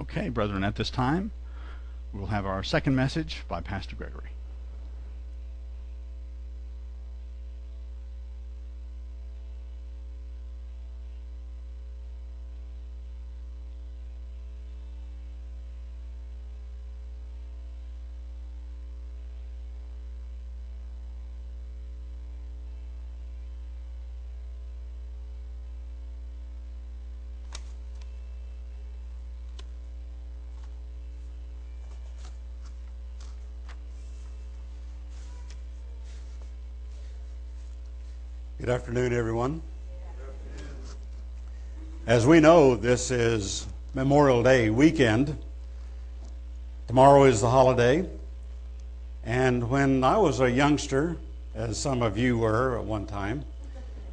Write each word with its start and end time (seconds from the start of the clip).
Okay, 0.00 0.28
brethren, 0.28 0.64
at 0.64 0.76
this 0.76 0.90
time, 0.90 1.32
we'll 2.12 2.26
have 2.26 2.46
our 2.46 2.62
second 2.62 2.96
message 2.96 3.42
by 3.48 3.60
Pastor 3.60 3.94
Gregory. 3.94 4.30
Good 38.72 38.78
afternoon, 38.78 39.12
everyone. 39.12 39.60
As 42.06 42.26
we 42.26 42.40
know, 42.40 42.74
this 42.74 43.10
is 43.10 43.66
Memorial 43.92 44.42
Day 44.42 44.70
weekend. 44.70 45.36
Tomorrow 46.86 47.24
is 47.24 47.42
the 47.42 47.50
holiday. 47.50 48.08
And 49.24 49.68
when 49.68 50.02
I 50.02 50.16
was 50.16 50.40
a 50.40 50.50
youngster, 50.50 51.18
as 51.54 51.78
some 51.78 52.00
of 52.00 52.16
you 52.16 52.38
were 52.38 52.78
at 52.78 52.84
one 52.86 53.04
time, 53.04 53.44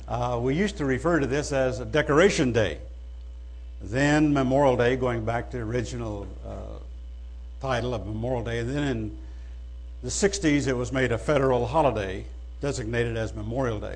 uh, 0.10 0.38
we 0.44 0.56
used 0.56 0.76
to 0.80 0.84
refer 0.84 1.22
to 1.22 1.26
this 1.26 1.54
as 1.54 1.80
Decoration 1.80 2.52
Day. 2.52 2.80
Then 3.82 4.34
Memorial 4.34 4.76
Day, 4.76 4.98
going 4.98 5.24
back 5.24 5.52
to 5.52 5.58
the 5.58 5.64
original 5.64 6.28
uh, 6.46 6.52
title 7.62 7.94
of 7.94 8.06
Memorial 8.06 8.44
Day. 8.44 8.62
Then 8.64 8.84
in 8.84 9.18
the 10.04 10.10
60s, 10.10 10.68
it 10.68 10.76
was 10.76 10.92
made 10.92 11.14
a 11.14 11.18
federal 11.18 11.66
holiday 11.66 12.26
designated 12.60 13.16
as 13.16 13.34
Memorial 13.34 13.80
Day. 13.80 13.96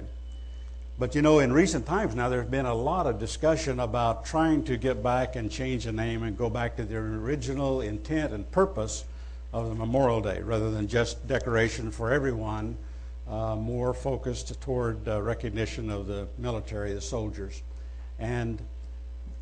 But 0.99 1.15
you 1.15 1.23
know, 1.23 1.39
in 1.39 1.51
recent 1.51 1.87
times 1.87 2.13
now, 2.13 2.29
there's 2.29 2.47
been 2.47 2.67
a 2.67 2.73
lot 2.73 3.07
of 3.07 3.19
discussion 3.19 3.79
about 3.79 4.25
trying 4.25 4.63
to 4.65 4.77
get 4.77 5.01
back 5.01 5.35
and 5.35 5.49
change 5.49 5.85
the 5.85 5.91
name 5.91 6.21
and 6.21 6.37
go 6.37 6.51
back 6.51 6.77
to 6.77 6.85
the 6.85 6.97
original 6.97 7.81
intent 7.81 8.31
and 8.31 8.49
purpose 8.51 9.05
of 9.53 9.69
the 9.69 9.75
Memorial 9.75 10.21
Day 10.21 10.41
rather 10.41 10.69
than 10.69 10.87
just 10.87 11.27
decoration 11.27 11.89
for 11.89 12.11
everyone, 12.11 12.77
uh, 13.27 13.55
more 13.55 13.93
focused 13.93 14.59
toward 14.61 15.07
uh, 15.07 15.19
recognition 15.19 15.89
of 15.89 16.05
the 16.05 16.27
military, 16.37 16.93
the 16.93 17.01
soldiers. 17.01 17.63
And 18.19 18.61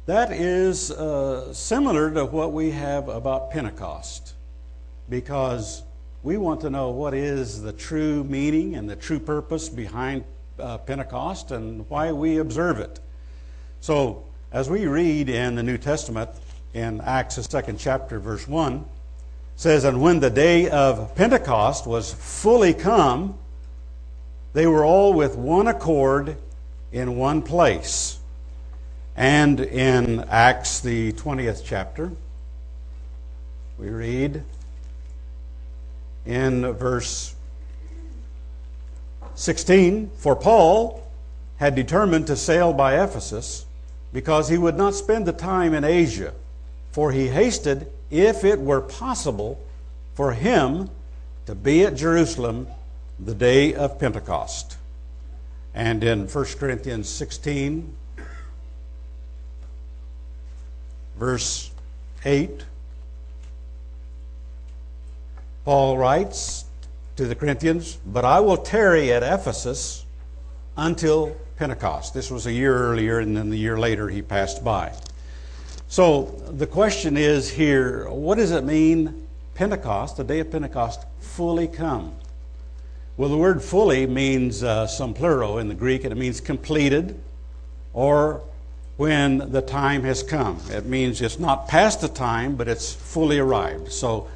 that 0.06 0.32
is 0.32 0.90
uh, 0.92 1.54
similar 1.54 2.12
to 2.12 2.26
what 2.26 2.54
we 2.54 2.72
have 2.72 3.10
about 3.10 3.52
Pentecost 3.52 4.36
because 5.10 5.84
we 6.24 6.38
want 6.38 6.62
to 6.62 6.70
know 6.70 6.92
what 6.92 7.14
is 7.14 7.62
the 7.62 7.74
true 7.74 8.24
meaning 8.24 8.76
and 8.76 8.90
the 8.90 8.96
true 8.96 9.20
purpose 9.20 9.68
behind 9.68 10.24
uh, 10.62 10.78
Pentecost 10.80 11.52
and 11.52 11.90
why 11.90 12.12
we 12.12 12.38
observe 12.38 12.80
it. 12.80 13.00
So, 13.80 14.24
as 14.52 14.70
we 14.70 14.86
read 14.86 15.30
in 15.30 15.56
the 15.56 15.64
New 15.64 15.78
Testament 15.78 16.30
in 16.74 17.02
Acts, 17.02 17.36
the 17.36 17.44
second 17.44 17.80
chapter, 17.80 18.20
verse 18.20 18.48
1, 18.48 18.86
says, 19.56 19.84
And 19.84 20.02
when 20.02 20.20
the 20.20 20.30
day 20.30 20.70
of 20.70 21.16
Pentecost 21.16 21.88
was 21.88 22.14
fully 22.14 22.74
come, 22.74 23.38
they 24.54 24.68
were 24.68 24.84
all 24.84 25.14
with 25.14 25.36
one 25.36 25.68
accord 25.68 26.38
in 26.92 27.16
one 27.16 27.42
place. 27.42 28.20
And 29.16 29.60
in 29.60 30.22
Acts, 30.30 30.80
the 30.80 31.14
20th 31.14 31.62
chapter, 31.64 32.12
we 33.78 33.90
read 33.90 34.44
in 36.26 36.72
verse 36.74 37.36
16 39.36 40.12
For 40.18 40.36
Paul 40.36 41.08
had 41.58 41.76
determined 41.76 42.28
to 42.28 42.36
sail 42.36 42.74
by 42.74 43.02
Ephesus 43.02 43.66
because 44.14 44.50
he 44.50 44.58
would 44.58 44.76
not 44.76 44.96
spend 44.96 45.26
the 45.26 45.34
time 45.34 45.74
in 45.74 45.84
Asia, 45.84 46.34
for 46.92 47.12
he 47.12 47.28
hasted, 47.28 47.88
if 48.10 48.44
it 48.44 48.60
were 48.60 48.82
possible, 48.82 49.60
for 50.14 50.34
him 50.34 50.90
to 51.46 51.56
be 51.56 51.86
at 51.86 51.96
Jerusalem 51.96 52.68
the 53.20 53.36
day 53.36 53.74
of 53.74 54.00
Pentecost. 54.00 54.78
And 55.74 56.04
in 56.04 56.28
1 56.28 56.46
Corinthians 56.58 57.08
16, 57.08 57.96
verse 61.18 61.72
8, 62.26 62.66
Paul 65.64 65.98
writes, 65.98 66.66
to 67.22 67.28
the 67.28 67.36
Corinthians, 67.36 68.00
but 68.04 68.26
I 68.26 68.40
will 68.40 68.58
tarry 68.58 69.14
at 69.14 69.22
Ephesus 69.22 70.08
until 70.76 71.36
Pentecost. 71.56 72.16
This 72.16 72.32
was 72.32 72.48
a 72.48 72.52
year 72.52 72.76
earlier, 72.76 73.20
and 73.20 73.38
then 73.38 73.52
the 73.52 73.60
year 73.60 73.78
later 73.78 74.10
he 74.10 74.24
passed 74.24 74.64
by. 74.64 74.92
So 75.88 76.24
the 76.50 76.66
question 76.66 77.18
is 77.18 77.48
here 77.48 78.10
what 78.10 78.40
does 78.40 78.50
it 78.50 78.64
mean, 78.64 79.28
Pentecost, 79.54 80.18
the 80.18 80.24
day 80.24 80.40
of 80.40 80.50
Pentecost, 80.50 81.06
fully 81.20 81.68
come? 81.68 82.16
Well, 83.18 83.30
the 83.30 83.38
word 83.38 83.62
fully 83.62 84.08
means 84.08 84.64
uh, 84.64 84.88
some 84.88 85.14
plural 85.14 85.60
in 85.60 85.68
the 85.68 85.76
Greek, 85.76 86.04
and 86.04 86.12
it 86.12 86.18
means 86.18 86.42
completed 86.42 87.22
or 87.94 88.42
when 88.98 89.52
the 89.52 89.62
time 89.62 90.02
has 90.06 90.24
come. 90.24 90.60
It 90.72 90.88
means 90.88 91.22
it's 91.22 91.38
not 91.38 91.68
past 91.68 92.02
the 92.02 92.08
time, 92.08 92.56
but 92.56 92.68
it's 92.68 92.92
fully 92.92 93.38
arrived. 93.38 93.92
So 93.92 94.28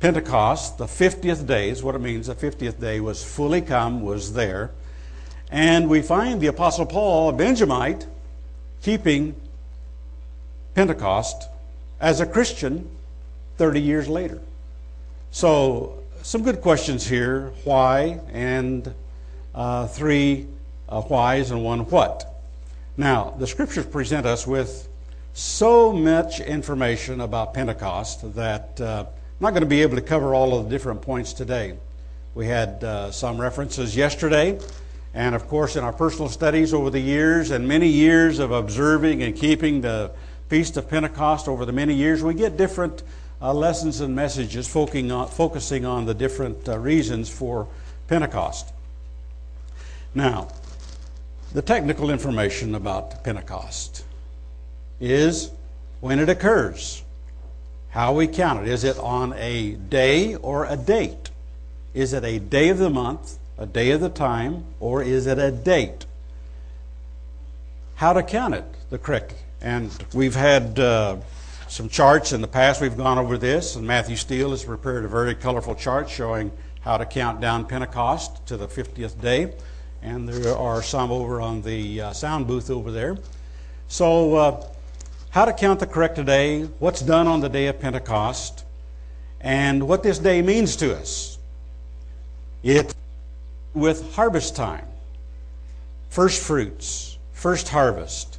Pentecost, 0.00 0.78
the 0.78 0.86
50th 0.86 1.46
day 1.46 1.68
is 1.68 1.82
what 1.82 1.94
it 1.94 2.00
means. 2.00 2.28
The 2.28 2.34
50th 2.34 2.80
day 2.80 3.00
was 3.00 3.22
fully 3.22 3.60
come, 3.60 4.00
was 4.00 4.32
there. 4.32 4.70
And 5.50 5.90
we 5.90 6.00
find 6.00 6.40
the 6.40 6.46
Apostle 6.46 6.86
Paul, 6.86 7.28
a 7.28 7.32
Benjamite, 7.34 8.06
keeping 8.82 9.36
Pentecost 10.74 11.48
as 12.00 12.20
a 12.20 12.26
Christian 12.26 12.88
30 13.58 13.82
years 13.82 14.08
later. 14.08 14.40
So, 15.32 15.98
some 16.22 16.42
good 16.42 16.62
questions 16.62 17.06
here 17.06 17.52
why, 17.64 18.20
and 18.32 18.94
uh, 19.54 19.86
three 19.86 20.46
uh, 20.88 21.02
whys, 21.02 21.50
and 21.50 21.62
one 21.62 21.80
what. 21.90 22.42
Now, 22.96 23.34
the 23.38 23.46
scriptures 23.46 23.84
present 23.84 24.24
us 24.24 24.46
with 24.46 24.88
so 25.34 25.92
much 25.92 26.40
information 26.40 27.20
about 27.20 27.52
Pentecost 27.52 28.34
that. 28.34 28.80
Uh, 28.80 29.04
not 29.40 29.50
going 29.50 29.62
to 29.62 29.68
be 29.68 29.80
able 29.80 29.96
to 29.96 30.02
cover 30.02 30.34
all 30.34 30.58
of 30.58 30.64
the 30.64 30.70
different 30.70 31.00
points 31.00 31.32
today. 31.32 31.76
We 32.34 32.46
had 32.46 32.84
uh, 32.84 33.10
some 33.10 33.40
references 33.40 33.96
yesterday, 33.96 34.60
and 35.14 35.34
of 35.34 35.48
course, 35.48 35.76
in 35.76 35.82
our 35.82 35.92
personal 35.92 36.28
studies 36.28 36.74
over 36.74 36.90
the 36.90 37.00
years 37.00 37.50
and 37.50 37.66
many 37.66 37.88
years 37.88 38.38
of 38.38 38.52
observing 38.52 39.22
and 39.22 39.34
keeping 39.34 39.80
the 39.80 40.12
Feast 40.48 40.76
of 40.76 40.88
Pentecost 40.90 41.48
over 41.48 41.64
the 41.64 41.72
many 41.72 41.94
years, 41.94 42.22
we 42.22 42.34
get 42.34 42.56
different 42.56 43.02
uh, 43.40 43.54
lessons 43.54 44.00
and 44.00 44.14
messages 44.14 44.68
focusing 44.68 45.10
on, 45.10 45.28
focusing 45.28 45.86
on 45.86 46.04
the 46.04 46.14
different 46.14 46.68
uh, 46.68 46.78
reasons 46.78 47.30
for 47.30 47.66
Pentecost. 48.08 48.72
Now, 50.14 50.48
the 51.54 51.62
technical 51.62 52.10
information 52.10 52.74
about 52.74 53.24
Pentecost 53.24 54.04
is 55.00 55.50
when 56.00 56.18
it 56.18 56.28
occurs. 56.28 57.02
How 57.90 58.12
we 58.12 58.28
count 58.28 58.62
it. 58.62 58.68
Is 58.68 58.84
it 58.84 58.98
on 58.98 59.32
a 59.36 59.72
day 59.72 60.36
or 60.36 60.64
a 60.64 60.76
date? 60.76 61.30
Is 61.92 62.12
it 62.12 62.24
a 62.24 62.38
day 62.38 62.68
of 62.68 62.78
the 62.78 62.88
month, 62.88 63.38
a 63.58 63.66
day 63.66 63.90
of 63.90 64.00
the 64.00 64.08
time, 64.08 64.64
or 64.78 65.02
is 65.02 65.26
it 65.26 65.40
a 65.40 65.50
date? 65.50 66.06
How 67.96 68.12
to 68.12 68.22
count 68.22 68.54
it, 68.54 68.64
the 68.90 68.98
correct. 68.98 69.34
And 69.60 69.90
we've 70.14 70.36
had 70.36 70.78
uh, 70.78 71.16
some 71.66 71.88
charts 71.88 72.32
in 72.32 72.40
the 72.40 72.48
past. 72.48 72.80
We've 72.80 72.96
gone 72.96 73.18
over 73.18 73.36
this, 73.36 73.74
and 73.74 73.84
Matthew 73.84 74.14
Steele 74.14 74.50
has 74.50 74.64
prepared 74.64 75.04
a 75.04 75.08
very 75.08 75.34
colorful 75.34 75.74
chart 75.74 76.08
showing 76.08 76.52
how 76.82 76.96
to 76.96 77.04
count 77.04 77.40
down 77.40 77.66
Pentecost 77.66 78.46
to 78.46 78.56
the 78.56 78.68
50th 78.68 79.20
day. 79.20 79.52
And 80.00 80.28
there 80.28 80.56
are 80.56 80.80
some 80.80 81.10
over 81.10 81.40
on 81.40 81.60
the 81.62 82.00
uh, 82.00 82.12
sound 82.12 82.46
booth 82.46 82.70
over 82.70 82.92
there. 82.92 83.18
So, 83.88 84.36
uh, 84.36 84.66
how 85.30 85.44
to 85.44 85.52
count 85.52 85.78
the 85.78 85.86
correct 85.86 86.22
day, 86.24 86.62
what's 86.80 87.00
done 87.00 87.28
on 87.28 87.40
the 87.40 87.48
day 87.48 87.68
of 87.68 87.78
Pentecost, 87.78 88.64
and 89.40 89.86
what 89.86 90.02
this 90.02 90.18
day 90.18 90.42
means 90.42 90.76
to 90.76 90.96
us. 90.96 91.38
It 92.62 92.94
with 93.72 94.12
harvest 94.14 94.56
time, 94.56 94.86
first 96.08 96.42
fruits, 96.42 97.16
first 97.32 97.68
harvest. 97.68 98.38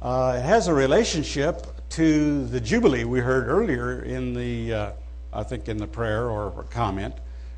Uh, 0.00 0.36
it 0.38 0.42
has 0.42 0.68
a 0.68 0.74
relationship 0.74 1.66
to 1.90 2.46
the 2.46 2.60
Jubilee 2.60 3.04
we 3.04 3.18
heard 3.18 3.48
earlier 3.48 4.02
in 4.02 4.32
the, 4.32 4.72
uh, 4.72 4.92
I 5.32 5.42
think, 5.42 5.68
in 5.68 5.76
the 5.76 5.88
prayer 5.88 6.30
or 6.30 6.64
comment 6.70 7.14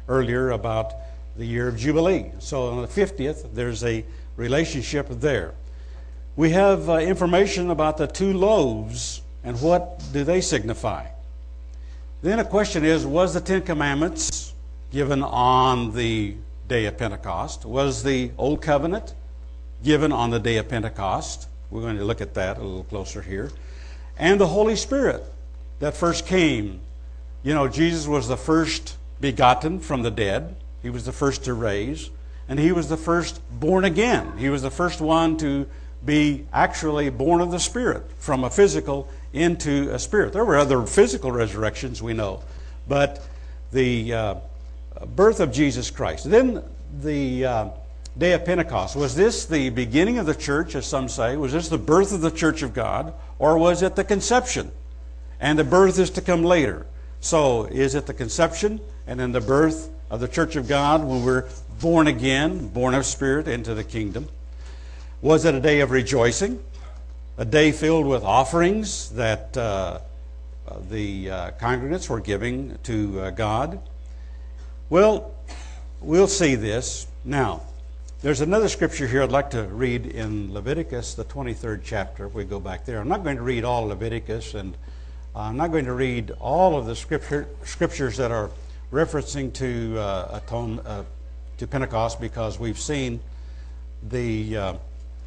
earlier 0.08 0.50
about 0.50 0.94
the 1.37 1.44
year 1.44 1.69
of 1.69 1.76
Jubilee. 1.76 2.31
So 2.38 2.69
on 2.69 2.82
the 2.82 2.88
50th, 2.88 3.52
there's 3.52 3.84
a 3.84 4.05
relationship 4.37 5.08
there 5.11 5.55
we 6.37 6.51
have 6.51 6.91
uh, 6.91 6.97
information 6.97 7.71
about 7.71 7.97
the 7.97 8.07
two 8.07 8.33
loaves 8.33 9.23
And 9.45 9.61
what 9.61 10.03
do 10.13 10.25
they 10.25 10.41
signify? 10.41 11.07
Then 12.23 12.39
a 12.39 12.45
question 12.45 12.85
is 12.85 13.05
was 13.05 13.35
the 13.35 13.41
Ten 13.41 13.63
Commandments 13.63 14.55
given 14.91 15.23
on 15.23 15.95
the 15.95 16.37
day 16.67 16.87
of 16.87 16.97
Pentecost? 16.97 17.67
Was 17.67 18.03
the 18.03 18.31
Old 18.39 18.63
Covenant 18.63 19.15
given 19.83 20.13
on 20.13 20.31
the 20.31 20.41
day 20.41 20.57
of 20.57 20.69
Pentecost? 20.69 21.49
We're 21.71 21.83
going 21.83 21.99
to 21.99 22.05
look 22.05 22.23
at 22.23 22.33
that 22.35 22.57
a 22.57 22.63
little 22.63 22.85
closer 22.85 23.21
here. 23.21 23.51
And 24.19 24.41
the 24.41 24.47
Holy 24.47 24.77
Spirit 24.77 25.23
that 25.81 25.95
first 25.95 26.27
came. 26.27 26.81
You 27.43 27.53
know, 27.53 27.69
Jesus 27.69 28.07
was 28.07 28.29
the 28.29 28.39
first 28.39 28.97
begotten 29.21 29.81
from 29.81 30.03
the 30.03 30.11
dead, 30.11 30.57
he 30.83 30.89
was 30.89 31.05
the 31.05 31.13
first 31.13 31.45
to 31.45 31.55
raise, 31.55 32.11
and 32.49 32.59
he 32.59 32.73
was 32.73 32.89
the 32.89 32.97
first 32.97 33.43
born 33.51 33.85
again. 33.85 34.39
He 34.39 34.49
was 34.49 34.63
the 34.63 34.71
first 34.71 35.01
one 35.01 35.37
to 35.39 35.67
be 36.05 36.47
actually 36.53 37.11
born 37.11 37.41
of 37.41 37.51
the 37.51 37.61
Spirit 37.61 38.05
from 38.19 38.45
a 38.45 38.51
physical 38.51 39.09
into 39.33 39.91
a 39.93 39.99
spirit. 39.99 40.33
There 40.33 40.45
were 40.45 40.56
other 40.56 40.87
physical 40.87 41.33
resurrections, 41.33 42.03
we 42.03 42.12
know, 42.12 42.43
but 42.87 43.27
the 43.73 44.15
uh, 44.15 44.35
birth 45.17 45.41
of 45.41 45.53
Jesus 45.53 45.91
Christ. 45.91 46.31
Then 46.31 46.62
the 47.01 47.45
uh, 47.45 47.69
day 48.17 48.33
of 48.33 48.45
Pentecost. 48.45 48.97
Was 48.97 49.17
this 49.17 49.47
the 49.47 49.71
beginning 49.71 50.19
of 50.19 50.27
the 50.27 50.35
church, 50.35 50.75
as 50.75 50.87
some 50.87 51.09
say? 51.09 51.37
Was 51.37 51.53
this 51.53 51.69
the 51.69 51.79
birth 51.79 52.12
of 52.12 52.21
the 52.21 52.31
church 52.31 52.62
of 52.62 52.73
God? 52.73 53.12
Or 53.39 53.59
was 53.59 53.83
it 53.83 53.97
the 53.97 54.05
conception? 54.05 54.71
And 55.41 55.59
the 55.59 55.65
birth 55.65 55.99
is 55.99 56.11
to 56.11 56.21
come 56.21 56.45
later. 56.45 56.87
So, 57.21 57.65
is 57.65 57.95
it 57.95 58.07
the 58.07 58.15
conception 58.15 58.81
and 59.07 59.19
then 59.19 59.33
the 59.33 59.41
birth 59.41 59.91
of 60.11 60.21
the 60.21 60.29
church 60.29 60.57
of 60.57 60.69
God 60.69 61.03
when 61.05 61.25
we're 61.25 61.49
born 61.81 62.07
again, 62.07 62.69
born 62.69 62.95
of 62.95 63.05
spirit 63.05 63.49
into 63.49 63.75
the 63.75 63.85
kingdom? 63.85 64.29
Was 65.25 65.47
it 65.47 65.55
a 65.55 65.61
day 65.61 65.81
of 65.81 65.91
rejoicing? 65.91 66.62
a 67.38 67.47
day 67.47 67.73
filled 67.73 68.05
with 68.05 68.23
offerings 68.23 69.09
that 69.12 69.56
uh, 69.56 70.00
the 70.91 71.31
uh, 71.31 71.50
congregants 71.53 72.11
were 72.11 72.21
giving 72.21 72.76
to 72.82 73.21
uh, 73.21 73.31
God. 73.31 73.81
Well, 74.91 75.35
we'll 76.03 76.29
see 76.29 76.56
this. 76.56 77.06
Now, 77.25 77.62
there's 78.21 78.43
another 78.43 78.69
scripture 78.69 79.06
here 79.06 79.23
I'd 79.23 79.32
like 79.32 79.49
to 79.53 79.62
read 79.62 80.05
in 80.05 80.53
Leviticus, 80.53 81.15
the 81.15 81.25
23rd 81.25 81.81
chapter, 81.82 82.26
if 82.26 82.35
we 82.35 82.44
go 82.44 82.61
back 82.61 82.85
there. 82.85 83.00
I'm 83.00 83.09
not 83.09 83.25
going 83.25 83.37
to 83.37 83.43
read 83.43 83.65
all 83.65 83.87
Leviticus, 83.87 84.53
and 84.53 84.76
I'm 85.35 85.56
not 85.56 85.73
going 85.73 85.87
to 85.87 85.94
read 85.94 86.32
all 86.38 86.76
of 86.76 86.85
the 86.85 86.94
scripture, 86.94 87.49
scriptures 87.65 88.19
that 88.19 88.31
are 88.31 88.50
referencing 88.93 89.55
to, 89.55 89.99
uh, 89.99 90.41
atone, 90.44 90.81
uh, 90.81 91.03
to 91.56 91.67
Pentecost 91.67 92.21
because 92.21 92.61
we've 92.61 92.79
seen 92.79 93.21
the 94.11 94.56
uh, 94.56 94.75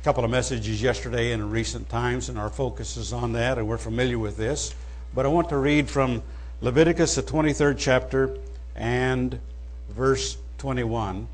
couple 0.08 0.24
of 0.24 0.32
messages 0.32 0.82
yesterday 0.82 1.34
in 1.34 1.50
recent 1.50 1.90
times, 1.90 2.30
and 2.30 2.40
our 2.40 2.50
focus 2.50 2.96
is 2.96 3.12
on 3.12 3.34
that, 3.34 3.58
and 3.58 3.68
we're 3.68 3.78
familiar 3.78 4.18
with 4.18 4.38
this. 4.38 4.74
But 5.14 5.26
I 5.26 5.28
want 5.28 5.50
to 5.50 5.58
read 5.58 5.90
from 5.90 6.24
Leviticus, 6.62 7.16
the 7.16 7.24
23rd 7.24 7.76
chapter, 7.78 8.38
and 8.74 9.38
verse 9.90 10.38
21. 10.60 11.28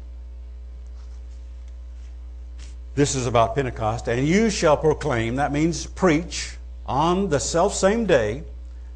This 2.95 3.13
is 3.13 3.27
about 3.27 3.53
Pentecost. 3.53 4.07
And 4.07 4.27
you 4.27 4.49
shall 4.49 4.75
proclaim, 4.75 5.35
that 5.35 5.51
means 5.51 5.85
preach, 5.85 6.57
on 6.87 7.29
the 7.29 7.39
self 7.39 7.75
same 7.75 8.07
day, 8.07 8.41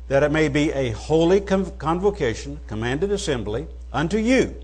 that 0.08 0.24
it 0.24 0.32
may 0.32 0.48
be 0.48 0.72
a 0.72 0.90
holy 0.90 1.40
convocation, 1.40 2.60
commanded 2.66 3.12
assembly, 3.12 3.68
unto 3.94 4.18
you. 4.18 4.56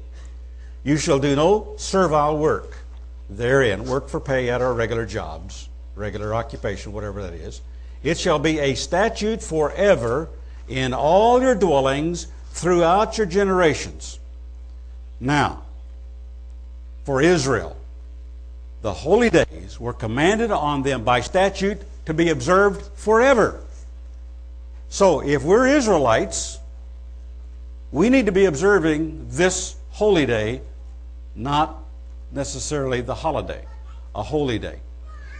You 0.83 0.97
shall 0.97 1.19
do 1.19 1.35
no 1.35 1.75
servile 1.77 2.39
work 2.39 2.82
therein, 3.29 3.85
work 3.85 4.09
for 4.09 4.19
pay 4.19 4.49
at 4.49 4.61
our 4.61 4.73
regular 4.73 5.05
jobs, 5.05 5.69
regular 5.95 6.33
occupation, 6.33 6.93
whatever 6.93 7.21
that 7.23 7.33
is. 7.33 7.61
It 8.03 8.17
shall 8.17 8.39
be 8.39 8.59
a 8.59 8.75
statute 8.75 9.41
forever 9.41 10.29
in 10.67 10.93
all 10.93 11.41
your 11.41 11.55
dwellings 11.55 12.27
throughout 12.51 13.17
your 13.17 13.27
generations. 13.27 14.19
Now, 15.19 15.63
for 17.05 17.21
Israel, 17.21 17.77
the 18.81 18.93
holy 18.93 19.29
days 19.29 19.79
were 19.79 19.93
commanded 19.93 20.51
on 20.51 20.83
them 20.83 21.03
by 21.03 21.21
statute 21.21 21.81
to 22.05 22.13
be 22.13 22.29
observed 22.29 22.85
forever. 22.95 23.61
So, 24.89 25.21
if 25.21 25.43
we're 25.43 25.67
Israelites, 25.67 26.59
we 27.91 28.09
need 28.09 28.25
to 28.25 28.31
be 28.31 28.45
observing 28.45 29.27
this 29.29 29.75
holy 29.91 30.25
day, 30.25 30.61
not 31.35 31.82
necessarily 32.33 33.01
the 33.01 33.15
holiday, 33.15 33.65
a 34.15 34.23
holy 34.23 34.59
day. 34.59 34.79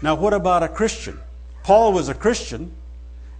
Now, 0.02 0.16
what 0.16 0.34
about 0.34 0.64
a 0.64 0.68
Christian? 0.68 1.20
Paul 1.64 1.94
was 1.94 2.10
a 2.10 2.14
Christian, 2.14 2.74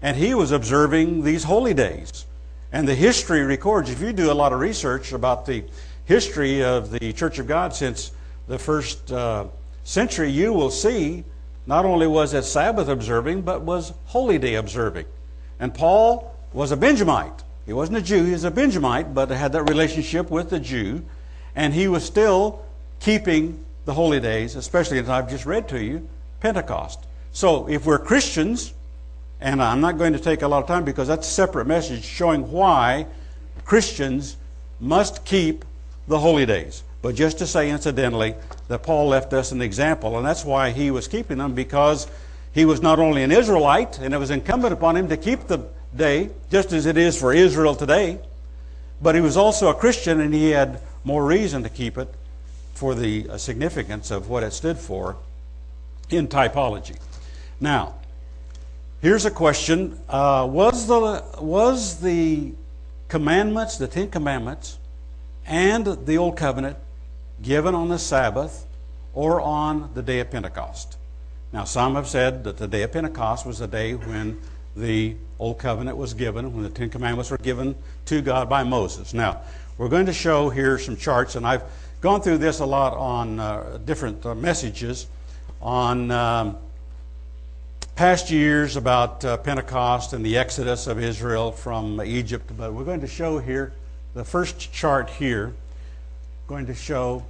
and 0.02 0.16
he 0.16 0.34
was 0.34 0.52
observing 0.52 1.24
these 1.24 1.44
holy 1.44 1.74
days. 1.74 2.26
And 2.72 2.88
the 2.88 2.96
history 2.96 3.42
records, 3.42 3.90
if 3.90 4.02
you 4.02 4.14
do 4.14 4.32
a 4.32 4.34
lot 4.34 4.54
of 4.54 4.60
research 4.60 5.14
about 5.14 5.46
the 5.46 5.64
history 6.06 6.64
of 6.64 6.90
the 6.90 7.14
Church 7.14 7.38
of 7.40 7.48
God 7.48 7.74
since 7.74 8.12
the 8.48 8.58
first 8.58 9.12
uh, 9.12 9.46
century, 9.84 10.30
you 10.30 10.54
will 10.54 10.72
see 10.72 11.24
not 11.66 11.86
only 11.86 12.08
was 12.08 12.34
it 12.34 12.44
Sabbath 12.44 12.88
observing, 12.88 13.42
but 13.42 13.62
was 13.62 13.94
holy 14.06 14.38
day 14.38 14.56
observing. 14.56 15.06
And 15.60 15.74
Paul 15.74 16.36
was 16.52 16.72
a 16.72 16.78
Benjamite. 16.78 17.44
He 17.66 17.74
wasn't 17.74 18.00
a 18.00 18.02
Jew, 18.02 18.26
he 18.26 18.32
was 18.32 18.44
a 18.44 18.52
Benjamite, 18.52 19.14
but 19.14 19.30
had 19.30 19.54
that 19.54 19.64
relationship 19.70 20.30
with 20.30 20.50
the 20.50 20.60
Jew. 20.60 21.06
And 21.56 21.74
he 21.74 21.88
was 21.88 22.04
still 22.04 22.63
keeping 23.04 23.64
the 23.84 23.94
holy 23.94 24.22
days, 24.22 24.56
especially 24.56 24.98
as 24.98 25.10
I've 25.10 25.30
just 25.30 25.46
read 25.46 25.68
to 25.70 25.84
you, 25.84 26.08
Pentecost. 26.40 27.00
So 27.34 27.68
if 27.70 27.86
we're 27.86 28.00
Christians, 28.00 28.74
and 29.42 29.62
I'm 29.62 29.82
not 29.82 29.98
going 29.98 30.14
to 30.14 30.20
take 30.20 30.42
a 30.42 30.48
lot 30.48 30.64
of 30.64 30.68
time 30.68 30.86
because 30.86 31.10
that's 31.10 31.28
a 31.28 31.32
separate 31.32 31.68
message 31.68 32.06
showing 32.06 32.50
why 32.50 33.06
Christians 33.66 34.38
must 34.80 35.26
keep 35.26 35.66
the 36.08 36.18
holy 36.18 36.46
days. 36.46 36.84
But 37.02 37.16
just 37.16 37.40
to 37.40 37.48
say, 37.48 37.70
incidentally, 37.70 38.36
that 38.70 38.84
Paul 38.84 39.10
left 39.10 39.34
us 39.34 39.52
an 39.52 39.62
example, 39.62 40.18
and 40.18 40.26
that's 40.26 40.46
why 40.46 40.72
he 40.72 40.90
was 40.90 41.10
keeping 41.10 41.40
them 41.40 41.54
because 41.54 42.08
he 42.54 42.64
was 42.64 42.82
not 42.82 43.00
only 43.00 43.22
an 43.24 43.34
Israelite, 43.34 44.00
and 44.00 44.14
it 44.14 44.18
was 44.18 44.32
incumbent 44.32 44.72
upon 44.72 44.96
him 44.96 45.10
to 45.10 45.18
keep 45.18 45.48
the 45.48 45.68
day, 45.94 46.30
just 46.50 46.72
as 46.72 46.86
it 46.86 46.96
is 46.96 47.20
for 47.20 47.34
Israel 47.34 47.76
today, 47.76 48.20
but 49.02 49.14
he 49.14 49.20
was 49.20 49.36
also 49.36 49.68
a 49.68 49.74
Christian 49.74 50.22
and 50.22 50.34
he 50.34 50.52
had 50.52 50.80
more 51.04 51.26
reason 51.26 51.64
to 51.64 51.70
keep 51.70 51.98
it 51.98 52.08
for 52.84 52.96
the 52.96 53.30
uh, 53.30 53.38
significance 53.38 54.12
of 54.12 54.28
what 54.28 54.44
it 54.44 54.52
stood 54.52 54.78
for 54.78 55.16
in 56.10 56.28
typology. 56.28 57.00
Now, 57.62 57.96
here's 59.02 59.24
a 59.24 59.32
question: 59.32 59.98
uh, 60.10 60.46
Was 60.52 60.86
the 60.88 61.24
was 61.40 62.02
the 62.02 62.52
commandments, 63.08 63.78
the 63.78 63.88
Ten 63.88 64.10
Commandments, 64.10 64.80
and 65.46 65.86
the 66.06 66.18
Old 66.18 66.36
Covenant 66.36 66.76
given 67.42 67.74
on 67.74 67.88
the 67.88 67.98
Sabbath 67.98 68.66
or 69.14 69.40
on 69.40 69.90
the 69.94 70.02
day 70.02 70.20
of 70.20 70.30
Pentecost? 70.30 70.98
Now, 71.54 71.64
some 71.64 71.96
have 71.96 72.10
said 72.10 72.44
that 72.44 72.58
the 72.58 72.68
day 72.68 72.84
of 72.84 72.92
Pentecost 72.92 73.46
was 73.46 73.60
the 73.60 73.68
day 73.68 73.94
when 73.94 74.42
the 74.76 75.16
Old 75.40 75.58
Covenant 75.58 75.96
was 75.96 76.14
given, 76.14 76.52
when 76.52 76.64
the 76.64 76.70
Ten 76.70 76.90
Commandments 76.90 77.32
were 77.32 77.38
given 77.38 77.76
to 78.08 78.22
God 78.22 78.50
by 78.50 78.66
Moses. 78.66 79.14
Now, 79.14 79.40
we're 79.78 79.88
going 79.88 80.08
to 80.08 80.14
show 80.14 80.50
here 80.50 80.78
some 80.78 80.98
charts, 80.98 81.36
and 81.36 81.48
I've 81.48 81.64
gone 82.04 82.22
through 82.22 82.38
this 82.38 82.60
a 82.60 82.66
lot 82.66 82.94
on 82.98 83.40
uh, 83.40 83.80
different 83.86 84.26
uh, 84.26 84.36
messages 84.36 85.08
on 85.62 86.12
um, 86.12 86.58
past 87.96 88.30
years 88.30 88.76
about 88.76 89.24
uh, 89.24 89.38
Pentecost 89.38 90.12
and 90.12 90.26
the 90.26 90.38
exodus 90.38 90.86
of 90.86 91.00
Israel 91.00 91.50
from 91.50 92.02
Egypt. 92.02 92.52
But 92.58 92.74
we're 92.74 92.84
going 92.84 93.00
to 93.00 93.08
show 93.08 93.40
here 93.40 93.72
the 94.16 94.26
first 94.26 94.74
chart 94.74 95.10
here. 95.12 95.54
Going 96.48 96.66
to 96.66 96.76
show. 96.76 97.24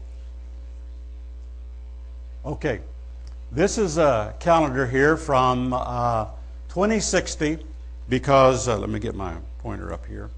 Okay, 2.43 2.79
this 3.51 3.77
is 3.77 3.99
a 3.99 4.33
calendar 4.39 4.87
here 4.87 5.17
from 5.17 5.71
uh, 5.73 6.25
2060 6.69 7.63
because 8.09 8.67
uh, 8.67 8.79
let 8.79 8.89
me 8.89 8.99
get 8.99 9.13
my 9.13 9.35
pointer 9.59 9.93
up 9.93 10.07
here. 10.07 10.31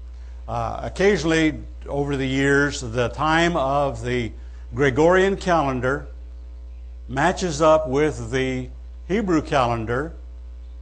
Uh, 0.48 0.80
occasionally, 0.84 1.60
over 1.88 2.16
the 2.16 2.26
years, 2.26 2.80
the 2.80 3.08
time 3.08 3.56
of 3.56 4.04
the 4.04 4.30
Gregorian 4.74 5.36
calendar 5.36 6.06
matches 7.08 7.60
up 7.60 7.88
with 7.88 8.30
the 8.30 8.68
Hebrew 9.08 9.42
calendar 9.42 10.14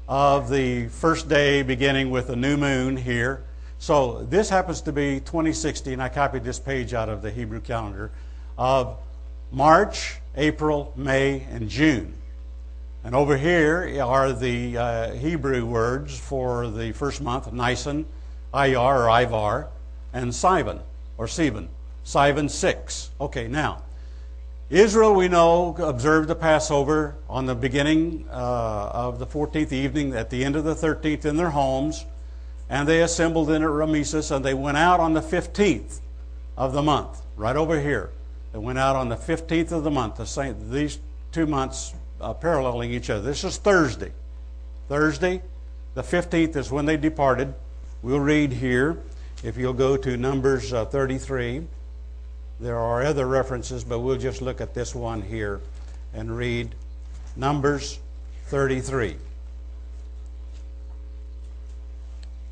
of 0.07 0.51
the 0.51 0.89
first 0.89 1.31
day 1.31 1.63
beginning 1.63 2.11
with 2.11 2.29
a 2.29 2.37
new 2.37 2.59
moon 2.59 2.95
here. 2.95 3.45
So 3.79 4.25
this 4.25 4.51
happens 4.51 4.83
to 4.83 4.93
be 4.93 5.21
2060, 5.21 5.95
and 5.95 6.03
I 6.03 6.11
copied 6.11 6.45
this 6.45 6.59
page 6.59 6.93
out 6.93 7.09
of 7.09 7.23
the 7.23 7.31
Hebrew 7.31 7.61
calendar 7.61 8.11
of 8.59 8.99
March, 9.51 10.17
April, 10.37 10.93
May, 10.95 11.47
and 11.51 11.71
June. 11.71 12.15
And 13.03 13.15
over 13.15 13.37
here 13.37 13.99
are 14.03 14.33
the 14.35 14.77
uh, 14.77 15.13
Hebrew 15.13 15.65
words 15.65 16.19
for 16.19 16.69
the 16.69 16.93
first 16.93 17.23
month 17.23 17.51
Nisan, 17.51 18.05
Iyar 18.55 19.07
or 19.07 19.23
Ivar, 19.23 19.69
and 20.13 20.31
Sivan 20.31 20.81
or 21.19 21.27
Sivan. 21.27 21.69
Sivan 22.05 22.51
6. 22.51 23.11
Okay, 23.21 23.49
now, 23.49 23.83
Israel, 24.71 25.15
we 25.15 25.29
know, 25.29 25.77
observed 25.79 26.29
the 26.29 26.35
Passover 26.35 27.17
on 27.29 27.47
the 27.47 27.55
beginning 27.55 28.27
uh, 28.31 28.91
of 28.93 29.19
the 29.19 29.27
14th 29.27 29.73
evening, 29.73 30.15
at 30.15 30.31
the 30.31 30.45
end 30.45 30.57
of 30.57 30.65
the 30.65 30.75
13th 30.75 31.25
in 31.25 31.37
their 31.37 31.51
homes, 31.51 32.05
and 32.71 32.89
they 32.89 33.03
assembled 33.03 33.51
in 33.51 33.63
at 33.63 33.69
Ramesses, 33.69 34.35
and 34.35 34.45
they 34.45 34.55
went 34.55 34.77
out 34.77 35.01
on 35.01 35.13
the 35.13 35.21
15th 35.21 36.01
of 36.57 36.73
the 36.73 36.83
month, 36.83 37.23
right 37.37 37.57
over 37.57 37.81
here. 37.81 38.11
They 38.53 38.59
went 38.59 38.79
out 38.79 38.97
on 38.97 39.09
the 39.09 39.17
15th 39.17 39.73
of 39.73 39.85
the 39.85 39.91
month, 39.91 40.17
the 40.17 40.27
same, 40.27 40.71
these 40.71 40.99
two 41.33 41.47
months 41.47 41.93
uh, 42.21 42.33
paralleling 42.33 42.91
each 42.91 43.11
other. 43.11 43.23
This 43.23 43.45
is 43.45 43.59
Thursday. 43.59 44.13
Thursday, 44.89 45.43
the 45.95 46.03
15th 46.03 46.57
is 46.57 46.71
when 46.71 46.87
they 46.87 46.97
departed. 46.97 47.55
We'll 48.05 48.21
read 48.21 48.53
here, 48.53 48.99
if 49.43 49.57
you'll 49.57 49.73
go 49.73 49.97
to 49.97 50.19
Numbers 50.19 50.75
uh, 50.75 50.85
33. 50.85 51.63
There 52.61 52.79
are 52.79 53.03
other 53.03 53.27
references, 53.27 53.83
but 53.83 54.01
we'll 54.01 54.19
just 54.19 54.43
look 54.43 54.61
at 54.61 54.75
this 54.75 54.95
one 54.95 55.23
here 55.23 55.63
and 56.13 56.37
read 56.37 56.75
Numbers 57.35 57.99
33. 58.49 59.17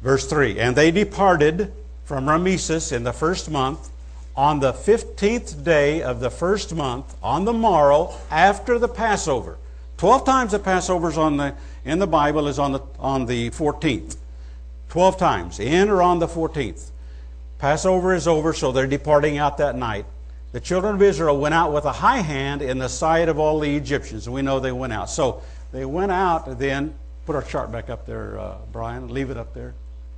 Verse 0.01 0.27
3 0.27 0.59
And 0.59 0.75
they 0.75 0.91
departed 0.91 1.71
from 2.07 2.25
Ramesses 2.25 2.91
in 2.91 3.05
the 3.05 3.13
first 3.13 3.51
month 3.51 3.91
on 4.35 4.61
the 4.61 4.73
15th 4.73 5.63
day 5.63 6.01
of 6.01 6.21
the 6.21 6.31
first 6.31 6.75
month, 6.75 7.15
on 7.23 7.45
the 7.45 7.53
morrow 7.53 8.15
after 8.31 8.79
the 8.79 8.89
Passover. 8.89 9.59
Twelve 9.99 10.25
times 10.25 10.53
the 10.53 10.59
Passover's 10.59 11.19
on 11.19 11.37
the, 11.37 11.55
in 11.85 11.99
the 11.99 12.07
Bible 12.07 12.49
is 12.49 12.59
on 12.59 12.73
the, 12.73 12.81
on 12.99 13.27
the 13.27 13.51
14th. 13.51 14.17
Twelve 14.93 15.17
times, 15.17 15.59
in 15.59 15.89
or 15.89 16.03
on 16.03 16.19
the 16.19 16.29
14th. 16.29 16.91
Passover 17.57 18.13
is 18.13 18.29
over, 18.29 18.53
so 18.53 18.73
they're 18.73 18.87
departing 18.87 19.39
out 19.39 19.57
that 19.57 19.75
night. 19.75 20.05
The 20.53 20.61
children 20.61 20.97
of 20.97 21.01
Israel 21.01 21.41
went 21.41 21.55
out 21.55 21.73
with 21.73 21.87
a 21.87 21.93
high 21.93 22.19
hand 22.19 22.61
in 22.61 22.77
the 22.77 22.91
sight 22.91 23.31
of 23.31 23.39
all 23.39 23.59
the 23.59 23.75
Egyptians, 23.75 24.29
we 24.29 24.43
know 24.43 24.61
they 24.61 24.71
went 24.71 24.93
out. 24.93 25.09
So 25.09 25.41
they 25.73 25.87
went 25.87 26.13
out 26.13 26.59
then, 26.59 26.95
put 27.25 27.35
our 27.35 27.41
chart 27.41 27.73
back 27.73 27.89
up 27.89 28.05
there, 28.05 28.39
uh, 28.39 28.57
Brian, 28.71 29.09
leave 29.09 29.31
it 29.31 29.39
up 29.39 29.55
there, 29.55 29.73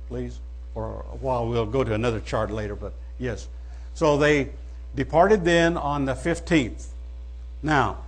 please. 0.09 0.41
Or 0.73 1.05
while 1.21 1.47
we'll 1.47 1.65
go 1.65 1.85
to 1.85 1.93
another 1.93 2.19
chart 2.19 2.51
later, 2.51 2.75
but 2.75 2.91
yes. 3.17 3.47
So 3.93 4.17
they 4.17 4.49
departed 4.93 5.45
then 5.45 5.77
on 5.77 6.03
the 6.03 6.15
15th. 6.15 6.87
Now, 7.63 7.99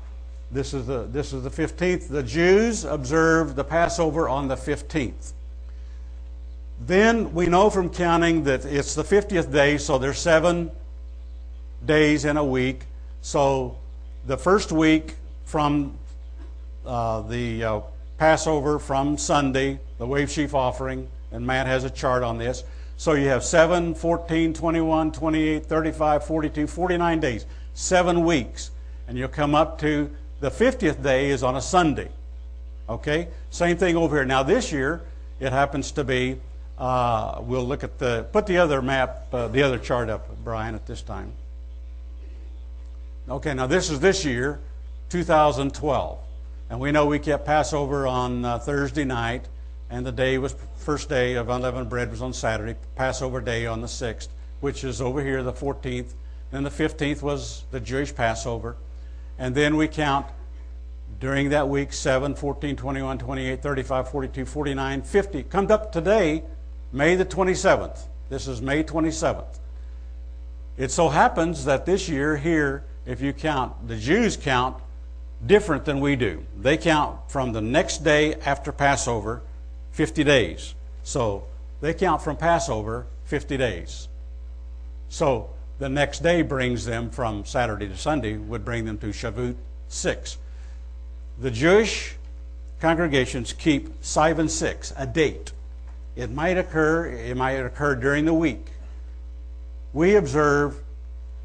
this 0.52 0.74
is 0.74 0.86
the, 0.86 1.04
this 1.04 1.32
is 1.32 1.44
the 1.44 1.50
15th. 1.50 2.10
The 2.10 2.24
Jews 2.24 2.84
observed 2.84 3.56
the 3.56 3.64
Passover 3.64 4.28
on 4.28 4.50
the 4.50 4.58
15th. 4.58 5.32
Then 6.79 7.34
we 7.34 7.48
know 7.48 7.69
from 7.69 7.89
counting 7.89 8.43
that 8.43 8.65
it's 8.65 8.93
the 8.93 9.03
50th 9.03 9.51
day, 9.51 9.77
so 9.77 9.98
there's 9.98 10.19
seven 10.19 10.72
days 11.86 12.25
in 12.25 12.38
a 12.38 12.43
week. 12.43 12.84
So 13.22 13.77
the 14.25 14.38
first 14.38 14.72
week 14.72 15.15
from 15.46 15.98
uh, 16.86 17.22
the 17.22 17.63
uh, 17.63 17.81
Passover 18.17 18.79
from 18.79 19.17
Sunday, 19.17 19.79
the 19.98 20.05
wave 20.05 20.29
sheaf 20.29 20.53
offering, 20.53 21.07
and 21.31 21.46
Matt 21.46 21.67
has 21.67 21.84
a 21.84 21.89
chart 21.89 22.24
on 22.24 22.38
this. 22.38 22.63
So 22.98 23.13
you 23.13 23.27
have 23.27 23.43
7, 23.43 23.93
14, 23.93 24.53
21, 24.53 25.12
28, 25.12 25.65
35, 25.65 26.25
42, 26.25 26.67
49 26.67 27.19
days, 27.19 27.46
seven 27.74 28.25
weeks. 28.25 28.72
And 29.07 29.17
you'll 29.17 29.29
come 29.29 29.53
up 29.53 29.79
to 29.79 30.10
the 30.39 30.50
50th 30.50 31.01
day 31.03 31.29
is 31.29 31.43
on 31.43 31.55
a 31.55 31.62
Sunday. 31.62 32.10
Okay? 32.89 33.27
Same 33.51 33.77
thing 33.77 33.96
over 33.96 34.15
here. 34.15 34.25
Now, 34.25 34.43
this 34.43 34.72
year, 34.72 35.01
it 35.39 35.51
happens 35.51 35.91
to 35.91 36.03
be, 36.03 36.38
uh, 36.77 37.39
we'll 37.41 37.65
look 37.65 37.84
at 37.84 37.98
the, 37.98 38.27
put 38.31 38.46
the 38.46 38.57
other 38.57 38.81
map, 38.81 39.34
uh, 39.34 39.48
the 39.48 39.63
other 39.63 39.79
chart 39.79 40.10
up, 40.10 40.29
Brian, 40.43 40.75
at 40.75 40.86
this 40.86 41.01
time. 41.01 41.31
Okay, 43.29 43.53
now 43.53 43.67
this 43.67 43.89
is 43.89 44.00
this 44.00 44.24
year, 44.24 44.60
2012. 45.10 46.19
And 46.69 46.79
we 46.79 46.91
know 46.91 47.05
we 47.05 47.19
kept 47.19 47.46
Passover 47.46 48.07
on 48.07 48.46
uh, 48.46 48.60
Thursday 48.60 49.05
night, 49.05 49.48
and 49.89 50.05
the 50.05 50.12
day 50.12 50.38
was 50.38 50.55
first 50.77 51.10
day 51.10 51.34
of 51.34 51.50
unleavened 51.50 51.89
bread 51.89 52.12
was 52.12 52.22
on 52.22 52.34
Saturday, 52.34 52.75
Passover 52.96 53.41
day 53.41 53.65
on 53.65 53.81
the 53.81 53.88
6th, 53.88 54.27
which 54.60 54.84
is 54.84 55.01
over 55.01 55.24
here, 55.24 55.43
the 55.43 55.53
14th. 55.53 56.13
Then 56.51 56.63
the 56.63 56.69
15th 56.69 57.22
was 57.22 57.63
the 57.72 57.79
Jewish 57.79 58.13
Passover. 58.13 58.77
And 59.38 59.53
then 59.53 59.75
we 59.75 59.88
count 59.88 60.27
during 61.19 61.50
that 61.50 61.67
week 61.67 61.93
7, 61.93 62.36
14, 62.36 62.75
21, 62.75 63.17
28, 63.17 63.62
35, 63.62 64.10
42, 64.10 64.46
49, 64.46 65.01
50. 65.01 65.43
Comes 65.43 65.72
up 65.72 65.91
today, 65.91 66.43
May 66.91 67.15
the 67.15 67.25
27th. 67.25 68.00
This 68.29 68.48
is 68.48 68.62
May 68.62 68.84
27th. 68.84 69.60
It 70.77 70.91
so 70.91 71.10
happens 71.10 71.65
that 71.65 71.86
this 71.86 72.08
year 72.08 72.38
here, 72.38 72.84
if 73.06 73.22
you 73.22 73.34
count, 73.34 73.88
the 73.88 73.98
Jews 73.98 74.38
count 74.38 74.77
different 75.46 75.86
than 75.86 76.00
we 76.00 76.15
do. 76.15 76.44
They 76.60 76.77
count 76.77 77.29
from 77.29 77.51
the 77.51 77.62
next 77.62 78.03
day 78.03 78.36
after 78.36 78.72
Passover, 78.72 79.41
50 79.91 80.24
days. 80.24 80.75
So 81.03 81.46
they 81.82 81.94
count 81.94 82.22
from 82.22 82.38
Passover 82.38 83.06
50 83.25 83.58
days. 83.58 84.08
So 85.10 85.50
the 85.79 85.89
next 85.89 86.24
day 86.24 86.41
brings 86.41 86.86
them 86.86 87.10
from 87.10 87.46
Saturday 87.46 87.88
to 87.88 87.98
Sunday, 87.98 88.38
would 88.38 88.65
bring 88.65 88.86
them 88.86 88.98
to 89.00 89.08
Shavuot 89.08 89.56
6. 89.89 90.38
The 91.39 91.51
Jewish 91.51 92.15
congregations 92.79 93.53
keep 93.53 94.01
Sivan 94.01 94.50
6, 94.50 94.94
a 94.98 95.06
date. 95.06 95.51
It 96.18 96.32
might 96.32 96.58
occur, 96.58 97.06
it 97.06 97.38
might 97.38 97.52
occur 97.52 97.96
during 97.96 98.26
the 98.26 98.34
week. 98.34 98.72
We 99.94 100.16
observe 100.16 100.84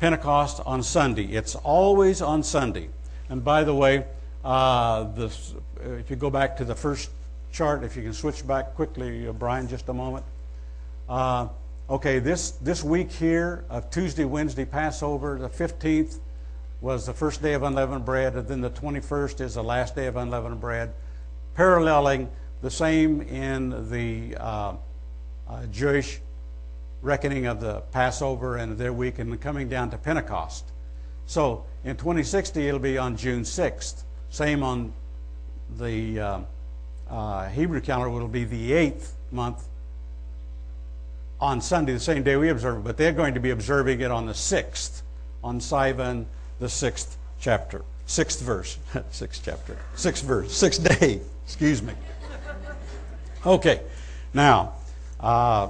Pentecost 0.01 0.63
on 0.65 0.83
Sunday. 0.83 1.27
It's 1.27 1.55
always 1.55 2.23
on 2.23 2.43
Sunday. 2.43 2.89
And 3.29 3.45
by 3.45 3.65
the 3.65 3.75
way, 3.75 4.07
uh, 4.43 5.05
this, 5.13 5.55
if 6.01 6.09
you 6.09 6.17
go 6.17 6.31
back 6.31 6.57
to 6.57 6.65
the 6.65 6.75
first 6.75 7.11
chart, 7.53 7.85
if 7.85 7.97
you 7.97 8.03
can 8.03 8.15
switch 8.15 8.47
back 8.47 8.75
quickly, 8.75 9.29
uh, 9.29 9.33
Brian, 9.33 9.69
just 9.69 9.91
a 9.91 9.93
moment. 9.93 10.25
Uh, 11.07 11.49
okay, 11.91 12.19
this, 12.19 12.53
this 12.53 12.83
week 12.83 13.13
here 13.13 13.67
of 13.69 13.91
Tuesday, 13.91 14.25
Wednesday, 14.25 14.65
Passover, 14.65 15.39
the 15.39 15.51
15th 15.51 16.19
was 16.81 17.05
the 17.05 17.13
first 17.13 17.43
day 17.43 17.53
of 17.53 17.63
unleavened 17.63 18.07
bread, 18.07 18.37
and 18.37 18.49
then 18.49 18.63
the 18.63 18.71
21st 18.71 19.43
is 19.43 19.55
the 19.55 19.63
last 19.63 19.95
day 19.95 20.07
of 20.07 20.17
unleavened 20.17 20.63
bread, 20.63 20.95
paralleling 21.55 22.31
the 22.63 22.71
same 22.71 23.21
in 23.23 23.91
the 23.91 24.37
uh, 24.37 24.75
uh, 25.49 25.67
Jewish 25.67 26.21
reckoning 27.03 27.47
of 27.47 27.61
the 27.61 27.81
Passover 27.93 28.57
and 28.57 28.79
their 28.79 28.93
week, 28.93 29.19
and 29.19 29.39
coming 29.41 29.69
down 29.69 29.91
to 29.91 29.99
Pentecost. 29.99 30.65
So 31.27 31.65
in 31.85 31.97
2060, 31.97 32.69
it'll 32.69 32.81
be 32.81 32.97
on 32.97 33.17
June 33.17 33.43
6th. 33.43 34.05
Same 34.31 34.63
on 34.63 34.93
the 35.79 36.21
uh, 36.21 36.41
uh, 37.11 37.49
Hebrew 37.49 37.81
calendar 37.81 38.15
it'll 38.17 38.29
be 38.29 38.45
the 38.45 38.73
eighth 38.73 39.17
month 39.31 39.69
on 41.41 41.61
Sunday, 41.61 41.93
the 41.93 42.01
same 42.01 42.23
day 42.23 42.37
we 42.37 42.51
observe 42.51 42.79
it, 42.79 42.85
but 42.85 42.97
they're 42.97 43.13
going 43.13 43.35
to 43.35 43.41
be 43.41 43.51
observing 43.51 44.01
it 44.01 44.13
on 44.13 44.27
the 44.27 44.35
sixth, 44.35 45.03
on 45.43 45.59
Sivan, 45.59 46.25
the 46.61 46.69
sixth 46.69 47.19
chapter, 47.41 47.83
sixth 48.07 48.41
verse, 48.41 48.79
sixth 49.11 49.43
chapter, 49.45 49.77
sixth 49.97 50.25
verse, 50.25 50.57
sixth 50.57 51.01
day, 51.01 51.21
excuse 51.45 51.83
me. 51.83 51.95
Okay, 53.45 53.81
now 54.33 54.75
uh, 55.21 55.69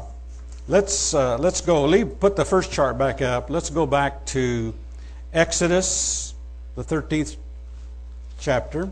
let's 0.68 1.14
uh, 1.14 1.38
let's 1.38 1.60
go. 1.60 1.84
Leave, 1.84 2.20
put 2.20 2.36
the 2.36 2.44
first 2.44 2.70
chart 2.70 2.98
back 2.98 3.22
up. 3.22 3.48
Let's 3.48 3.70
go 3.70 3.86
back 3.86 4.26
to 4.26 4.74
Exodus, 5.32 6.34
the 6.74 6.84
thirteenth 6.84 7.36
chapter. 8.38 8.90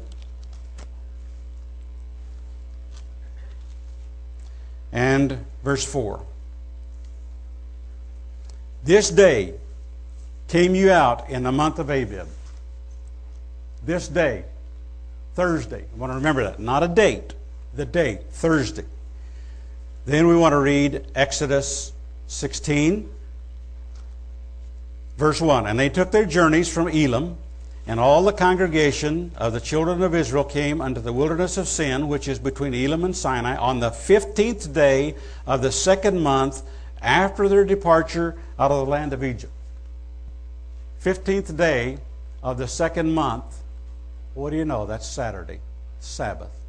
and 4.92 5.44
verse 5.62 5.84
4. 5.84 6.25
This 8.82 9.10
day 9.10 9.54
came 10.49 10.75
you 10.75 10.90
out 10.90 11.28
in 11.30 11.42
the 11.42 11.52
month 11.52 11.78
of 11.78 11.90
Abib. 11.90 12.26
This 13.84 14.08
day, 14.08 14.44
Thursday. 15.34 15.84
I 15.92 15.99
want 15.99 16.10
to 16.10 16.16
remember 16.16 16.44
that. 16.44 16.58
Not 16.58 16.82
a 16.82 16.88
date, 16.88 17.34
the 17.74 17.84
day, 17.84 18.20
Thursday. 18.30 18.84
Then 20.06 20.26
we 20.26 20.36
want 20.36 20.52
to 20.52 20.58
read 20.58 21.06
Exodus 21.14 21.92
16, 22.26 23.08
verse 25.16 25.40
1. 25.40 25.66
And 25.66 25.78
they 25.78 25.88
took 25.88 26.10
their 26.10 26.24
journeys 26.24 26.72
from 26.72 26.88
Elim, 26.88 27.36
and 27.86 28.00
all 28.00 28.22
the 28.22 28.32
congregation 28.32 29.32
of 29.36 29.52
the 29.52 29.60
children 29.60 30.02
of 30.02 30.14
Israel 30.14 30.44
came 30.44 30.80
unto 30.80 31.00
the 31.00 31.12
wilderness 31.12 31.56
of 31.56 31.68
Sin, 31.68 32.08
which 32.08 32.28
is 32.28 32.38
between 32.38 32.74
Elim 32.74 33.04
and 33.04 33.16
Sinai, 33.16 33.56
on 33.56 33.80
the 33.80 33.90
fifteenth 33.90 34.72
day 34.72 35.14
of 35.46 35.62
the 35.62 35.72
second 35.72 36.20
month 36.20 36.62
after 37.02 37.48
their 37.48 37.64
departure 37.64 38.36
out 38.58 38.70
of 38.70 38.84
the 38.84 38.90
land 38.90 39.12
of 39.12 39.24
Egypt. 39.24 39.52
Fifteenth 40.98 41.56
day 41.56 41.98
of 42.42 42.58
the 42.58 42.68
second 42.68 43.12
month. 43.12 43.62
What 44.34 44.50
do 44.50 44.56
you 44.56 44.64
know? 44.64 44.86
That's 44.86 45.06
Saturday, 45.06 45.60
Sabbath. 45.98 46.60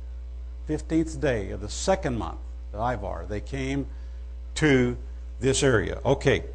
Fifteenth 0.71 1.19
day 1.19 1.51
of 1.51 1.59
the 1.59 1.67
second 1.67 2.17
month, 2.17 2.39
the 2.71 2.77
Ivar. 2.77 3.25
They 3.27 3.41
came 3.41 3.87
to 4.55 4.95
this 5.41 5.63
area. 5.63 5.99
Okay, 6.05 6.45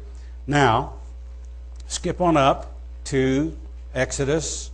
now 0.47 0.93
skip 1.87 2.19
on 2.19 2.35
up 2.35 2.75
to 3.03 3.55
Exodus, 3.93 4.71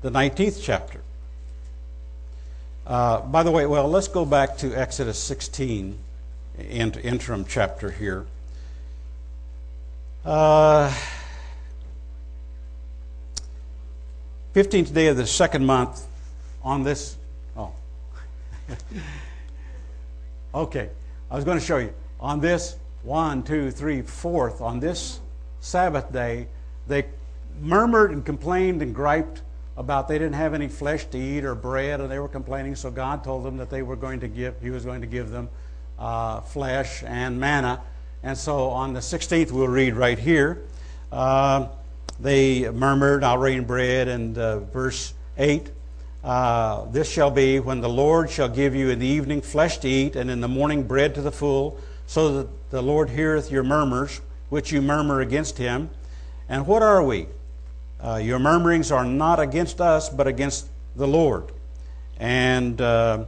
the 0.00 0.10
19th 0.10 0.60
chapter. 0.62 1.02
Uh, 2.86 3.20
by 3.20 3.42
the 3.42 3.50
way, 3.50 3.66
well, 3.66 3.86
let's 3.88 4.08
go 4.08 4.24
back 4.24 4.56
to 4.56 4.74
Exodus 4.74 5.18
16, 5.18 5.98
interim 6.58 7.44
chapter 7.46 7.90
here. 7.90 8.24
Uh, 10.24 10.90
15th 14.54 14.94
day 14.94 15.08
of 15.08 15.18
the 15.18 15.26
second 15.26 15.66
month 15.66 16.06
on 16.62 16.84
this. 16.84 17.17
Okay. 20.54 20.88
I 21.30 21.36
was 21.36 21.44
going 21.44 21.58
to 21.58 21.64
show 21.64 21.76
you. 21.76 21.92
On 22.20 22.40
this 22.40 22.76
one, 23.02 23.42
two, 23.42 23.70
three, 23.70 24.02
fourth, 24.02 24.60
on 24.60 24.80
this 24.80 25.20
Sabbath 25.60 26.10
day, 26.10 26.48
they 26.86 27.06
murmured 27.60 28.12
and 28.12 28.24
complained 28.24 28.80
and 28.80 28.94
griped 28.94 29.42
about 29.76 30.08
they 30.08 30.18
didn't 30.18 30.34
have 30.34 30.54
any 30.54 30.66
flesh 30.66 31.04
to 31.06 31.18
eat 31.18 31.44
or 31.44 31.54
bread, 31.54 32.00
and 32.00 32.10
they 32.10 32.18
were 32.18 32.28
complaining. 32.28 32.74
So 32.74 32.90
God 32.90 33.22
told 33.22 33.44
them 33.44 33.58
that 33.58 33.70
they 33.70 33.82
were 33.82 33.94
going 33.94 34.20
to 34.20 34.28
give, 34.28 34.60
He 34.60 34.70
was 34.70 34.84
going 34.84 35.02
to 35.02 35.06
give 35.06 35.30
them 35.30 35.48
uh, 35.98 36.40
flesh 36.40 37.04
and 37.04 37.38
manna. 37.38 37.82
And 38.22 38.36
so 38.36 38.70
on 38.70 38.94
the 38.94 39.00
16th, 39.00 39.52
we'll 39.52 39.68
read 39.68 39.94
right 39.94 40.18
here. 40.18 40.64
Uh, 41.12 41.68
they 42.18 42.68
murmured, 42.70 43.22
I'll 43.22 43.38
rain 43.38 43.64
bread, 43.64 44.08
and 44.08 44.36
uh, 44.36 44.60
verse 44.60 45.14
8. 45.36 45.70
Uh, 46.24 46.84
this 46.86 47.10
shall 47.10 47.30
be 47.30 47.60
when 47.60 47.80
the 47.80 47.88
Lord 47.88 48.30
shall 48.30 48.48
give 48.48 48.74
you 48.74 48.90
in 48.90 48.98
the 48.98 49.06
evening 49.06 49.40
flesh 49.40 49.78
to 49.78 49.88
eat, 49.88 50.16
and 50.16 50.30
in 50.30 50.40
the 50.40 50.48
morning 50.48 50.82
bread 50.82 51.14
to 51.14 51.22
the 51.22 51.32
full, 51.32 51.78
so 52.06 52.38
that 52.38 52.70
the 52.70 52.82
Lord 52.82 53.10
heareth 53.10 53.50
your 53.50 53.62
murmurs, 53.62 54.20
which 54.48 54.72
you 54.72 54.82
murmur 54.82 55.20
against 55.20 55.58
him. 55.58 55.90
And 56.48 56.66
what 56.66 56.82
are 56.82 57.02
we? 57.02 57.26
Uh, 58.00 58.16
your 58.16 58.38
murmurings 58.38 58.90
are 58.90 59.04
not 59.04 59.40
against 59.40 59.80
us, 59.80 60.08
but 60.08 60.26
against 60.26 60.68
the 60.96 61.06
Lord. 61.06 61.52
And 62.18 62.80
uh, 62.80 63.26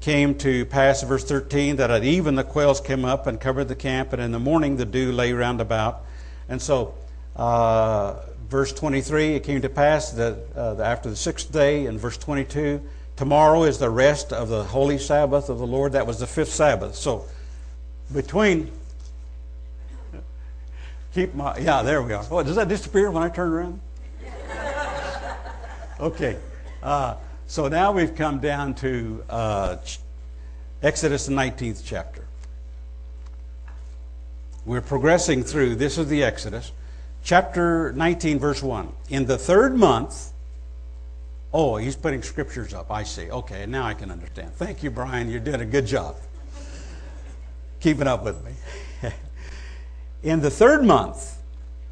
came 0.00 0.34
to 0.38 0.64
pass, 0.66 1.02
verse 1.02 1.24
13, 1.24 1.76
that 1.76 1.90
at 1.90 2.04
even 2.04 2.34
the 2.34 2.44
quails 2.44 2.80
came 2.80 3.04
up 3.04 3.26
and 3.26 3.40
covered 3.40 3.64
the 3.64 3.74
camp, 3.74 4.12
and 4.12 4.22
in 4.22 4.32
the 4.32 4.38
morning 4.38 4.76
the 4.76 4.86
dew 4.86 5.12
lay 5.12 5.32
round 5.32 5.60
about. 5.60 6.02
And 6.48 6.60
so 6.60 6.94
uh, 7.36 8.16
verse 8.50 8.72
23, 8.72 9.36
it 9.36 9.44
came 9.44 9.62
to 9.62 9.68
pass 9.68 10.10
that 10.10 10.36
uh, 10.56 10.82
after 10.82 11.08
the 11.08 11.14
sixth 11.14 11.52
day, 11.52 11.86
in 11.86 11.96
verse 11.96 12.18
22, 12.18 12.82
tomorrow 13.14 13.62
is 13.62 13.78
the 13.78 13.88
rest 13.88 14.32
of 14.32 14.48
the 14.48 14.64
holy 14.64 14.98
Sabbath 14.98 15.48
of 15.48 15.58
the 15.58 15.66
Lord. 15.66 15.92
That 15.92 16.06
was 16.06 16.18
the 16.18 16.26
fifth 16.26 16.50
Sabbath. 16.50 16.96
So 16.96 17.26
between, 18.12 18.72
keep 21.14 21.32
my, 21.32 21.56
yeah, 21.58 21.82
there 21.82 22.02
we 22.02 22.12
are. 22.12 22.24
Oh, 22.28 22.42
does 22.42 22.56
that 22.56 22.66
disappear 22.66 23.08
when 23.12 23.22
I 23.22 23.28
turn 23.28 23.52
around? 23.52 23.80
okay. 26.00 26.36
Uh, 26.82 27.14
so 27.46 27.68
now 27.68 27.92
we've 27.92 28.16
come 28.16 28.40
down 28.40 28.74
to 28.74 29.24
uh, 29.30 29.76
Exodus, 30.82 31.26
the 31.26 31.34
19th 31.34 31.82
chapter. 31.84 32.24
We're 34.64 34.80
progressing 34.80 35.44
through, 35.44 35.76
this 35.76 35.98
is 35.98 36.08
the 36.08 36.24
Exodus 36.24 36.72
chapter 37.22 37.92
19, 37.92 38.38
verse 38.38 38.62
1. 38.62 38.92
In 39.10 39.26
the 39.26 39.38
third 39.38 39.76
month, 39.76 40.32
oh, 41.52 41.76
he's 41.76 41.96
putting 41.96 42.22
scriptures 42.22 42.74
up. 42.74 42.90
I 42.90 43.02
see. 43.02 43.30
Okay, 43.30 43.66
now 43.66 43.84
I 43.84 43.94
can 43.94 44.10
understand. 44.10 44.52
Thank 44.54 44.82
you, 44.82 44.90
Brian. 44.90 45.30
You're 45.30 45.40
doing 45.40 45.60
a 45.60 45.66
good 45.66 45.86
job 45.86 46.16
keeping 47.80 48.06
up 48.06 48.24
with 48.24 48.44
me. 48.44 48.52
In 50.22 50.40
the 50.40 50.50
third 50.50 50.84
month, 50.84 51.38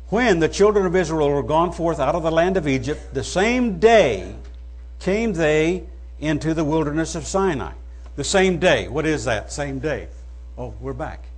when 0.08 0.38
the 0.38 0.49
children 0.49 0.87
of 0.87 0.94
Israel 0.94 1.30
were 1.30 1.42
gone 1.42 1.73
forth 1.73 1.99
out 1.99 2.14
of 2.14 2.23
the 2.23 2.30
land 2.30 2.56
of 2.56 2.68
Egypt, 2.68 3.14
the 3.14 3.25
same 3.25 3.78
day 3.78 4.35
came 5.00 5.32
they 5.32 5.85
into 6.20 6.54
the 6.54 6.64
wilderness 6.64 7.14
of 7.14 7.26
Sinai. 7.26 7.73
The 8.16 8.25
same 8.25 8.58
day. 8.58 8.88
What 8.88 9.06
is 9.06 9.25
that? 9.25 9.52
Same 9.52 9.78
day. 9.78 10.08
Oh, 10.56 10.75
we're 10.80 10.92
back. 10.92 11.25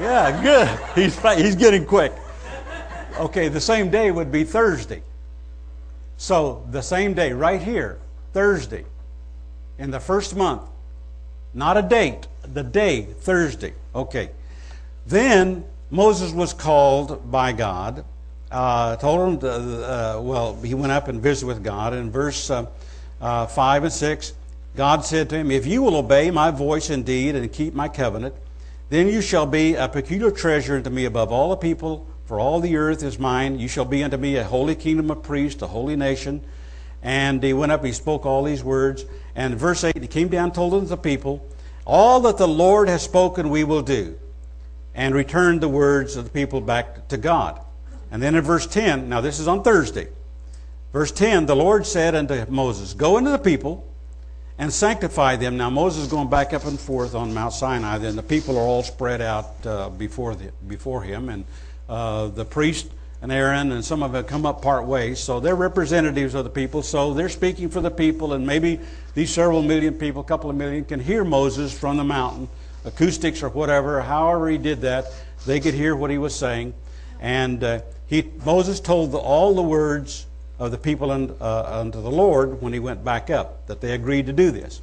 Yeah, 0.00 0.42
good. 0.42 0.68
He's, 0.94 1.18
he's 1.42 1.56
getting 1.56 1.84
quick. 1.84 2.12
Okay, 3.18 3.48
the 3.48 3.60
same 3.60 3.90
day 3.90 4.10
would 4.10 4.30
be 4.30 4.44
Thursday. 4.44 5.02
So 6.16 6.64
the 6.70 6.82
same 6.82 7.14
day, 7.14 7.32
right 7.32 7.62
here, 7.62 7.98
Thursday, 8.32 8.84
in 9.78 9.90
the 9.90 10.00
first 10.00 10.34
month, 10.36 10.62
not 11.54 11.76
a 11.76 11.82
date, 11.82 12.26
the 12.42 12.62
day, 12.62 13.02
Thursday. 13.02 13.72
Okay. 13.94 14.30
Then 15.06 15.64
Moses 15.90 16.32
was 16.32 16.52
called 16.52 17.30
by 17.30 17.52
God, 17.52 18.04
uh, 18.50 18.96
told 18.96 19.28
him, 19.28 19.40
to, 19.40 19.50
uh, 19.50 20.20
well, 20.20 20.56
he 20.62 20.74
went 20.74 20.92
up 20.92 21.08
and 21.08 21.22
visited 21.22 21.46
with 21.46 21.64
God. 21.64 21.94
In 21.94 22.10
verse 22.10 22.50
uh, 22.50 22.66
uh 23.20 23.46
5 23.46 23.84
and 23.84 23.92
6, 23.92 24.32
God 24.76 25.04
said 25.04 25.30
to 25.30 25.36
him, 25.36 25.50
If 25.50 25.66
you 25.66 25.82
will 25.82 25.96
obey 25.96 26.30
my 26.30 26.50
voice 26.50 26.90
indeed 26.90 27.34
and 27.34 27.52
keep 27.52 27.74
my 27.74 27.88
covenant, 27.88 28.34
then 28.90 29.06
you 29.08 29.20
shall 29.20 29.46
be 29.46 29.74
a 29.74 29.88
peculiar 29.88 30.30
treasure 30.30 30.76
unto 30.76 30.90
me 30.90 31.04
above 31.04 31.32
all 31.32 31.50
the 31.50 31.56
people 31.56 32.06
for 32.28 32.38
all 32.38 32.60
the 32.60 32.76
earth 32.76 33.02
is 33.02 33.18
mine. 33.18 33.58
You 33.58 33.68
shall 33.68 33.86
be 33.86 34.04
unto 34.04 34.18
me 34.18 34.36
a 34.36 34.44
holy 34.44 34.74
kingdom 34.74 35.10
of 35.10 35.22
priests, 35.22 35.62
a 35.62 35.66
holy 35.66 35.96
nation. 35.96 36.44
And 37.02 37.42
he 37.42 37.54
went 37.54 37.72
up, 37.72 37.82
he 37.82 37.92
spoke 37.92 38.26
all 38.26 38.44
these 38.44 38.62
words. 38.62 39.06
And 39.34 39.56
verse 39.56 39.82
8, 39.82 39.96
he 39.96 40.06
came 40.06 40.28
down, 40.28 40.52
told 40.52 40.74
them 40.74 40.86
the 40.86 40.98
people, 40.98 41.48
All 41.86 42.20
that 42.20 42.36
the 42.36 42.46
Lord 42.46 42.90
has 42.90 43.02
spoken, 43.02 43.48
we 43.48 43.64
will 43.64 43.80
do. 43.80 44.18
And 44.94 45.14
returned 45.14 45.62
the 45.62 45.70
words 45.70 46.16
of 46.16 46.24
the 46.24 46.30
people 46.30 46.60
back 46.60 47.08
to 47.08 47.16
God. 47.16 47.62
And 48.10 48.22
then 48.22 48.34
in 48.34 48.42
verse 48.42 48.66
10, 48.66 49.08
now 49.08 49.22
this 49.22 49.38
is 49.38 49.48
on 49.48 49.62
Thursday. 49.62 50.08
Verse 50.92 51.10
10, 51.10 51.46
the 51.46 51.56
Lord 51.56 51.86
said 51.86 52.14
unto 52.14 52.44
Moses, 52.50 52.92
Go 52.92 53.16
into 53.16 53.30
the 53.30 53.38
people 53.38 53.90
and 54.58 54.70
sanctify 54.70 55.36
them. 55.36 55.56
Now 55.56 55.70
Moses 55.70 56.02
is 56.02 56.10
going 56.10 56.28
back 56.28 56.52
up 56.52 56.66
and 56.66 56.78
forth 56.78 57.14
on 57.14 57.32
Mount 57.32 57.54
Sinai. 57.54 57.96
Then 57.96 58.16
the 58.16 58.22
people 58.22 58.58
are 58.58 58.66
all 58.66 58.82
spread 58.82 59.22
out 59.22 59.64
uh, 59.64 59.88
before, 59.88 60.34
the, 60.34 60.52
before 60.66 61.02
him. 61.02 61.30
And 61.30 61.46
uh, 61.88 62.28
the 62.28 62.44
priest 62.44 62.88
and 63.20 63.32
Aaron, 63.32 63.72
and 63.72 63.84
some 63.84 64.02
of 64.02 64.12
them 64.12 64.24
come 64.24 64.46
up 64.46 64.62
part 64.62 64.84
ways. 64.84 65.18
So 65.18 65.40
they're 65.40 65.56
representatives 65.56 66.34
of 66.34 66.44
the 66.44 66.50
people. 66.50 66.82
So 66.82 67.14
they're 67.14 67.28
speaking 67.28 67.68
for 67.68 67.80
the 67.80 67.90
people, 67.90 68.32
and 68.32 68.46
maybe 68.46 68.78
these 69.14 69.30
several 69.30 69.62
million 69.62 69.94
people, 69.94 70.20
a 70.20 70.24
couple 70.24 70.48
of 70.50 70.56
million, 70.56 70.84
can 70.84 71.00
hear 71.00 71.24
Moses 71.24 71.76
from 71.76 71.96
the 71.96 72.04
mountain, 72.04 72.48
acoustics 72.84 73.42
or 73.42 73.48
whatever. 73.48 74.00
However 74.02 74.48
he 74.48 74.58
did 74.58 74.82
that, 74.82 75.06
they 75.46 75.58
could 75.58 75.74
hear 75.74 75.96
what 75.96 76.10
he 76.10 76.18
was 76.18 76.34
saying. 76.34 76.74
And 77.20 77.64
uh, 77.64 77.80
he, 78.06 78.30
Moses 78.44 78.78
told 78.78 79.10
the, 79.10 79.18
all 79.18 79.54
the 79.54 79.62
words 79.62 80.26
of 80.58 80.70
the 80.70 80.78
people 80.78 81.10
uh, 81.10 81.80
unto 81.80 82.00
the 82.00 82.10
Lord 82.10 82.62
when 82.62 82.72
he 82.72 82.78
went 82.78 83.04
back 83.04 83.30
up, 83.30 83.66
that 83.66 83.80
they 83.80 83.92
agreed 83.92 84.26
to 84.26 84.32
do 84.32 84.50
this. 84.50 84.80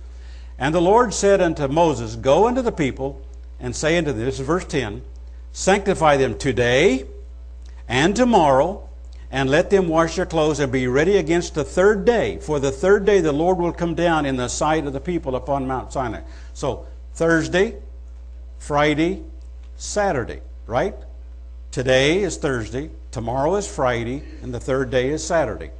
And 0.57 0.73
the 0.73 0.81
Lord 0.81 1.13
said 1.13 1.41
unto 1.41 1.67
Moses, 1.67 2.15
Go 2.15 2.47
unto 2.47 2.61
the 2.61 2.71
people 2.71 3.21
and 3.59 3.75
say 3.75 3.97
unto 3.97 4.11
them, 4.11 4.25
this 4.25 4.39
is 4.39 4.45
verse 4.45 4.65
10, 4.65 5.01
Sanctify 5.55 6.17
them 6.17 6.37
today 6.37 7.05
and 7.87 8.13
tomorrow, 8.13 8.89
and 9.31 9.49
let 9.49 9.69
them 9.69 9.87
wash 9.87 10.17
their 10.17 10.25
clothes 10.25 10.59
and 10.59 10.69
be 10.69 10.85
ready 10.85 11.15
against 11.15 11.55
the 11.55 11.63
third 11.63 12.03
day. 12.03 12.39
For 12.41 12.59
the 12.59 12.71
third 12.71 13.05
day 13.05 13.21
the 13.21 13.31
Lord 13.31 13.57
will 13.57 13.71
come 13.71 13.95
down 13.95 14.25
in 14.25 14.35
the 14.35 14.49
sight 14.49 14.85
of 14.85 14.91
the 14.91 14.99
people 14.99 15.33
upon 15.33 15.65
Mount 15.65 15.93
Sinai. 15.93 16.23
So, 16.53 16.85
Thursday, 17.13 17.77
Friday, 18.57 19.23
Saturday, 19.77 20.41
right? 20.67 20.93
Today 21.71 22.23
is 22.23 22.35
Thursday, 22.35 22.89
tomorrow 23.11 23.55
is 23.55 23.65
Friday, 23.65 24.23
and 24.41 24.53
the 24.53 24.59
third 24.59 24.89
day 24.89 25.07
is 25.07 25.25
Saturday. 25.25 25.71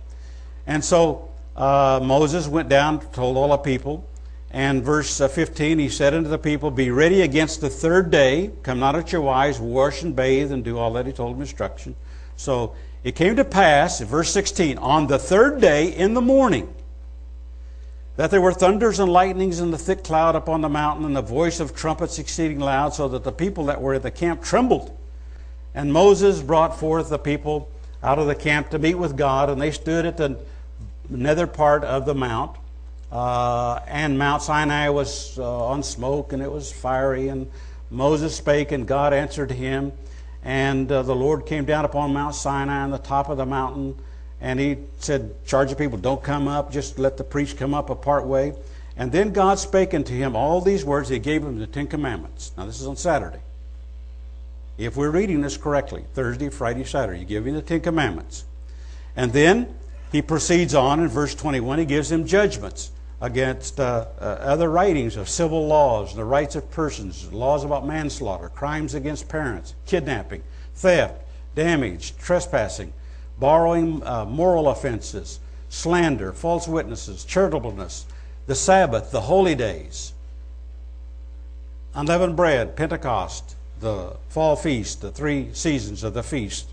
And 0.65 0.85
so 0.85 1.29
uh, 1.57 1.99
Moses 2.01 2.47
went 2.47 2.69
down, 2.69 3.01
told 3.11 3.35
all 3.35 3.49
the 3.49 3.57
people, 3.57 4.07
and 4.51 4.84
verse 4.84 5.19
uh, 5.19 5.27
15, 5.27 5.79
he 5.79 5.89
said 5.89 6.13
unto 6.13 6.29
the 6.29 6.38
people, 6.38 6.71
Be 6.71 6.89
ready 6.91 7.21
against 7.21 7.62
the 7.62 7.69
third 7.69 8.10
day. 8.10 8.51
Come 8.63 8.79
not 8.79 8.95
at 8.95 9.12
your 9.12 9.21
wives, 9.21 9.60
wash 9.60 10.01
and 10.01 10.15
bathe, 10.15 10.51
and 10.51 10.63
do 10.63 10.77
all 10.77 10.93
that 10.93 11.05
he 11.05 11.12
told 11.12 11.36
them 11.36 11.41
instruction. 11.41 11.95
So 12.38 12.75
it 13.03 13.15
came 13.15 13.36
to 13.36 13.45
pass, 13.45 14.01
in 14.01 14.08
verse 14.08 14.31
16, 14.31 14.77
on 14.77 15.08
the 15.08 15.19
third 15.19 15.62
day 15.62 15.88
in 15.88 16.13
the 16.13 16.21
morning, 16.21 16.73
that 18.15 18.31
there 18.31 18.41
were 18.41 18.53
thunders 18.53 18.99
and 18.99 19.12
lightnings 19.12 19.60
and 19.60 19.73
the 19.73 19.77
thick 19.77 20.03
cloud 20.03 20.36
upon 20.36 20.62
the 20.62 20.69
mountain, 20.69 21.05
and 21.05 21.15
the 21.15 21.21
voice 21.21 21.60
of 21.60 21.75
trumpets 21.75 22.17
exceeding 22.17 22.60
loud, 22.60 22.93
so 22.93 23.08
that 23.10 23.23
the 23.23 23.31
people 23.31 23.65
that 23.65 23.81
were 23.81 23.93
at 23.93 24.03
the 24.03 24.12
camp 24.12 24.41
trembled. 24.41 24.97
And 25.73 25.91
Moses 25.91 26.41
brought 26.41 26.79
forth 26.79 27.10
the 27.10 27.19
people 27.19 27.69
out 28.01 28.19
of 28.19 28.27
the 28.27 28.36
camp 28.36 28.69
to 28.69 28.79
meet 28.79 28.95
with 28.95 29.17
God, 29.17 29.49
and 29.49 29.62
they 29.62 29.71
stood 29.71 30.05
at 30.05 30.15
the 30.15 30.39
nether 31.10 31.47
part 31.47 31.84
of 31.84 32.05
the 32.05 32.15
mount. 32.15 32.55
Uh, 33.15 33.80
and 33.88 34.19
Mount 34.19 34.41
Sinai 34.41 34.89
was 34.89 35.39
uh, 35.39 35.67
on 35.67 35.84
smoke 35.84 36.34
and 36.34 36.43
it 36.43 36.51
was 36.51 36.69
fiery. 36.69 37.30
And 37.30 37.49
Moses 37.89 38.36
spake, 38.36 38.73
and 38.73 38.86
God 38.86 39.13
answered 39.13 39.51
him. 39.51 39.93
And 40.43 40.91
uh, 40.91 41.01
the 41.01 41.15
Lord 41.15 41.45
came 41.45 41.63
down 41.63 41.86
upon 41.86 42.12
Mount 42.12 42.36
Sinai 42.36 42.82
on 42.82 42.91
the 42.91 42.97
top 42.97 43.30
of 43.30 43.38
the 43.38 43.45
mountain. 43.45 43.97
And 44.41 44.60
he 44.60 44.80
said, 44.99 45.34
Charge 45.45 45.69
the 45.69 45.78
people, 45.78 45.97
don't 45.97 46.21
come 46.21 46.49
up, 46.49 46.73
just 46.73 46.99
let 46.99 47.15
the 47.15 47.23
priest 47.23 47.58
come 47.58 47.73
up 47.73 47.89
a 47.89 47.95
part 47.95 48.25
way. 48.25 48.54
And 48.97 49.13
then 49.13 49.32
God 49.32 49.60
spake 49.60 49.93
unto 49.93 50.13
him 50.13 50.36
all 50.36 50.60
these 50.60 50.84
words. 50.84 51.08
He 51.08 51.17
gave 51.17 51.41
him 51.41 51.58
the 51.58 51.67
Ten 51.67 51.88
Commandments. 51.88 52.51
Now, 52.58 52.65
this 52.65 52.82
is 52.82 52.88
on 52.88 52.97
Saturday. 52.97 53.39
If 54.78 54.97
we're 54.97 55.10
reading 55.10 55.39
this 55.39 55.56
correctly, 55.56 56.04
Thursday, 56.15 56.49
Friday, 56.49 56.84
Saturday, 56.84 57.19
you 57.19 57.25
give 57.25 57.47
him 57.47 57.56
the 57.56 57.62
Ten 57.62 57.80
Commandments. 57.80 58.43
And 59.15 59.32
then 59.32 59.73
he 60.12 60.21
proceeds 60.21 60.75
on 60.75 60.99
in 60.99 61.08
verse 61.08 61.34
21. 61.34 61.80
He 61.80 61.86
gives 61.86 62.12
him 62.12 62.28
judgments 62.28 62.91
against 63.21 63.80
uh, 63.80 64.06
uh, 64.19 64.23
other 64.23 64.69
writings 64.69 65.15
of 65.15 65.30
civil 65.30 65.67
laws, 65.67 66.15
the 66.15 66.23
rights 66.23 66.56
of 66.56 66.69
persons, 66.71 67.32
laws 67.32 67.63
about 67.63 67.86
manslaughter, 67.86 68.49
crimes 68.49 68.93
against 68.93 69.30
parents, 69.30 69.73
kidnapping, 69.86 70.43
theft, 70.75 71.21
damage, 71.56 72.17
trespassing, 72.17 72.91
borrowing 73.39 74.04
uh, 74.06 74.25
moral 74.25 74.69
offenses, 74.69 75.39
slander, 75.69 76.34
false 76.34 76.67
witnesses, 76.67 77.25
charitableness, 77.25 78.06
the 78.47 78.56
Sabbath, 78.56 79.12
the 79.12 79.21
holy 79.21 79.56
days, 79.56 80.13
unleavened 81.93 82.36
bread, 82.36 82.75
Pentecost, 82.75 83.56
the 83.80 84.15
fall 84.30 84.56
feast, 84.56 85.01
the 85.01 85.12
three 85.12 85.49
seasons 85.54 86.04
of 86.04 86.13
the 86.13 86.23
feast. 86.23 86.69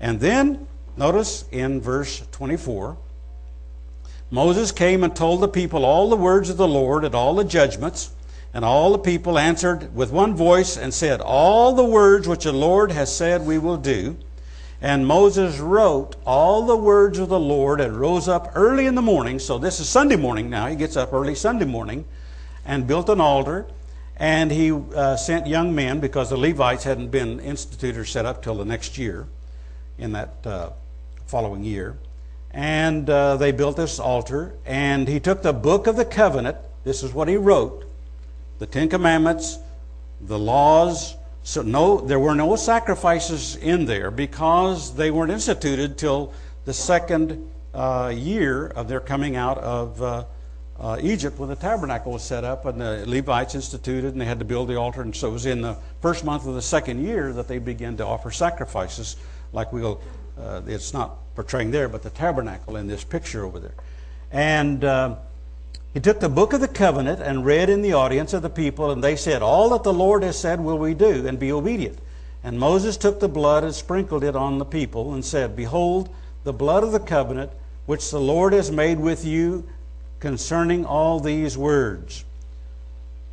And 0.00 0.20
then, 0.20 0.66
notice 0.96 1.44
in 1.50 1.80
verse 1.80 2.24
24, 2.32 2.96
Moses 4.30 4.72
came 4.72 5.02
and 5.02 5.16
told 5.16 5.40
the 5.40 5.48
people 5.48 5.84
all 5.84 6.10
the 6.10 6.16
words 6.16 6.50
of 6.50 6.56
the 6.56 6.68
Lord 6.68 7.04
and 7.04 7.14
all 7.14 7.34
the 7.34 7.44
judgments. 7.44 8.10
And 8.54 8.64
all 8.64 8.92
the 8.92 8.98
people 8.98 9.38
answered 9.38 9.94
with 9.94 10.10
one 10.10 10.34
voice 10.34 10.76
and 10.76 10.92
said, 10.92 11.20
All 11.20 11.74
the 11.74 11.84
words 11.84 12.26
which 12.26 12.44
the 12.44 12.52
Lord 12.52 12.90
has 12.92 13.14
said 13.14 13.46
we 13.46 13.58
will 13.58 13.76
do. 13.76 14.16
And 14.80 15.06
Moses 15.06 15.58
wrote 15.58 16.16
all 16.24 16.66
the 16.66 16.76
words 16.76 17.18
of 17.18 17.28
the 17.28 17.40
Lord 17.40 17.80
and 17.80 17.98
rose 17.98 18.28
up 18.28 18.52
early 18.54 18.86
in 18.86 18.94
the 18.94 19.02
morning. 19.02 19.38
So 19.38 19.58
this 19.58 19.80
is 19.80 19.88
Sunday 19.88 20.16
morning 20.16 20.48
now. 20.48 20.66
He 20.66 20.76
gets 20.76 20.96
up 20.96 21.12
early 21.12 21.34
Sunday 21.34 21.64
morning 21.64 22.04
and 22.64 22.86
built 22.86 23.08
an 23.08 23.20
altar. 23.20 23.66
And 24.16 24.50
he 24.50 24.72
uh, 24.72 25.16
sent 25.16 25.46
young 25.46 25.74
men 25.74 26.00
because 26.00 26.30
the 26.30 26.36
Levites 26.36 26.84
hadn't 26.84 27.10
been 27.10 27.40
instituted 27.40 28.00
or 28.00 28.04
set 28.04 28.26
up 28.26 28.42
till 28.42 28.56
the 28.56 28.64
next 28.64 28.98
year, 28.98 29.28
in 29.96 30.12
that 30.12 30.44
uh, 30.44 30.70
following 31.26 31.62
year. 31.62 31.96
And 32.50 33.08
uh, 33.08 33.36
they 33.36 33.52
built 33.52 33.76
this 33.76 33.98
altar. 33.98 34.54
And 34.64 35.08
he 35.08 35.20
took 35.20 35.42
the 35.42 35.52
book 35.52 35.86
of 35.86 35.96
the 35.96 36.04
covenant. 36.04 36.56
This 36.84 37.02
is 37.02 37.12
what 37.12 37.28
he 37.28 37.36
wrote 37.36 37.84
the 38.58 38.66
Ten 38.66 38.88
Commandments, 38.88 39.58
the 40.20 40.38
laws, 40.38 41.14
so 41.48 41.62
no, 41.62 41.98
there 41.98 42.18
were 42.18 42.34
no 42.34 42.56
sacrifices 42.56 43.56
in 43.56 43.86
there 43.86 44.10
because 44.10 44.94
they 44.94 45.10
weren't 45.10 45.32
instituted 45.32 45.96
till 45.96 46.34
the 46.66 46.74
second 46.74 47.50
uh, 47.72 48.12
year 48.14 48.66
of 48.66 48.86
their 48.86 49.00
coming 49.00 49.34
out 49.34 49.56
of 49.56 50.02
uh, 50.02 50.24
uh, 50.78 50.98
Egypt 51.00 51.38
when 51.38 51.48
the 51.48 51.56
tabernacle 51.56 52.12
was 52.12 52.22
set 52.22 52.44
up 52.44 52.66
and 52.66 52.78
the 52.78 53.02
Levites 53.06 53.54
instituted 53.54 54.12
and 54.12 54.20
they 54.20 54.26
had 54.26 54.38
to 54.40 54.44
build 54.44 54.68
the 54.68 54.76
altar. 54.76 55.00
And 55.00 55.16
so 55.16 55.30
it 55.30 55.32
was 55.32 55.46
in 55.46 55.62
the 55.62 55.78
first 56.02 56.22
month 56.22 56.46
of 56.46 56.54
the 56.54 56.60
second 56.60 57.02
year 57.02 57.32
that 57.32 57.48
they 57.48 57.58
began 57.58 57.96
to 57.96 58.04
offer 58.04 58.30
sacrifices, 58.30 59.16
like 59.54 59.72
we'll. 59.72 60.02
Uh, 60.38 60.60
it's 60.66 60.92
not 60.92 61.16
portraying 61.38 61.70
there, 61.70 61.88
but 61.88 62.02
the 62.02 62.10
tabernacle 62.10 62.74
in 62.74 62.88
this 62.88 63.04
picture 63.04 63.44
over 63.44 63.60
there. 63.60 63.74
And 64.32 64.82
uh, 64.82 65.14
he 65.94 66.00
took 66.00 66.18
the 66.18 66.28
book 66.28 66.52
of 66.52 66.60
the 66.60 66.66
covenant 66.66 67.22
and 67.22 67.46
read 67.46 67.70
in 67.70 67.80
the 67.80 67.92
audience 67.92 68.32
of 68.32 68.42
the 68.42 68.50
people, 68.50 68.90
and 68.90 69.04
they 69.04 69.14
said, 69.14 69.40
All 69.40 69.68
that 69.68 69.84
the 69.84 69.92
Lord 69.92 70.24
has 70.24 70.36
said 70.36 70.58
will 70.58 70.78
we 70.78 70.94
do, 70.94 71.28
and 71.28 71.38
be 71.38 71.52
obedient. 71.52 72.00
And 72.42 72.58
Moses 72.58 72.96
took 72.96 73.20
the 73.20 73.28
blood 73.28 73.62
and 73.62 73.72
sprinkled 73.72 74.24
it 74.24 74.34
on 74.34 74.58
the 74.58 74.64
people, 74.64 75.14
and 75.14 75.24
said, 75.24 75.54
Behold, 75.54 76.12
the 76.42 76.52
blood 76.52 76.82
of 76.82 76.90
the 76.90 76.98
covenant 76.98 77.52
which 77.86 78.10
the 78.10 78.20
Lord 78.20 78.52
has 78.52 78.72
made 78.72 78.98
with 78.98 79.24
you 79.24 79.64
concerning 80.18 80.84
all 80.84 81.20
these 81.20 81.56
words. 81.56 82.24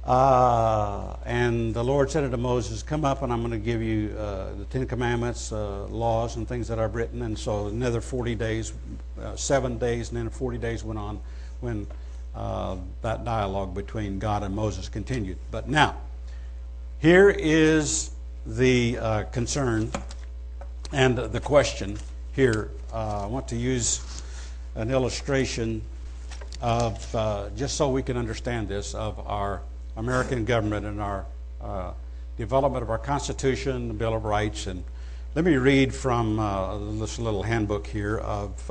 Uh, 0.05 1.15
and 1.25 1.73
the 1.73 1.83
Lord 1.83 2.11
said 2.11 2.23
unto 2.23 2.37
Moses, 2.37 2.83
Come 2.83 3.03
up, 3.03 3.23
and 3.23 3.33
I'm 3.33 3.39
going 3.39 3.51
to 3.51 3.57
give 3.57 3.81
you 3.81 4.15
uh, 4.15 4.53
the 4.53 4.65
Ten 4.65 4.85
Commandments, 4.85 5.51
uh, 5.51 5.85
laws, 5.87 6.35
and 6.35 6.47
things 6.47 6.67
that 6.67 6.77
I've 6.77 6.93
written. 6.93 7.23
And 7.23 7.37
so 7.37 7.67
another 7.67 8.01
40 8.01 8.35
days, 8.35 8.73
uh, 9.19 9.35
seven 9.35 9.79
days, 9.79 10.09
and 10.09 10.17
then 10.17 10.29
40 10.29 10.59
days 10.59 10.83
went 10.83 10.99
on 10.99 11.19
when 11.59 11.87
uh, 12.35 12.77
that 13.01 13.25
dialogue 13.25 13.73
between 13.73 14.19
God 14.19 14.43
and 14.43 14.55
Moses 14.55 14.89
continued. 14.89 15.37
But 15.49 15.67
now, 15.67 15.95
here 16.99 17.31
is 17.31 18.11
the 18.45 18.99
uh, 18.99 19.23
concern 19.23 19.91
and 20.91 21.17
the 21.17 21.39
question 21.39 21.97
here. 22.35 22.69
I 22.93 23.25
want 23.25 23.47
to 23.47 23.55
use 23.55 24.21
an 24.75 24.91
illustration 24.91 25.81
of, 26.61 27.11
just 27.55 27.75
so 27.75 27.89
we 27.89 28.03
can 28.03 28.17
understand 28.17 28.67
this, 28.67 28.93
of 28.93 29.19
our 29.27 29.61
American 29.97 30.45
government 30.45 30.85
and 30.85 31.01
our 31.01 31.25
uh, 31.61 31.91
development 32.37 32.83
of 32.83 32.89
our 32.89 32.97
Constitution, 32.97 33.87
the 33.87 33.93
Bill 33.93 34.13
of 34.13 34.25
Rights. 34.25 34.67
And 34.67 34.83
let 35.35 35.45
me 35.45 35.55
read 35.55 35.93
from 35.93 36.39
uh, 36.39 36.77
this 36.99 37.19
little 37.19 37.43
handbook 37.43 37.87
here 37.87 38.17
of 38.17 38.69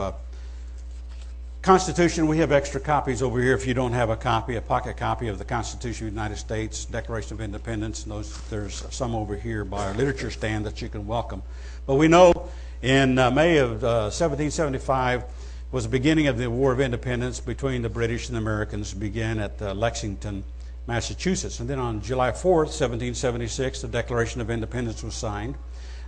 Constitution, 1.65 2.27
we 2.27 2.37
have 2.37 2.53
extra 2.53 2.79
copies 2.79 3.23
over 3.23 3.41
here 3.41 3.55
if 3.55 3.67
you 3.67 3.73
don't 3.73 3.95
have 3.95 4.11
a 4.11 4.17
copy, 4.17 4.57
a 4.57 4.61
pocket 4.61 4.99
copy 4.99 5.29
of 5.29 5.39
the 5.39 5.47
Constitution 5.47 6.07
of 6.07 6.13
the 6.13 6.21
United 6.21 6.37
States, 6.37 6.85
Declaration 6.85 7.33
of 7.33 7.41
Independence. 7.41 8.03
And 8.03 8.13
those, 8.13 8.39
there's 8.51 8.85
some 8.91 9.15
over 9.15 9.35
here 9.35 9.65
by 9.65 9.87
our 9.87 9.95
literature 9.95 10.31
stand 10.31 10.67
that 10.67 10.83
you 10.83 10.91
can 10.91 11.07
welcome. 11.07 11.43
But 11.87 11.95
we 11.95 12.07
know 12.07 12.51
in 12.83 13.19
uh, 13.19 13.31
May 13.31 13.57
of 13.57 13.83
uh, 13.83 14.13
1775 14.13 15.25
was 15.73 15.85
the 15.85 15.91
beginning 15.91 16.27
of 16.27 16.37
the 16.37 16.51
War 16.51 16.71
of 16.71 16.81
Independence 16.81 17.41
between 17.41 17.81
the 17.81 17.89
British 17.89 18.29
and 18.29 18.37
the 18.37 18.41
Americans, 18.43 18.93
began 18.93 19.39
at 19.39 19.63
uh, 19.63 19.73
Lexington, 19.73 20.45
Massachusetts. 20.87 21.61
And 21.61 21.69
then 21.69 21.79
on 21.79 22.01
July 22.03 22.31
4th, 22.31 22.73
1776, 22.73 23.83
the 23.83 23.89
Declaration 23.89 24.41
of 24.41 24.51
Independence 24.51 25.03
was 25.03 25.15
signed. 25.15 25.57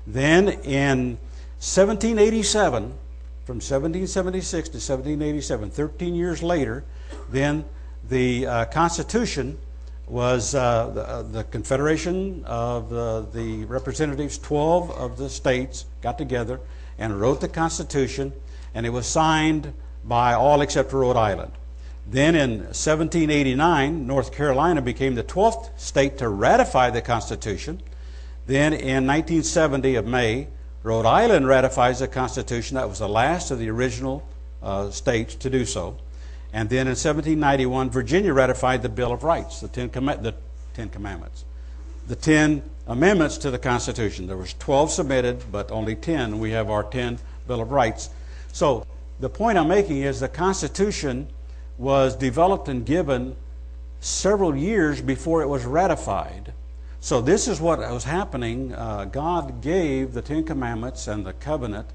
Then 0.07 0.49
in 0.49 1.19
1787, 1.59 2.95
from 3.45 3.57
1776 3.57 4.69
to 4.69 4.77
1787, 4.77 5.71
13 5.71 6.15
years 6.15 6.43
later, 6.43 6.85
then 7.31 7.65
the 8.09 8.47
uh, 8.47 8.65
Constitution 8.67 9.59
was 10.07 10.55
uh, 10.55 10.91
the, 10.95 11.09
uh, 11.09 11.23
the, 11.23 11.45
Confederation 11.45 12.45
of 12.45 12.93
uh, 12.93 13.23
the 13.33 13.65
representatives, 13.65 14.39
12 14.39 14.91
of 14.93 15.17
the 15.17 15.29
states 15.29 15.87
got 16.01 16.17
together 16.17 16.61
and 16.99 17.21
wrote 17.21 17.41
the 17.41 17.49
Constitution, 17.49 18.33
and 18.75 18.87
it 18.87 18.91
was 18.91 19.07
signed 19.07 19.73
by 20.05 20.35
all 20.35 20.61
except 20.61 20.93
Rhode 20.93 21.17
Island. 21.17 21.53
Then 22.09 22.37
in 22.37 22.59
1789, 22.59 24.07
North 24.07 24.33
Carolina 24.33 24.81
became 24.81 25.17
the 25.17 25.25
12th 25.25 25.77
state 25.79 26.19
to 26.19 26.29
ratify 26.29 26.91
the 26.91 27.03
Constitution. 27.03 27.83
Then 28.47 28.73
in 28.73 29.07
1970 29.07 29.97
of 29.97 30.07
May, 30.07 30.47
Rhode 30.85 31.05
Island 31.05 31.49
ratifies 31.49 31.99
the 31.99 32.07
Constitution. 32.07 32.77
That 32.77 32.89
was 32.89 33.01
the 33.01 33.09
last 33.09 33.51
of 33.51 33.59
the 33.59 33.69
original 33.71 34.27
uh, 34.63 34.91
states 34.91 35.35
to 35.37 35.51
do 35.51 35.65
so. 35.65 35.97
And 36.53 36.71
then 36.71 36.87
in 36.87 36.93
1791, 36.93 37.91
Virginia 37.91 38.33
ratified 38.33 38.83
the 38.83 38.89
Bill 38.89 39.13
of 39.13 39.25
Rights, 39.25 39.61
the 39.61 39.69
Ten, 39.69 39.91
Com- 39.91 40.07
the 40.07 40.35
Ten 40.75 40.89
Commandments, 40.89 41.45
the 42.07 42.15
Ten 42.15 42.63
Amendments 42.87 43.37
to 43.39 43.51
the 43.51 43.59
Constitution. 43.59 44.29
There 44.29 44.37
was 44.37 44.55
12 44.55 44.93
submitted, 44.93 45.43
but 45.51 45.73
only 45.73 45.97
10. 45.97 46.39
We 46.39 46.53
have 46.53 46.71
our 46.71 46.85
10 46.85 47.19
Bill 47.49 47.61
of 47.61 47.73
Rights. 47.73 48.11
So 48.53 48.87
the 49.19 49.29
point 49.29 49.59
I'm 49.59 49.67
making 49.67 50.03
is 50.03 50.21
the 50.21 50.29
Constitution 50.29 51.27
was 51.79 52.17
developed 52.17 52.69
and 52.69 52.85
given 52.85 53.37
several 54.01 54.57
years 54.57 55.01
before 55.01 55.43
it 55.43 55.49
was 55.49 55.65
ratified. 55.65 56.53
So, 57.01 57.21
this 57.21 57.47
is 57.47 57.61
what 57.61 57.79
was 57.79 58.05
happening. 58.05 58.75
Uh, 58.75 59.05
God 59.05 59.61
gave 59.61 60.13
the 60.13 60.23
Ten 60.23 60.45
Commandments 60.45 61.07
and 61.07 61.25
the 61.25 61.35
covenant, 61.35 61.89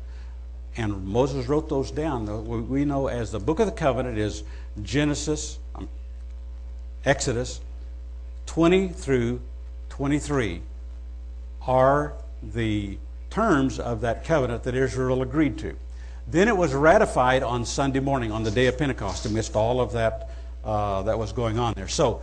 and 0.77 1.05
Moses 1.05 1.47
wrote 1.47 1.67
those 1.67 1.91
down. 1.91 2.69
We 2.69 2.85
know 2.85 3.07
as 3.07 3.31
the 3.31 3.39
book 3.39 3.59
of 3.59 3.65
the 3.65 3.73
covenant 3.73 4.17
is 4.17 4.43
Genesis, 4.81 5.59
um, 5.75 5.89
Exodus 7.03 7.61
20 8.45 8.89
through 8.89 9.41
23 9.89 10.61
are 11.67 12.13
the 12.41 12.97
terms 13.29 13.79
of 13.79 14.01
that 14.01 14.23
covenant 14.23 14.63
that 14.63 14.75
Israel 14.75 15.21
agreed 15.21 15.57
to. 15.59 15.75
Then 16.31 16.47
it 16.47 16.55
was 16.55 16.73
ratified 16.73 17.43
on 17.43 17.65
Sunday 17.65 17.99
morning, 17.99 18.31
on 18.31 18.43
the 18.43 18.51
day 18.51 18.67
of 18.67 18.77
Pentecost, 18.77 19.25
amidst 19.25 19.53
all 19.53 19.81
of 19.81 19.91
that 19.91 20.29
uh, 20.63 21.01
that 21.03 21.19
was 21.19 21.33
going 21.33 21.59
on 21.59 21.73
there. 21.73 21.89
So, 21.89 22.21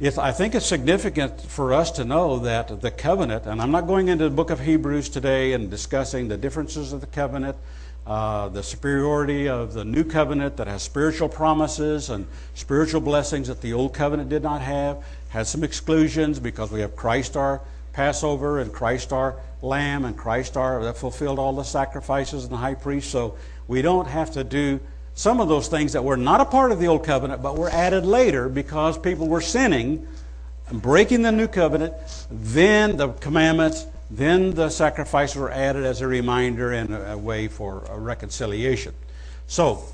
if, 0.00 0.18
I 0.18 0.32
think 0.32 0.54
it's 0.54 0.64
significant 0.64 1.38
for 1.42 1.74
us 1.74 1.90
to 1.92 2.06
know 2.06 2.38
that 2.38 2.80
the 2.80 2.90
covenant, 2.90 3.44
and 3.44 3.60
I'm 3.60 3.70
not 3.70 3.86
going 3.86 4.08
into 4.08 4.24
the 4.24 4.34
book 4.34 4.48
of 4.48 4.60
Hebrews 4.60 5.10
today 5.10 5.52
and 5.52 5.70
discussing 5.70 6.28
the 6.28 6.38
differences 6.38 6.94
of 6.94 7.02
the 7.02 7.06
covenant, 7.06 7.58
uh, 8.06 8.48
the 8.48 8.62
superiority 8.62 9.46
of 9.50 9.74
the 9.74 9.84
new 9.84 10.04
covenant 10.04 10.56
that 10.56 10.66
has 10.66 10.82
spiritual 10.82 11.28
promises 11.28 12.08
and 12.08 12.26
spiritual 12.54 13.02
blessings 13.02 13.48
that 13.48 13.60
the 13.60 13.74
old 13.74 13.92
covenant 13.92 14.30
did 14.30 14.42
not 14.42 14.62
have, 14.62 15.04
has 15.28 15.50
some 15.50 15.62
exclusions 15.62 16.40
because 16.40 16.72
we 16.72 16.80
have 16.80 16.96
Christ 16.96 17.36
our 17.36 17.60
Passover 17.92 18.60
and 18.60 18.72
Christ 18.72 19.12
our 19.12 19.36
Lamb 19.62 20.04
and 20.04 20.16
Christ 20.16 20.56
our 20.56 20.82
that 20.84 20.96
fulfilled 20.96 21.38
all 21.38 21.52
the 21.52 21.64
sacrifices 21.64 22.44
and 22.44 22.52
the 22.52 22.56
high 22.56 22.74
priest. 22.74 23.10
So 23.10 23.36
we 23.68 23.82
don't 23.82 24.06
have 24.06 24.30
to 24.32 24.44
do 24.44 24.80
some 25.14 25.40
of 25.40 25.48
those 25.48 25.68
things 25.68 25.92
that 25.92 26.02
were 26.02 26.16
not 26.16 26.40
a 26.40 26.44
part 26.44 26.72
of 26.72 26.80
the 26.80 26.86
old 26.86 27.04
covenant 27.04 27.42
but 27.42 27.58
were 27.58 27.68
added 27.70 28.06
later 28.06 28.48
because 28.48 28.96
people 28.96 29.28
were 29.28 29.40
sinning 29.40 30.06
and 30.68 30.80
breaking 30.80 31.22
the 31.22 31.32
new 31.32 31.48
covenant, 31.48 31.92
then 32.30 32.96
the 32.96 33.08
commandments, 33.08 33.86
then 34.10 34.54
the 34.54 34.70
sacrifices 34.70 35.36
were 35.36 35.50
added 35.50 35.84
as 35.84 36.00
a 36.00 36.06
reminder 36.06 36.72
and 36.72 36.94
a, 36.94 37.18
way 37.18 37.48
for 37.48 37.84
a 37.90 37.98
reconciliation. 37.98 38.94
So, 39.46 39.84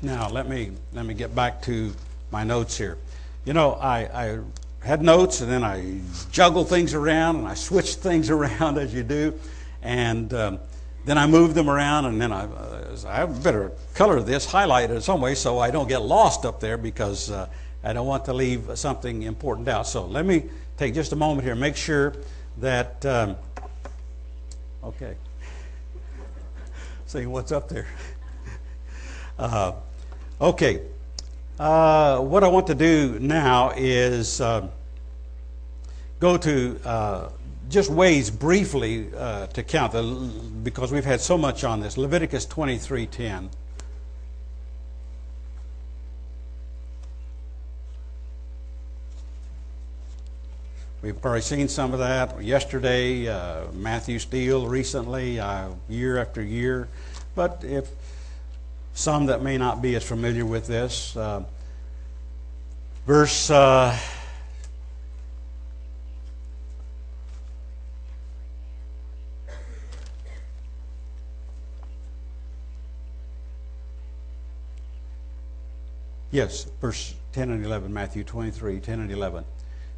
now 0.00 0.28
let 0.28 0.48
me 0.48 0.72
let 0.92 1.04
me 1.04 1.14
get 1.14 1.34
back 1.34 1.62
to 1.62 1.92
my 2.30 2.44
notes 2.44 2.78
here. 2.78 2.96
You 3.44 3.52
know, 3.52 3.72
I, 3.72 3.98
I 3.98 4.38
had 4.82 5.02
notes 5.02 5.40
and 5.40 5.50
then 5.50 5.62
I 5.62 6.00
juggled 6.30 6.68
things 6.68 6.94
around 6.94 7.36
and 7.36 7.46
I 7.46 7.54
switched 7.54 7.98
things 7.98 8.30
around 8.36 8.78
as 8.78 8.92
you 8.92 9.02
do, 9.02 9.38
and 9.82 10.32
um, 10.34 10.58
then 11.04 11.18
I 11.18 11.26
moved 11.26 11.54
them 11.54 11.68
around 11.68 12.06
and 12.06 12.20
then 12.20 12.32
I 12.32 12.44
uh, 12.44 12.96
I 13.06 13.26
better 13.26 13.72
color 13.94 14.20
this, 14.20 14.44
highlight 14.44 14.90
it 14.90 14.94
in 14.94 15.00
some 15.00 15.20
way 15.20 15.34
so 15.34 15.58
I 15.58 15.70
don't 15.70 15.88
get 15.88 16.02
lost 16.02 16.44
up 16.44 16.60
there 16.60 16.76
because 16.76 17.30
uh, 17.30 17.48
I 17.82 17.92
don't 17.92 18.06
want 18.06 18.24
to 18.26 18.32
leave 18.32 18.70
something 18.74 19.22
important 19.22 19.68
out. 19.68 19.86
So 19.86 20.04
let 20.04 20.24
me 20.24 20.44
take 20.76 20.94
just 20.94 21.12
a 21.12 21.16
moment 21.16 21.44
here, 21.44 21.54
make 21.54 21.76
sure 21.76 22.14
that 22.58 23.04
um, 23.06 23.36
okay. 24.84 25.16
See 27.06 27.26
what's 27.26 27.52
up 27.52 27.68
there. 27.68 27.86
Uh, 29.38 29.72
okay. 30.40 30.82
Uh, 31.62 32.18
what 32.18 32.42
I 32.42 32.48
want 32.48 32.66
to 32.66 32.74
do 32.74 33.20
now 33.20 33.70
is 33.76 34.40
uh, 34.40 34.66
go 36.18 36.36
to 36.36 36.80
uh, 36.84 37.28
just 37.68 37.88
ways 37.88 38.30
briefly 38.32 39.06
uh, 39.16 39.46
to 39.46 39.62
count, 39.62 39.92
the, 39.92 40.02
because 40.64 40.90
we've 40.90 41.04
had 41.04 41.20
so 41.20 41.38
much 41.38 41.62
on 41.62 41.78
this. 41.78 41.96
Leviticus 41.96 42.46
23:10. 42.46 43.48
We've 51.00 51.24
already 51.24 51.42
seen 51.42 51.68
some 51.68 51.92
of 51.92 52.00
that 52.00 52.42
yesterday. 52.42 53.28
Uh, 53.28 53.70
Matthew 53.72 54.18
Steele 54.18 54.66
recently, 54.66 55.40
year 55.88 56.18
after 56.18 56.42
year. 56.42 56.88
But 57.36 57.62
if 57.62 57.88
some 58.94 59.26
that 59.26 59.42
may 59.42 59.58
not 59.58 59.82
be 59.82 59.94
as 59.94 60.04
familiar 60.04 60.44
with 60.44 60.66
this, 60.66 61.16
uh, 61.16 61.42
verse. 63.06 63.50
Uh, 63.50 63.96
Yes, 76.32 76.66
verse 76.80 77.14
10 77.32 77.50
and 77.50 77.62
11, 77.62 77.92
Matthew 77.92 78.24
23, 78.24 78.80
10 78.80 79.00
and 79.00 79.12
11. 79.12 79.44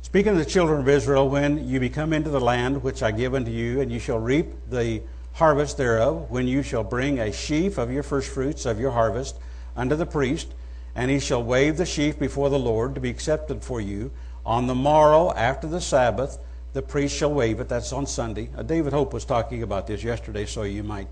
Speaking 0.02 0.32
of 0.32 0.38
the 0.38 0.44
children 0.44 0.80
of 0.80 0.88
Israel, 0.88 1.28
when 1.28 1.68
you 1.68 1.78
become 1.78 2.12
into 2.12 2.28
the 2.28 2.40
land 2.40 2.82
which 2.82 3.04
I 3.04 3.12
give 3.12 3.36
unto 3.36 3.52
you, 3.52 3.80
and 3.80 3.90
you 3.90 4.00
shall 4.00 4.18
reap 4.18 4.48
the 4.68 5.00
harvest 5.34 5.76
thereof, 5.76 6.30
when 6.30 6.46
you 6.46 6.62
shall 6.62 6.84
bring 6.84 7.18
a 7.18 7.32
sheaf 7.32 7.76
of 7.76 7.90
your 7.90 8.02
firstfruits 8.02 8.66
of 8.66 8.80
your 8.80 8.92
harvest 8.92 9.36
unto 9.76 9.96
the 9.96 10.06
priest, 10.06 10.48
and 10.94 11.10
he 11.10 11.18
shall 11.18 11.42
wave 11.42 11.76
the 11.76 11.86
sheaf 11.86 12.18
before 12.18 12.50
the 12.50 12.58
Lord 12.58 12.94
to 12.94 13.00
be 13.00 13.10
accepted 13.10 13.62
for 13.62 13.80
you. 13.80 14.12
On 14.46 14.66
the 14.66 14.74
morrow 14.74 15.32
after 15.34 15.66
the 15.66 15.80
Sabbath, 15.80 16.38
the 16.72 16.82
priest 16.82 17.16
shall 17.16 17.32
wave 17.32 17.60
it. 17.60 17.68
That's 17.68 17.92
on 17.92 18.06
Sunday. 18.06 18.48
Uh, 18.56 18.62
David 18.62 18.92
Hope 18.92 19.12
was 19.12 19.24
talking 19.24 19.62
about 19.62 19.86
this 19.86 20.04
yesterday, 20.04 20.46
so 20.46 20.62
you 20.62 20.82
might 20.84 21.08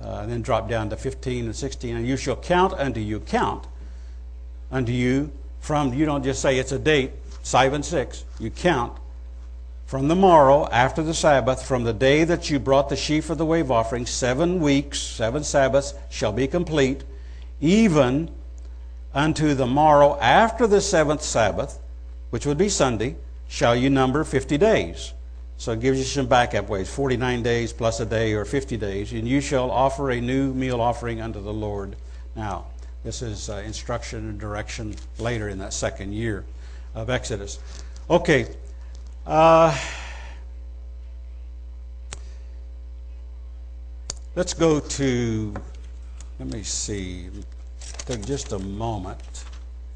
uh, 0.00 0.26
then 0.26 0.42
drop 0.42 0.68
down 0.68 0.90
to 0.90 0.96
15 0.96 1.46
and 1.46 1.56
16. 1.56 1.96
And 1.96 2.06
you 2.06 2.16
shall 2.16 2.36
count 2.36 2.72
unto 2.74 3.00
you, 3.00 3.20
count 3.20 3.66
unto 4.70 4.92
you 4.92 5.32
from, 5.60 5.94
you 5.94 6.04
don't 6.04 6.22
just 6.22 6.42
say 6.42 6.58
it's 6.58 6.72
a 6.72 6.78
date, 6.78 7.12
5 7.42 7.72
and 7.72 7.84
6. 7.84 8.24
You 8.38 8.50
count 8.50 8.98
from 9.94 10.08
the 10.08 10.16
morrow 10.16 10.66
after 10.72 11.04
the 11.04 11.14
Sabbath, 11.14 11.64
from 11.64 11.84
the 11.84 11.92
day 11.92 12.24
that 12.24 12.50
you 12.50 12.58
brought 12.58 12.88
the 12.88 12.96
sheaf 12.96 13.30
of 13.30 13.38
the 13.38 13.46
wave 13.46 13.70
offering, 13.70 14.04
seven 14.04 14.58
weeks, 14.58 14.98
seven 14.98 15.44
Sabbaths 15.44 15.94
shall 16.10 16.32
be 16.32 16.48
complete, 16.48 17.04
even 17.60 18.28
unto 19.14 19.54
the 19.54 19.68
morrow 19.68 20.18
after 20.20 20.66
the 20.66 20.80
seventh 20.80 21.22
Sabbath, 21.22 21.78
which 22.30 22.44
would 22.44 22.58
be 22.58 22.68
Sunday, 22.68 23.14
shall 23.46 23.76
you 23.76 23.88
number 23.88 24.24
50 24.24 24.58
days. 24.58 25.12
So 25.58 25.70
it 25.70 25.80
gives 25.80 26.00
you 26.00 26.04
some 26.04 26.26
backup 26.26 26.68
ways 26.68 26.92
49 26.92 27.44
days 27.44 27.72
plus 27.72 28.00
a 28.00 28.04
day 28.04 28.32
or 28.32 28.44
50 28.44 28.76
days, 28.76 29.12
and 29.12 29.28
you 29.28 29.40
shall 29.40 29.70
offer 29.70 30.10
a 30.10 30.20
new 30.20 30.52
meal 30.54 30.80
offering 30.80 31.20
unto 31.20 31.40
the 31.40 31.52
Lord. 31.52 31.94
Now, 32.34 32.66
this 33.04 33.22
is 33.22 33.48
uh, 33.48 33.62
instruction 33.64 34.28
and 34.28 34.40
direction 34.40 34.96
later 35.20 35.50
in 35.50 35.58
that 35.58 35.72
second 35.72 36.14
year 36.14 36.44
of 36.96 37.10
Exodus. 37.10 37.60
Okay. 38.10 38.48
Uh, 39.26 39.74
let's 44.36 44.52
go 44.52 44.80
to, 44.80 45.54
let 46.38 46.48
me 46.52 46.62
see, 46.62 47.30
take 47.80 48.26
just 48.26 48.52
a 48.52 48.58
moment 48.58 49.44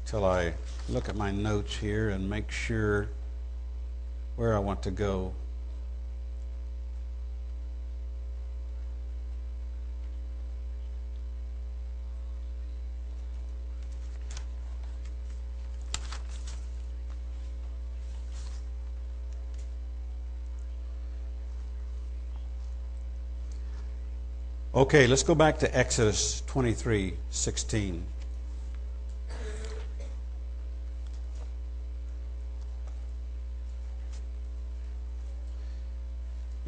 till 0.07 0.25
I 0.25 0.51
look 0.89 1.09
at 1.09 1.15
my 1.15 1.29
notes 1.29 1.75
here 1.75 2.09
and 2.09 2.27
make 2.27 2.49
sure 2.49 3.07
where 4.35 4.55
I 4.55 4.59
want 4.59 4.81
to 4.83 4.91
go. 4.91 5.31
Okay, 24.79 25.07
let's 25.07 25.23
go 25.23 25.35
back 25.35 25.59
to 25.59 25.77
Exodus 25.77 26.41
23 26.47 27.13
16. 27.31 28.01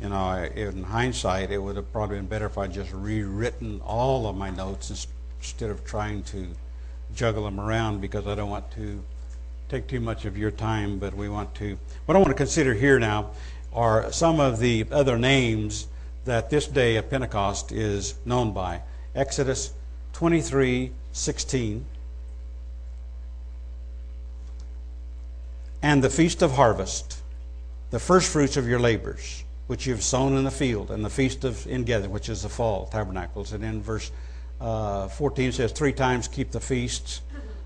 You 0.02 0.10
know, 0.10 0.44
in 0.44 0.84
hindsight, 0.84 1.52
it 1.52 1.58
would 1.58 1.78
have 1.78 1.90
probably 1.94 2.18
been 2.18 2.26
better 2.26 2.48
if 2.48 2.58
I 2.58 2.68
just 2.68 2.92
rewritten 2.92 3.80
all 3.86 4.28
of 4.28 4.36
my 4.36 4.50
notes 4.50 5.08
instead 5.40 5.70
of 5.70 5.86
trying 5.86 6.24
to 6.24 6.50
juggle 7.16 7.46
them 7.46 7.62
around 7.62 8.02
because 8.02 8.28
I 8.28 8.36
don't 8.36 8.50
want 8.50 8.70
to 8.72 9.02
take 9.70 9.88
too 9.88 10.02
much 10.02 10.26
of 10.26 10.38
your 10.38 10.52
time, 10.52 11.00
but 11.00 11.14
we 11.14 11.30
want 11.30 11.56
to. 11.56 11.78
What 12.08 12.18
I 12.18 12.20
want 12.20 12.32
to 12.32 12.36
consider 12.36 12.74
here 12.74 13.00
now 13.00 13.32
are 13.72 14.12
some 14.12 14.42
of 14.42 14.60
the 14.60 14.86
other 14.92 15.18
names 15.18 15.88
that 16.26 16.50
this 16.50 16.68
day 16.68 16.98
of 16.98 17.10
Pentecost 17.10 17.72
is 17.72 18.16
known 18.26 18.54
by. 18.54 18.82
Exodus 19.16 19.74
23 20.14 20.92
16. 21.14 21.86
And 25.84 26.04
the 26.04 26.10
feast 26.10 26.42
of 26.42 26.52
harvest, 26.52 27.22
the 27.90 28.00
first 28.00 28.32
fruits 28.32 28.56
of 28.56 28.68
your 28.68 28.80
labors, 28.80 29.44
which 29.68 29.88
you've 29.88 30.04
sown 30.04 30.38
in 30.38 30.44
the 30.44 30.52
field, 30.52 30.92
and 30.92 31.04
the 31.04 31.10
feast 31.10 31.44
of 31.44 31.66
ingathering, 31.68 32.12
which 32.12 32.30
is 32.30 32.44
the 32.44 32.50
fall 32.50 32.86
tabernacles. 32.86 33.52
And 33.52 33.64
in 33.64 33.82
verse 33.82 34.12
uh, 34.62 35.08
14 35.08 35.52
says, 35.52 35.72
Three 35.72 35.92
times 35.92 36.28
keep 36.28 36.52
the 36.52 36.60
feasts 36.60 37.22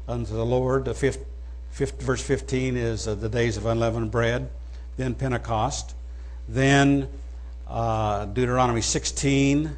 unto 0.08 0.34
the 0.34 0.46
Lord. 0.46 0.86
The 0.86 0.94
fifth, 0.94 1.26
fifth, 1.72 2.02
verse 2.02 2.22
15 2.24 2.78
is 2.78 3.08
uh, 3.08 3.16
the 3.16 3.30
days 3.30 3.58
of 3.58 3.66
unleavened 3.66 4.12
bread. 4.12 4.50
Then 4.96 5.14
Pentecost. 5.14 5.94
Then 6.48 7.10
uh, 7.68 8.26
Deuteronomy 8.26 8.82
16, 8.82 9.78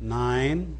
9. 0.00 0.78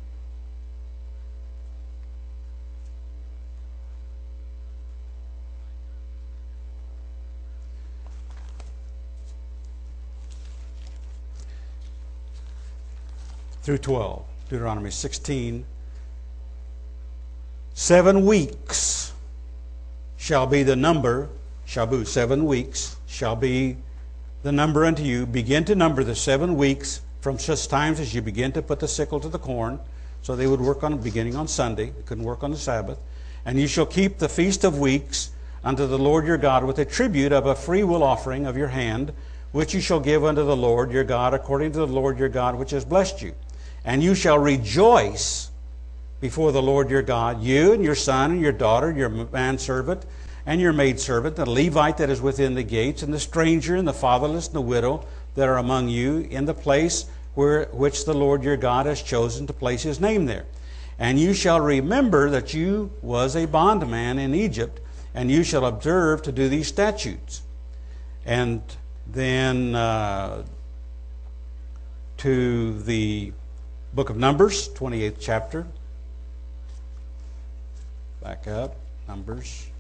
Through 13.62 13.78
12. 13.78 14.24
Deuteronomy 14.50 14.90
16. 14.90 15.64
Seven 17.74 18.26
weeks 18.26 19.12
shall 20.16 20.46
be 20.46 20.62
the 20.62 20.76
number, 20.76 21.28
shall 21.64 21.87
be 21.87 22.04
seven 22.04 22.44
weeks, 22.44 22.96
shall 23.06 23.35
be 23.35 23.76
the 24.42 24.52
number 24.52 24.85
unto 24.85 25.02
you. 25.02 25.26
Begin 25.26 25.64
to 25.66 25.74
number 25.74 26.05
the 26.05 26.14
seven 26.14 26.57
weeks 26.57 27.00
from 27.20 27.38
such 27.38 27.68
times 27.68 28.00
as 28.00 28.14
you 28.14 28.22
begin 28.22 28.52
to 28.52 28.62
put 28.62 28.81
the 28.81 28.88
sickle 28.88 29.20
to 29.20 29.28
the 29.28 29.38
corn. 29.38 29.78
So 30.22 30.37
they 30.37 30.46
would 30.46 30.61
work 30.61 30.85
on 30.85 30.98
beginning 30.98 31.37
on 31.37 31.48
Sunday. 31.48 31.90
They 31.90 32.02
couldn't 32.02 32.24
work 32.24 32.42
on 32.42 32.50
the 32.50 32.57
Sabbath. 32.57 32.98
And 33.44 33.59
you 33.61 33.66
shall 33.66 33.87
keep 33.87 34.18
the 34.18 34.28
feast 34.28 34.64
of 34.64 34.78
weeks 34.78 35.31
unto 35.64 35.87
the 35.87 35.98
Lord 35.98 36.26
your 36.26 36.38
God 36.38 36.64
with 36.64 36.78
a 36.78 36.85
tribute 36.85 37.33
of 37.33 37.46
a 37.46 37.55
free 37.55 37.85
will 37.85 38.02
offering 38.02 38.46
of 38.46 38.57
your 38.57 38.68
hand, 38.68 39.12
which 39.52 39.74
you 39.74 39.81
shall 39.81 40.00
give 40.00 40.24
unto 40.24 40.44
the 40.44 40.57
Lord 40.57 40.92
your 40.92 41.05
God 41.05 41.35
according 41.35 41.72
to 41.72 41.78
the 41.78 41.87
Lord 41.87 42.18
your 42.18 42.28
God 42.28 42.57
which 42.57 42.70
has 42.70 42.85
blessed 42.85 43.22
you. 43.22 43.35
And 43.85 44.02
you 44.02 44.14
shall 44.14 44.38
rejoice 44.38 45.50
before 46.20 46.52
the 46.52 46.62
Lord 46.62 46.88
your 46.88 47.02
God, 47.02 47.42
you 47.42 47.72
and 47.72 47.83
your 47.83 47.96
son 47.96 48.31
and 48.31 48.40
your 48.40 48.52
daughter, 48.52 48.92
your 48.92 49.09
manservant, 49.09 50.07
and 50.44 50.61
your 50.61 50.72
maidservant, 50.72 51.37
the 51.37 51.48
Levite 51.48 51.98
that 51.98 52.11
is 52.11 52.20
within 52.20 52.55
the 52.55 52.62
gates, 52.62 53.02
and 53.02 53.14
the 53.14 53.20
stranger, 53.20 53.76
and 53.76 53.87
the 53.87 53.92
fatherless, 53.92 54.46
and 54.46 54.57
the 54.57 54.61
widow 54.61 55.07
that 55.35 55.48
are 55.48 55.59
among 55.59 55.88
you, 55.88 56.18
in 56.18 56.44
the 56.44 56.55
place 56.55 57.07
where, 57.35 57.66
which 57.66 58.05
the 58.05 58.14
Lord 58.14 58.42
your 58.42 58.57
God 58.57 58.87
has 58.87 59.02
chosen 59.02 59.46
to 59.46 59.52
place 59.52 59.83
his 59.83 60.00
name 60.00 60.26
there. 60.26 60.46
And 60.98 61.18
you 61.18 61.35
shall 61.35 61.61
remember 61.61 62.31
that 62.31 62.55
you 62.55 62.90
was 63.02 63.35
a 63.35 63.46
bondman 63.46 64.18
in 64.18 64.35
Egypt, 64.35 64.81
and 65.14 65.31
you 65.31 65.42
shall 65.42 65.64
observe 65.64 66.22
to 66.22 66.33
do 66.33 66.48
these 66.48 66.68
statutes. 66.68 67.42
And 68.24 68.62
then 69.07 69.74
uh, 69.74 70.44
to 72.18 72.78
the 72.83 73.33
book 73.92 74.11
of 74.11 74.16
Numbers, 74.16 74.68
28th 74.70 75.16
chapter. 75.20 75.66
Back 78.22 78.46
up, 78.46 78.76
Numbers. 79.09 79.71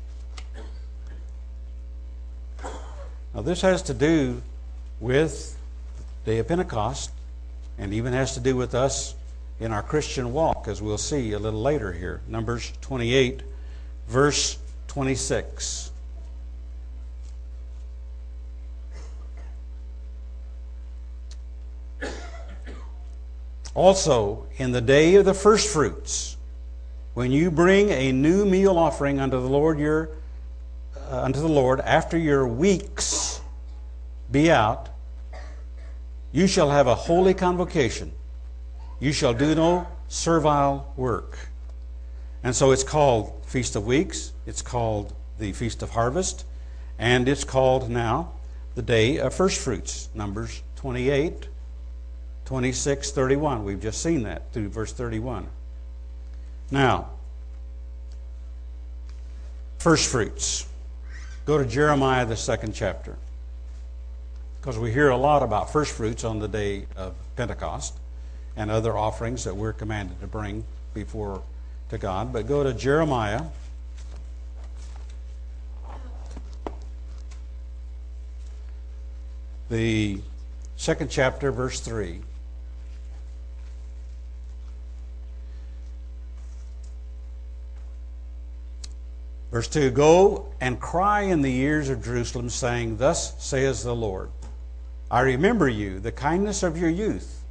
Now, 3.34 3.40
this 3.40 3.62
has 3.62 3.82
to 3.84 3.94
do 3.94 4.42
with 5.00 5.56
the 6.24 6.32
day 6.32 6.38
of 6.38 6.48
Pentecost 6.48 7.10
and 7.78 7.94
even 7.94 8.12
has 8.12 8.34
to 8.34 8.40
do 8.40 8.56
with 8.56 8.74
us 8.74 9.14
in 9.58 9.72
our 9.72 9.82
Christian 9.82 10.32
walk, 10.34 10.68
as 10.68 10.82
we'll 10.82 10.98
see 10.98 11.32
a 11.32 11.38
little 11.38 11.62
later 11.62 11.92
here. 11.92 12.20
Numbers 12.28 12.72
28, 12.82 13.42
verse 14.06 14.58
26. 14.88 15.90
Also, 23.74 24.46
in 24.58 24.72
the 24.72 24.82
day 24.82 25.14
of 25.14 25.24
the 25.24 25.32
firstfruits, 25.32 26.36
when 27.14 27.32
you 27.32 27.50
bring 27.50 27.88
a 27.88 28.12
new 28.12 28.44
meal 28.44 28.78
offering 28.78 29.18
unto 29.18 29.40
the 29.40 29.48
Lord 29.48 29.78
your 29.78 30.10
uh, 31.10 31.22
unto 31.22 31.40
the 31.40 31.48
Lord 31.48 31.80
after 31.80 32.16
your 32.16 32.46
weeks 32.46 33.21
be 34.32 34.50
out, 34.50 34.88
you 36.32 36.46
shall 36.46 36.70
have 36.70 36.86
a 36.86 36.94
holy 36.94 37.34
convocation. 37.34 38.12
You 38.98 39.12
shall 39.12 39.34
do 39.34 39.54
no 39.54 39.86
servile 40.08 40.92
work. 40.96 41.38
And 42.42 42.56
so 42.56 42.72
it's 42.72 42.82
called 42.82 43.44
Feast 43.46 43.76
of 43.76 43.86
Weeks, 43.86 44.32
it's 44.46 44.62
called 44.62 45.14
the 45.38 45.52
Feast 45.52 45.82
of 45.82 45.90
Harvest, 45.90 46.46
and 46.98 47.28
it's 47.28 47.44
called 47.44 47.90
now 47.90 48.32
the 48.74 48.82
Day 48.82 49.18
of 49.18 49.34
First 49.34 49.60
Fruits, 49.60 50.08
Numbers 50.14 50.62
28, 50.76 51.48
26, 52.44 53.10
31. 53.10 53.64
We've 53.64 53.80
just 53.80 54.02
seen 54.02 54.22
that 54.22 54.52
through 54.52 54.68
verse 54.70 54.92
31. 54.92 55.46
Now, 56.70 57.10
first 59.78 60.10
fruits. 60.10 60.66
Go 61.44 61.58
to 61.58 61.66
Jeremiah, 61.66 62.24
the 62.24 62.36
second 62.36 62.72
chapter. 62.72 63.16
Because 64.62 64.78
we 64.78 64.92
hear 64.92 65.08
a 65.08 65.16
lot 65.16 65.42
about 65.42 65.72
first 65.72 65.92
fruits 65.92 66.22
on 66.22 66.38
the 66.38 66.46
day 66.46 66.86
of 66.94 67.16
Pentecost 67.34 67.94
and 68.56 68.70
other 68.70 68.96
offerings 68.96 69.42
that 69.42 69.56
we're 69.56 69.72
commanded 69.72 70.20
to 70.20 70.28
bring 70.28 70.64
before 70.94 71.42
to 71.88 71.98
God. 71.98 72.32
But 72.32 72.46
go 72.46 72.62
to 72.62 72.72
Jeremiah. 72.72 73.42
The 79.68 80.20
second 80.76 81.10
chapter, 81.10 81.50
verse 81.50 81.80
3. 81.80 82.20
Verse 89.50 89.66
2 89.66 89.90
Go 89.90 90.52
and 90.60 90.78
cry 90.78 91.22
in 91.22 91.42
the 91.42 91.52
ears 91.52 91.88
of 91.88 92.04
Jerusalem, 92.04 92.48
saying, 92.48 92.98
Thus 92.98 93.34
says 93.44 93.82
the 93.82 93.96
Lord 93.96 94.30
I 95.12 95.20
remember 95.20 95.68
you, 95.68 96.00
the 96.00 96.10
kindness 96.10 96.62
of 96.62 96.78
your 96.78 96.88
youth, 96.88 97.44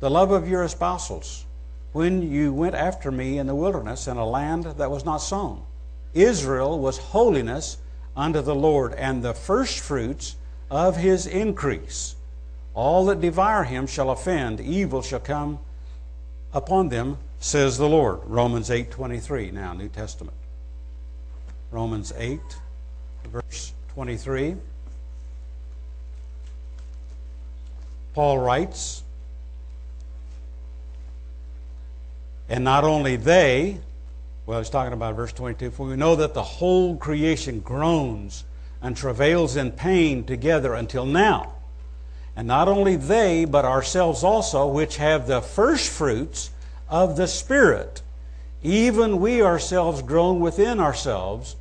the 0.00 0.10
love 0.10 0.32
of 0.32 0.48
your 0.48 0.64
espousals, 0.64 1.44
when 1.92 2.28
you 2.28 2.52
went 2.52 2.74
after 2.74 3.12
me 3.12 3.38
in 3.38 3.46
the 3.46 3.54
wilderness 3.54 4.08
in 4.08 4.16
a 4.16 4.26
land 4.26 4.64
that 4.64 4.90
was 4.90 5.04
not 5.04 5.18
sown. 5.18 5.62
Israel 6.12 6.76
was 6.80 6.98
holiness 6.98 7.78
unto 8.16 8.42
the 8.42 8.54
Lord, 8.54 8.94
and 8.94 9.22
the 9.22 9.32
firstfruits 9.32 10.34
of 10.72 10.96
his 10.96 11.24
increase. 11.24 12.16
All 12.74 13.06
that 13.06 13.20
devour 13.20 13.62
him 13.62 13.86
shall 13.86 14.10
offend, 14.10 14.58
evil 14.60 15.00
shall 15.00 15.20
come 15.20 15.60
upon 16.52 16.88
them, 16.88 17.18
says 17.38 17.78
the 17.78 17.88
Lord. 17.88 18.22
Romans 18.24 18.70
8:23 18.70 19.52
now, 19.52 19.72
New 19.72 19.88
Testament. 19.88 20.36
Romans 21.70 22.12
8, 22.16 22.40
verse 23.30 23.72
23. 23.94 24.56
Paul 28.14 28.38
writes, 28.38 29.02
and 32.48 32.64
not 32.64 32.84
only 32.84 33.16
they, 33.16 33.78
well, 34.46 34.58
he's 34.58 34.70
talking 34.70 34.92
about 34.92 35.14
verse 35.14 35.32
22, 35.32 35.70
for 35.70 35.86
we 35.86 35.96
know 35.96 36.16
that 36.16 36.34
the 36.34 36.42
whole 36.42 36.96
creation 36.96 37.60
groans 37.60 38.44
and 38.80 38.96
travails 38.96 39.56
in 39.56 39.72
pain 39.72 40.24
together 40.24 40.74
until 40.74 41.04
now. 41.04 41.52
And 42.34 42.48
not 42.48 42.68
only 42.68 42.96
they, 42.96 43.44
but 43.44 43.64
ourselves 43.64 44.24
also, 44.24 44.66
which 44.66 44.96
have 44.96 45.26
the 45.26 45.40
first 45.40 45.90
fruits 45.90 46.50
of 46.88 47.16
the 47.16 47.26
Spirit 47.26 48.02
even 48.62 49.20
we 49.20 49.42
ourselves 49.42 50.02
groan 50.02 50.40
within 50.40 50.80
ourselves, 50.80 51.56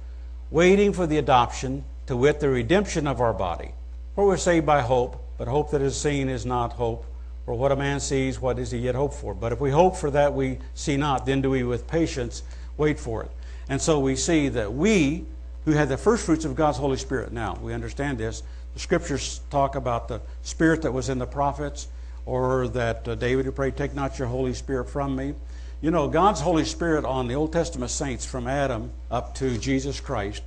waiting 0.50 0.94
for 0.94 1.06
the 1.06 1.18
adoption, 1.18 1.84
to 2.08 2.16
wit, 2.16 2.40
the 2.40 2.50
redemption 2.50 3.06
of 3.06 3.22
our 3.22 3.34
body. 3.34 3.72
For 4.16 4.26
we're 4.26 4.38
saved 4.38 4.66
by 4.66 4.82
hope, 4.82 5.22
but 5.38 5.48
hope 5.48 5.72
that 5.72 5.82
is 5.82 6.00
seen 6.00 6.30
is 6.30 6.46
not 6.46 6.74
hope. 6.74 7.06
For 7.46 7.54
what 7.54 7.72
a 7.72 7.76
man 7.76 8.00
sees, 8.00 8.42
what 8.42 8.58
does 8.58 8.72
he 8.72 8.80
yet 8.80 8.96
hope 8.96 9.14
for? 9.14 9.34
But 9.34 9.54
if 9.54 9.62
we 9.62 9.72
hope 9.72 9.96
for 9.96 10.12
that 10.12 10.34
we 10.34 10.60
see 10.74 10.98
not, 10.98 11.26
then 11.26 11.42
do 11.42 11.50
we 11.50 11.64
with 11.64 11.88
patience 11.88 12.44
wait 12.76 13.00
for 13.00 13.24
it. 13.24 13.32
And 13.70 13.82
so 13.82 14.00
we 14.00 14.16
see 14.16 14.50
that 14.50 14.74
we, 14.74 15.26
who 15.66 15.72
had 15.72 15.90
the 15.90 15.98
first 15.98 16.26
fruits 16.26 16.46
of 16.46 16.56
God's 16.56 16.78
Holy 16.78 16.98
Spirit, 16.98 17.32
now 17.32 17.58
we 17.62 17.74
understand 17.74 18.18
this. 18.18 18.44
The 18.74 18.80
scriptures 18.80 19.42
talk 19.50 19.76
about 19.76 20.08
the 20.08 20.22
spirit 20.42 20.82
that 20.82 20.92
was 20.92 21.10
in 21.10 21.20
the 21.20 21.26
prophets, 21.26 21.88
or 22.26 22.68
that 22.70 23.08
uh, 23.08 23.16
David 23.16 23.46
who 23.46 23.52
prayed, 23.52 23.78
Take 23.78 23.96
not 23.96 24.20
your 24.20 24.28
Holy 24.28 24.54
Spirit 24.54 24.90
from 24.90 25.16
me. 25.16 25.34
You 25.80 25.92
know, 25.92 26.10
God's 26.10 26.42
Holy 26.42 26.66
Spirit 26.66 27.06
on 27.06 27.28
the 27.28 27.36
Old 27.36 27.54
Testament 27.54 27.92
saints 27.92 28.26
from 28.26 28.48
Adam 28.48 28.92
up 29.10 29.36
to 29.36 29.58
Jesus 29.58 30.00
Christ 30.00 30.44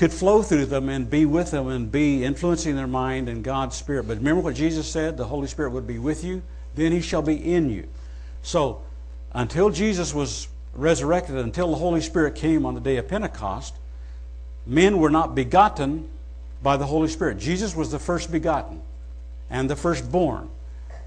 could 0.00 0.10
flow 0.10 0.42
through 0.42 0.64
them 0.64 0.88
and 0.88 1.10
be 1.10 1.26
with 1.26 1.50
them 1.50 1.68
and 1.68 1.92
be 1.92 2.24
influencing 2.24 2.74
their 2.74 2.86
mind 2.86 3.28
and 3.28 3.44
God's 3.44 3.76
Spirit. 3.76 4.08
But 4.08 4.16
remember 4.16 4.40
what 4.40 4.54
Jesus 4.54 4.90
said? 4.90 5.18
The 5.18 5.26
Holy 5.26 5.46
Spirit 5.46 5.72
would 5.72 5.86
be 5.86 5.98
with 5.98 6.24
you, 6.24 6.40
then 6.74 6.90
He 6.90 7.02
shall 7.02 7.20
be 7.20 7.34
in 7.36 7.68
you. 7.68 7.86
So, 8.42 8.80
until 9.34 9.68
Jesus 9.68 10.14
was 10.14 10.48
resurrected, 10.72 11.36
until 11.36 11.68
the 11.68 11.76
Holy 11.76 12.00
Spirit 12.00 12.34
came 12.34 12.64
on 12.64 12.72
the 12.72 12.80
day 12.80 12.96
of 12.96 13.08
Pentecost, 13.08 13.74
men 14.64 14.96
were 14.96 15.10
not 15.10 15.34
begotten 15.34 16.08
by 16.62 16.78
the 16.78 16.86
Holy 16.86 17.08
Spirit. 17.08 17.36
Jesus 17.36 17.76
was 17.76 17.90
the 17.90 17.98
first 17.98 18.32
begotten 18.32 18.80
and 19.50 19.68
the 19.68 19.76
firstborn. 19.76 20.48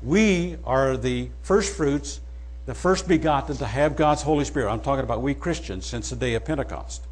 We 0.03 0.57
are 0.65 0.97
the 0.97 1.31
first 1.41 1.75
fruits 1.75 2.21
the 2.67 2.75
first 2.75 3.07
begotten 3.07 3.57
to 3.57 3.65
have 3.65 3.95
God's 3.95 4.21
Holy 4.21 4.45
Spirit. 4.45 4.71
I'm 4.71 4.81
talking 4.81 5.03
about 5.03 5.23
we 5.23 5.33
Christians 5.33 5.87
since 5.87 6.11
the 6.11 6.15
day 6.15 6.35
of 6.35 6.45
Pentecost. 6.45 7.07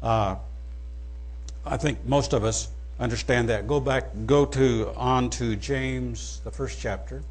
Uh, 0.00 0.36
I 1.64 1.76
think 1.76 2.04
most 2.04 2.32
of 2.32 2.44
us 2.44 2.68
understand 2.98 3.48
that. 3.48 3.66
Go 3.66 3.80
back, 3.80 4.10
go 4.26 4.44
to 4.46 4.92
on 4.96 5.30
to 5.30 5.56
James, 5.56 6.40
the 6.44 6.50
first 6.50 6.80
chapter. 6.80 7.22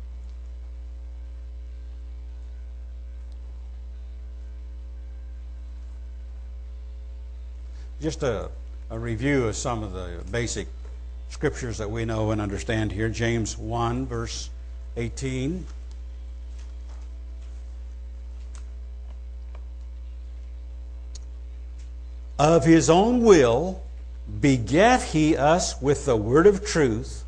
Just 8.01 8.23
a, 8.23 8.49
a 8.89 8.97
review 8.97 9.47
of 9.47 9.55
some 9.55 9.83
of 9.83 9.93
the 9.93 10.23
basic 10.31 10.67
scriptures 11.29 11.77
that 11.77 11.91
we 11.91 12.03
know 12.05 12.31
and 12.31 12.41
understand 12.41 12.91
here. 12.91 13.09
James 13.09 13.57
1, 13.57 14.07
verse 14.07 14.49
18. 14.97 15.65
Of 22.39 22.65
his 22.65 22.89
own 22.89 23.21
will 23.21 23.83
begat 24.39 25.01
he 25.01 25.35
us 25.35 25.81
with 25.81 26.05
the 26.05 26.15
word 26.15 26.47
of 26.47 26.65
truth, 26.65 27.23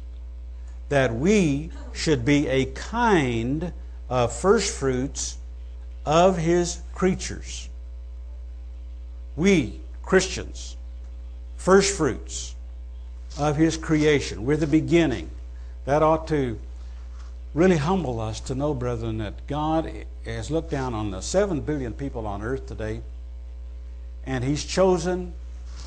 that 0.89 1.15
we 1.15 1.71
should 1.91 2.23
be 2.23 2.47
a 2.47 2.65
kind 2.65 3.73
of 4.09 4.33
firstfruits 4.33 5.37
of 6.05 6.37
his 6.37 6.81
creatures. 6.93 7.69
We, 9.35 9.79
Christians, 10.03 10.77
firstfruits 11.57 12.55
of 13.37 13.55
his 13.55 13.77
creation. 13.77 14.45
We're 14.45 14.57
the 14.57 14.67
beginning. 14.67 15.29
That 15.85 16.03
ought 16.03 16.27
to 16.27 16.59
really 17.53 17.77
humble 17.77 18.19
us 18.19 18.39
to 18.41 18.55
know, 18.55 18.73
brethren, 18.73 19.17
that 19.17 19.47
God 19.47 20.05
has 20.25 20.51
looked 20.51 20.69
down 20.69 20.93
on 20.93 21.11
the 21.11 21.21
seven 21.21 21.61
billion 21.61 21.93
people 21.93 22.27
on 22.27 22.41
earth 22.41 22.67
today 22.67 23.01
and 24.25 24.43
he's 24.43 24.63
chosen 24.63 25.33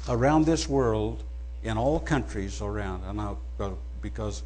around 0.09 0.47
this 0.47 0.69
world 0.69 1.23
in 1.63 1.77
all 1.77 1.99
countries 1.99 2.61
around. 2.61 3.05
And 3.05 3.21
I, 3.21 3.35
because 4.01 4.43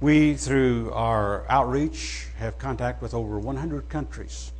we, 0.00 0.34
through 0.34 0.92
our 0.92 1.44
outreach, 1.48 2.26
have 2.38 2.58
contact 2.58 3.02
with 3.02 3.14
over 3.14 3.38
100 3.38 3.88
countries. 3.88 4.52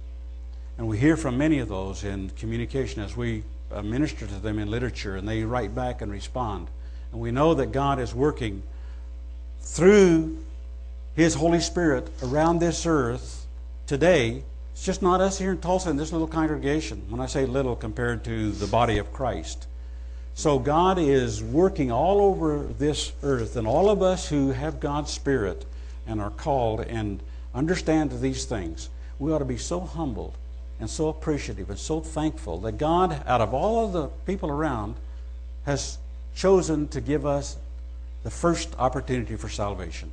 And 0.78 0.88
we 0.88 0.98
hear 0.98 1.16
from 1.16 1.38
many 1.38 1.59
of 1.59 1.68
those 1.68 2.05
in 2.05 2.30
communication 2.30 3.02
as 3.02 3.16
we 3.16 3.44
uh, 3.70 3.82
minister 3.82 4.26
to 4.26 4.34
them 4.34 4.59
in 4.59 4.70
literature, 4.70 5.16
and 5.16 5.28
they 5.28 5.44
write 5.44 5.74
back 5.74 6.02
and 6.02 6.11
respond. 6.11 6.68
And 7.12 7.20
we 7.20 7.30
know 7.30 7.55
that 7.55 7.72
God 7.72 7.98
is 7.98 8.14
working 8.14 8.62
through 9.61 10.38
His 11.14 11.34
Holy 11.34 11.61
Spirit 11.61 12.09
around 12.22 12.59
this 12.59 12.86
earth 12.86 13.46
today. 13.86 14.42
It's 14.72 14.84
just 14.84 15.02
not 15.02 15.20
us 15.20 15.38
here 15.38 15.52
in 15.52 15.59
Tulsa 15.59 15.90
in 15.90 15.96
this 15.96 16.12
little 16.12 16.26
congregation. 16.26 17.02
When 17.09 17.20
I 17.20 17.26
say 17.26 17.46
little 17.46 17.76
compared 17.76 18.24
to 18.24 18.50
the 18.50 18.66
body 18.66 18.98
of 18.98 19.12
Christ. 19.12 19.66
So 20.35 20.59
God 20.59 20.99
is 20.99 21.43
working 21.43 21.93
all 21.93 22.20
over 22.20 22.64
this 22.78 23.12
earth, 23.22 23.57
and 23.57 23.66
all 23.68 23.89
of 23.89 24.03
us 24.03 24.28
who 24.28 24.51
have 24.51 24.80
God's 24.80 25.12
Spirit 25.12 25.64
and 26.07 26.20
are 26.20 26.30
called 26.30 26.80
and 26.80 27.20
understand 27.55 28.11
these 28.20 28.45
things, 28.45 28.89
we 29.18 29.32
ought 29.32 29.39
to 29.39 29.45
be 29.45 29.57
so 29.57 29.80
humbled 29.80 30.35
and 30.80 30.91
so 30.91 31.09
appreciative 31.09 31.70
and 31.70 31.78
so 31.78 32.01
thankful 32.01 32.59
that 32.59 32.78
God, 32.78 33.22
out 33.26 33.41
of 33.41 33.55
all 33.55 33.87
of 33.87 33.93
the 33.93 34.09
people 34.26 34.51
around, 34.51 34.97
has 35.66 35.99
chosen 36.35 36.89
to 36.89 37.01
give 37.01 37.24
us 37.24 37.57
the 38.24 38.30
first 38.30 38.74
opportunity 38.76 39.37
for 39.37 39.49
salvation. 39.49 40.11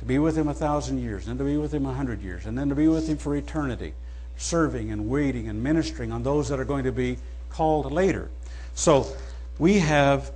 To 0.00 0.06
be 0.06 0.18
with 0.18 0.36
Him 0.36 0.48
a 0.48 0.54
thousand 0.54 0.98
years, 0.98 1.28
and 1.28 1.38
to 1.38 1.44
be 1.44 1.58
with 1.58 1.74
Him 1.74 1.84
a 1.84 1.92
hundred 1.92 2.22
years, 2.22 2.46
and 2.46 2.56
then 2.56 2.70
to 2.70 2.74
be 2.74 2.88
with 2.88 3.06
Him 3.06 3.18
for 3.18 3.36
eternity, 3.36 3.92
serving 4.38 4.90
and 4.90 5.10
waiting 5.10 5.46
and 5.46 5.62
ministering 5.62 6.10
on 6.10 6.22
those 6.22 6.48
that 6.48 6.58
are 6.58 6.64
going 6.64 6.84
to 6.84 6.92
be 6.92 7.18
called 7.50 7.92
later. 7.92 8.30
So 8.74 9.06
we 9.62 9.78
have 9.78 10.32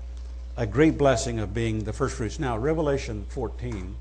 a 0.56 0.64
great 0.64 0.96
blessing 0.96 1.40
of 1.40 1.52
being 1.52 1.82
the 1.82 1.92
first 1.92 2.14
fruits. 2.14 2.38
Now, 2.38 2.56
Revelation 2.56 3.26
14 3.30 3.96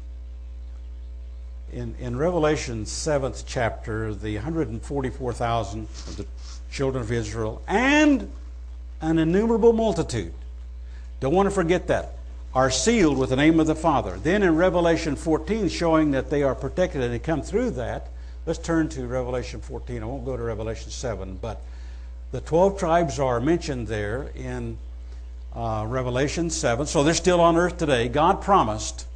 in, 1.74 1.96
in 2.00 2.16
Revelation 2.16 2.86
7th 2.86 3.44
chapter, 3.48 4.14
the 4.14 4.36
144,000 4.36 5.82
of 5.82 6.18
the 6.18 6.28
children 6.72 7.04
of 7.04 7.12
Israel 7.12 7.64
and 7.68 8.32
an 9.02 9.18
innumerable 9.18 9.74
multitude, 9.74 10.32
don't 11.22 11.34
want 11.34 11.48
to 11.48 11.56
forget 11.56 11.88
that, 11.88 12.12
are 12.54 12.70
sealed 12.70 13.18
with 13.18 13.32
the 13.32 13.36
name 13.36 13.60
of 13.60 13.66
the 13.66 13.74
Father. 13.74 14.18
Then 14.18 14.44
in 14.44 14.56
Revelation 14.56 15.16
14, 15.16 15.70
showing 15.70 16.12
that 16.12 16.30
they 16.30 16.44
are 16.44 16.54
protected 16.54 17.02
and 17.02 17.12
they 17.12 17.18
come 17.18 17.42
through 17.42 17.72
that, 17.72 18.10
let's 18.46 18.60
turn 18.60 18.90
to 18.90 19.08
Revelation 19.08 19.60
14. 19.60 20.04
I 20.04 20.06
won't 20.06 20.24
go 20.24 20.38
to 20.38 20.44
Revelation 20.44 20.92
7, 20.92 21.40
but 21.42 21.64
the 22.32 22.42
12 22.42 22.78
tribes 22.78 23.20
are 23.20 23.42
mentioned 23.42 23.88
there 23.88 24.30
in 24.36 24.78
uh, 25.56 25.86
Revelation 25.88 26.50
7. 26.50 26.86
So 26.86 27.04
they're 27.04 27.14
still 27.14 27.40
on 27.40 27.56
earth 27.56 27.78
today. 27.78 28.08
God 28.10 28.42
promised 28.42 29.08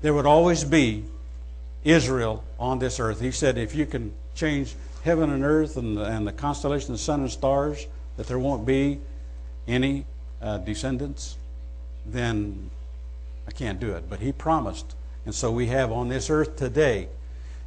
there 0.00 0.14
would 0.14 0.26
always 0.26 0.64
be 0.64 1.04
Israel 1.84 2.44
on 2.58 2.78
this 2.78 3.00
earth. 3.00 3.20
He 3.20 3.32
said, 3.32 3.58
if 3.58 3.74
you 3.74 3.86
can 3.86 4.12
change 4.34 4.74
heaven 5.02 5.30
and 5.30 5.44
earth 5.44 5.76
and, 5.76 5.98
and 5.98 6.26
the 6.26 6.32
constellation, 6.32 6.92
the 6.92 6.98
sun 6.98 7.20
and 7.20 7.30
stars, 7.30 7.86
that 8.16 8.26
there 8.26 8.38
won't 8.38 8.64
be 8.64 9.00
any 9.66 10.04
uh, 10.40 10.58
descendants, 10.58 11.36
then 12.06 12.70
I 13.46 13.50
can't 13.50 13.80
do 13.80 13.94
it. 13.94 14.08
But 14.08 14.20
he 14.20 14.32
promised. 14.32 14.94
And 15.24 15.34
so 15.34 15.50
we 15.50 15.66
have 15.66 15.90
on 15.92 16.08
this 16.08 16.30
earth 16.30 16.56
today. 16.56 17.08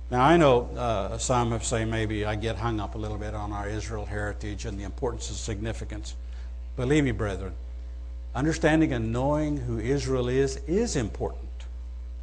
Now, 0.10 0.24
I 0.24 0.36
know 0.38 0.70
uh, 0.76 1.18
some 1.18 1.52
have 1.52 1.64
say 1.64 1.86
maybe 1.86 2.26
I 2.26 2.36
get 2.36 2.58
hung 2.58 2.80
up 2.80 2.96
a 2.96 2.98
little 2.98 3.18
bit 3.18 3.34
on 3.34 3.52
our 3.52 3.68
Israel 3.68 4.06
heritage 4.06 4.66
and 4.66 4.80
the 4.80 4.84
importance 4.84 5.30
and 5.30 5.38
significance. 5.38 6.16
Believe 6.76 7.04
me, 7.04 7.12
brethren, 7.12 7.54
understanding 8.34 8.94
and 8.94 9.12
knowing 9.12 9.58
who 9.58 9.80
Israel 9.80 10.30
is 10.30 10.58
is 10.68 10.96
important. 10.96 11.50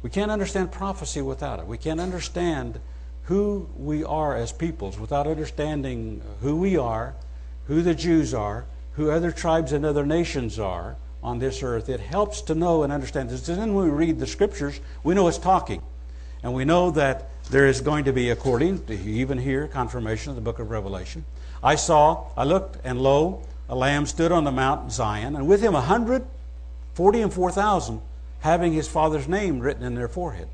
We 0.01 0.09
can't 0.09 0.31
understand 0.31 0.71
prophecy 0.71 1.21
without 1.21 1.59
it. 1.59 1.67
We 1.67 1.77
can't 1.77 1.99
understand 1.99 2.79
who 3.23 3.69
we 3.77 4.03
are 4.03 4.35
as 4.35 4.51
peoples 4.51 4.97
without 4.97 5.27
understanding 5.27 6.21
who 6.41 6.55
we 6.55 6.77
are, 6.77 7.13
who 7.67 7.81
the 7.81 7.93
Jews 7.93 8.33
are, 8.33 8.65
who 8.93 9.11
other 9.11 9.31
tribes 9.31 9.71
and 9.71 9.85
other 9.85 10.05
nations 10.05 10.57
are 10.57 10.95
on 11.21 11.39
this 11.39 11.61
earth. 11.61 11.89
It 11.89 11.99
helps 11.99 12.41
to 12.43 12.55
know 12.55 12.83
and 12.83 12.91
understand 12.91 13.29
this. 13.29 13.47
And 13.47 13.59
then 13.59 13.75
when 13.75 13.85
we 13.85 13.91
read 13.91 14.19
the 14.19 14.25
scriptures, 14.27 14.79
we 15.03 15.13
know 15.13 15.27
it's 15.27 15.37
talking. 15.37 15.83
And 16.41 16.53
we 16.53 16.65
know 16.65 16.89
that 16.91 17.29
there 17.51 17.67
is 17.67 17.81
going 17.81 18.05
to 18.05 18.13
be, 18.13 18.29
according 18.29 18.85
to 18.85 18.93
even 18.93 19.37
here, 19.37 19.67
confirmation 19.67 20.29
of 20.29 20.35
the 20.35 20.41
book 20.41 20.59
of 20.59 20.71
Revelation. 20.71 21.25
I 21.61 21.75
saw, 21.75 22.27
I 22.37 22.45
looked, 22.45 22.77
and 22.83 23.01
lo, 23.01 23.43
a 23.69 23.75
lamb 23.75 24.05
stood 24.05 24.31
on 24.31 24.43
the 24.43 24.51
Mount 24.51 24.91
Zion, 24.91 25.35
and 25.35 25.47
with 25.47 25.61
him 25.61 25.75
a 25.75 25.81
hundred 25.81 26.25
forty 26.93 27.21
and 27.21 27.31
four 27.31 27.51
thousand 27.51 28.01
having 28.41 28.73
his 28.73 28.87
father's 28.87 29.27
name 29.27 29.59
written 29.59 29.83
in 29.83 29.95
their 29.95 30.07
forehead. 30.07 30.47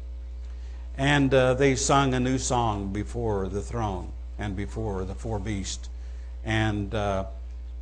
And 0.97 1.33
uh, 1.33 1.53
they 1.55 1.75
sung 1.75 2.13
a 2.13 2.19
new 2.19 2.37
song 2.37 2.91
before 2.91 3.47
the 3.47 3.61
throne 3.61 4.11
and 4.39 4.55
before 4.55 5.05
the 5.05 5.15
four 5.15 5.39
beasts. 5.39 5.89
And 6.43 6.93
uh, 6.93 7.25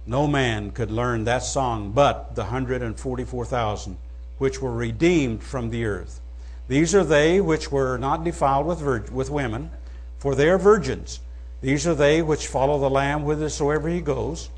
no 0.06 0.28
man 0.28 0.72
could 0.72 0.92
learn 0.92 1.24
that 1.26 1.44
song 1.44 1.92
but 1.92 2.36
the 2.36 2.42
144,000 2.42 3.98
which 4.38 4.62
were 4.62 4.74
redeemed 4.74 5.44
from 5.44 5.70
the 5.70 5.86
earth. 5.86 6.20
These 6.68 6.96
are 6.96 7.04
they 7.04 7.40
which 7.40 7.72
were 7.72 7.98
not 7.98 8.24
defiled 8.24 8.66
with, 8.66 8.80
vir- 8.80 9.06
with 9.12 9.30
women, 9.30 9.70
for 10.18 10.36
they 10.36 10.50
are 10.50 10.58
virgins. 10.58 11.20
These 11.62 11.86
are 11.88 11.96
they 11.96 12.22
which 12.22 12.48
follow 12.48 12.80
the 12.80 12.90
Lamb 12.90 13.22
whithersoever 13.22 13.90
he 13.90 14.02
goes. 14.02 14.50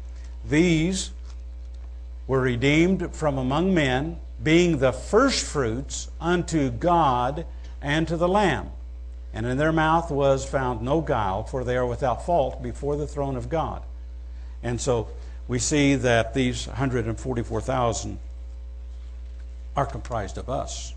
These 0.50 1.12
were 2.28 2.41
redeemed 2.41 3.16
from 3.16 3.38
among 3.38 3.74
men 3.74 4.20
being 4.41 4.78
the 4.78 4.91
firstfruits 4.91 6.10
unto 6.20 6.70
God 6.70 7.46
and 7.82 8.08
to 8.08 8.18
the 8.18 8.28
Lamb. 8.28 8.70
And 9.34 9.46
in 9.46 9.58
their 9.58 9.72
mouth 9.72 10.12
was 10.12 10.46
found 10.46 10.82
no 10.82 11.02
guile, 11.02 11.43
for 11.43 11.64
they 11.64 11.78
are 11.78 11.86
without 11.86 12.26
fault 12.26 12.62
before 12.64 12.96
the 12.96 13.08
throne 13.08 13.36
of 13.36 13.50
God. 13.50 13.84
And 14.64 14.80
so 14.80 15.10
we 15.48 15.60
see 15.60 15.96
that 15.96 16.34
these 16.34 16.68
144,000 16.68 18.20
are 19.76 19.86
comprised 19.86 20.38
of 20.38 20.50
us. 20.50 20.93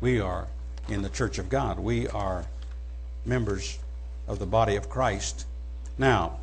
We 0.00 0.20
are 0.20 0.46
in 0.88 1.02
the 1.02 1.08
church 1.08 1.38
of 1.38 1.48
God. 1.48 1.78
We 1.78 2.08
are 2.08 2.44
members 3.24 3.78
of 4.28 4.38
the 4.38 4.46
body 4.46 4.76
of 4.76 4.88
Christ. 4.88 5.46
Now, 5.96 6.38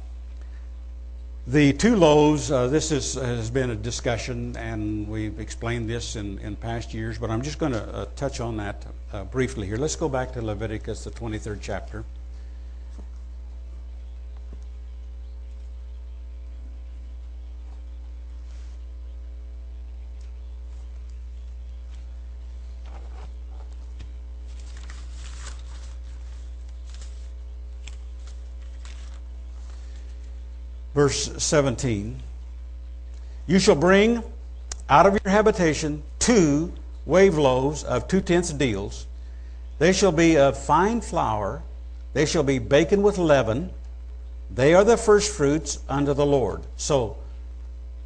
the 1.49 1.73
two 1.73 1.95
loaves, 1.95 2.51
uh, 2.51 2.67
this 2.67 2.91
is, 2.91 3.15
has 3.15 3.49
been 3.49 3.71
a 3.71 3.75
discussion, 3.75 4.55
and 4.55 5.07
we've 5.07 5.39
explained 5.39 5.89
this 5.89 6.15
in, 6.15 6.37
in 6.39 6.55
past 6.55 6.93
years, 6.93 7.17
but 7.17 7.31
I'm 7.31 7.41
just 7.41 7.57
going 7.57 7.71
to 7.71 7.83
uh, 7.83 8.05
touch 8.15 8.39
on 8.39 8.57
that 8.57 8.85
uh, 9.11 9.23
briefly 9.23 9.65
here. 9.65 9.77
Let's 9.77 9.95
go 9.95 10.07
back 10.07 10.31
to 10.33 10.43
Leviticus, 10.43 11.03
the 11.03 11.09
23rd 11.09 11.57
chapter. 11.59 12.05
Verse 30.99 31.31
17 31.41 32.21
You 33.47 33.57
shall 33.57 33.75
bring 33.75 34.21
out 34.89 35.05
of 35.05 35.13
your 35.13 35.31
habitation 35.31 36.03
two 36.19 36.73
wave 37.05 37.37
loaves 37.37 37.85
of 37.85 38.09
two 38.09 38.19
tenths 38.19 38.51
deals. 38.51 39.07
They 39.77 39.93
shall 39.93 40.11
be 40.11 40.37
of 40.37 40.61
fine 40.61 40.99
flour, 40.99 41.63
they 42.11 42.25
shall 42.25 42.43
be 42.43 42.59
baken 42.59 43.01
with 43.01 43.17
leaven. 43.17 43.69
They 44.53 44.73
are 44.73 44.83
the 44.83 44.97
first 44.97 45.31
fruits 45.31 45.79
unto 45.87 46.13
the 46.13 46.25
Lord. 46.25 46.63
So, 46.75 47.15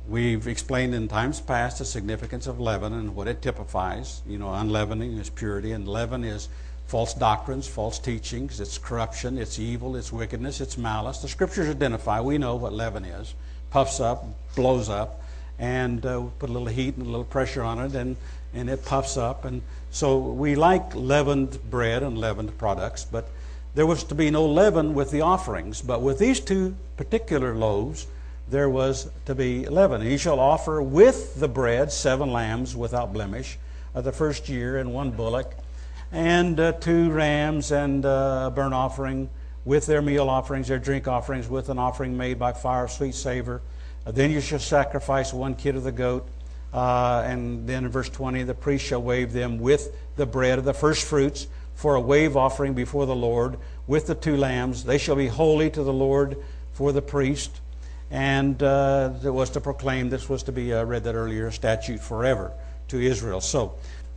we've 0.08 0.48
explained 0.48 0.94
in 0.94 1.08
times 1.08 1.40
past 1.40 1.80
the 1.80 1.86
significance 1.86 2.46
of 2.46 2.60
leaven 2.60 2.94
and 2.94 3.16
what 3.16 3.28
it 3.28 3.42
typifies. 3.42 4.22
You 4.28 4.38
know, 4.38 4.54
unleavening 4.54 5.18
is 5.18 5.32
purity, 5.32 5.72
and 5.72 5.88
leaven 5.88 6.24
is 6.24 6.48
false 6.88 7.14
doctrines, 7.14 7.68
false 7.68 8.00
teachings, 8.00 8.60
it's 8.60 8.78
corruption, 8.78 9.38
it's 9.38 9.58
evil, 9.60 9.96
it's 9.96 10.12
wickedness, 10.12 10.62
it's 10.62 10.78
malice. 10.78 11.20
The 11.20 11.28
scriptures 11.28 11.70
identify, 11.70 12.22
we 12.22 12.38
know 12.38 12.56
what 12.56 12.74
leaven 12.74 13.06
is. 13.06 13.34
Puffs 13.70 14.00
up, 14.00 14.26
blows 14.56 14.90
up, 14.90 15.22
and 15.58 16.06
uh, 16.06 16.22
put 16.40 16.50
a 16.50 16.54
little 16.54 16.68
heat 16.68 16.96
and 16.96 17.06
a 17.06 17.10
little 17.10 17.26
pressure 17.26 17.64
on 17.64 17.80
it, 17.80 17.96
and, 17.96 18.16
and 18.54 18.70
it 18.70 18.86
puffs 18.86 19.18
up. 19.18 19.46
And 19.46 19.62
so 19.92 20.18
we 20.20 20.56
like 20.56 20.94
leavened 20.94 21.60
bread 21.70 22.04
and 22.04 22.18
leavened 22.18 22.58
products, 22.58 23.06
but 23.06 23.30
there 23.76 23.88
was 23.88 24.04
to 24.06 24.16
be 24.16 24.30
no 24.30 24.46
leaven 24.46 24.94
with 24.94 25.10
the 25.10 25.22
offerings. 25.22 25.82
But 25.82 26.02
with 26.02 26.20
these 26.20 26.40
two 26.40 26.76
particular 26.98 27.56
loaves, 27.56 28.06
there 28.50 28.70
was 28.70 29.10
to 29.26 29.34
be 29.34 29.66
leaven. 29.66 30.02
He 30.02 30.18
shall 30.18 30.40
offer 30.40 30.82
with 30.82 31.40
the 31.40 31.48
bread 31.48 31.92
seven 31.92 32.32
lambs 32.32 32.76
without 32.76 33.14
blemish 33.14 33.58
of 33.96 34.04
the 34.04 34.12
first 34.12 34.50
year, 34.50 34.78
and 34.78 34.94
one 34.94 35.12
bullock 35.12 35.56
and 36.14 36.60
uh, 36.60 36.72
two 36.74 37.10
rams 37.10 37.72
and 37.72 38.06
uh, 38.06 38.46
a 38.48 38.52
burnt 38.52 38.74
offering 38.74 39.30
with 39.66 39.88
their 39.88 40.02
meal 40.02 40.30
offerings, 40.30 40.68
their 40.68 40.78
drink 40.78 41.08
offerings, 41.08 41.50
with 41.50 41.70
an 41.70 41.80
offering 41.80 42.16
made 42.16 42.38
by 42.38 42.54
fire 42.54 42.88
sweet 42.88 43.16
savor. 43.16 43.62
Uh, 44.06 44.12
then 44.12 44.30
you 44.30 44.40
shall 44.40 44.60
sacrifice 44.60 45.34
one 45.34 45.56
kid 45.56 45.76
of 45.76 45.84
the 45.84 45.92
goat. 45.92 46.28
Uh, 46.72 47.24
and 47.26 47.68
then 47.68 47.86
in 47.86 47.92
verse 47.92 48.10
20, 48.10 48.44
the 48.44 48.54
priest 48.54 48.86
shall 48.86 49.02
wave 49.02 49.34
them 49.34 49.58
with 49.58 49.96
the 50.16 50.26
bread 50.26 50.60
of 50.60 50.66
the 50.66 50.74
first 50.74 51.06
fruits 51.06 51.48
for 51.74 51.96
a 51.96 52.02
wave 52.02 52.38
offering 52.38 52.76
before 52.76 53.08
the 53.08 53.16
Lord 53.16 53.58
with 53.88 54.06
the 54.06 54.16
two 54.16 54.38
lambs. 54.38 54.84
They 54.84 55.00
shall 55.00 55.16
be 55.16 55.28
holy 55.28 55.72
to 55.72 55.84
the 55.84 55.94
Lord 55.94 56.38
for 56.74 56.92
the 56.92 57.02
priest. 57.02 57.60
And 58.12 58.62
uh, 58.62 59.14
it 59.24 59.34
was 59.34 59.50
to 59.52 59.62
proclaim, 59.62 60.10
this 60.10 60.30
was 60.30 60.44
to 60.44 60.52
be, 60.52 60.74
uh, 60.74 60.84
read 60.84 61.06
that 61.06 61.16
earlier, 61.16 61.48
a 61.48 61.52
statute 61.52 62.00
forever 62.00 62.52
to 62.90 63.00
Israel. 63.02 63.42
So, 63.42 63.74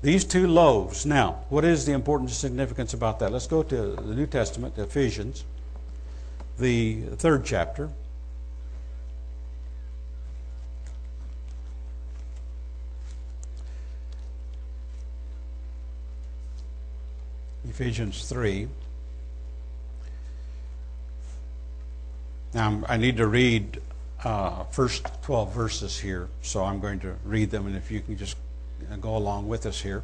these 0.07 0.25
two 0.25 0.47
loaves. 0.47 1.05
Now, 1.05 1.41
what 1.49 1.65
is 1.65 1.85
the 1.85 1.91
important 1.91 2.31
significance 2.31 2.95
about 2.95 3.19
that? 3.19 3.33
Let's 3.33 3.49
go 3.49 3.65
to 3.65 3.77
the 3.97 4.15
New 4.15 4.29
Testament, 4.29 4.79
Ephesians, 4.79 5.45
the 6.61 7.01
third 7.17 7.45
chapter. 7.45 7.91
Ephesians 17.69 18.29
3. 18.29 18.69
Now, 22.55 22.85
I 22.89 22.97
need 22.97 23.17
to 23.17 23.27
read 23.27 23.83
uh, 24.23 24.63
first 24.67 25.05
12 25.23 25.53
verses 25.53 25.99
here, 25.99 26.29
so 26.43 26.63
I'm 26.63 26.79
going 26.79 27.01
to 27.01 27.17
read 27.25 27.51
them, 27.51 27.67
and 27.67 27.75
if 27.75 27.91
you 27.91 28.01
can 28.01 28.17
just 28.17 28.37
go 29.01 29.17
along 29.17 29.49
with 29.49 29.67
us 29.67 29.81
here. 29.81 30.03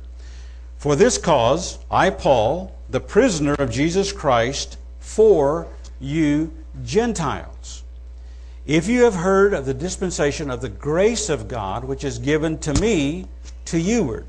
For 0.78 0.96
this 0.96 1.18
cause, 1.18 1.78
I, 1.90 2.10
Paul, 2.10 2.74
the 2.90 3.00
prisoner 3.00 3.54
of 3.54 3.70
Jesus 3.70 4.12
Christ, 4.12 4.78
for 5.00 5.66
you 6.00 6.52
Gentiles. 6.82 7.84
If 8.66 8.88
you 8.88 9.02
have 9.02 9.14
heard 9.14 9.54
of 9.54 9.66
the 9.66 9.74
dispensation 9.74 10.50
of 10.50 10.60
the 10.60 10.68
grace 10.68 11.28
of 11.28 11.48
God, 11.48 11.84
which 11.84 12.04
is 12.04 12.18
given 12.18 12.58
to 12.58 12.80
me 12.80 13.26
to 13.66 13.76
youward, 13.76 14.26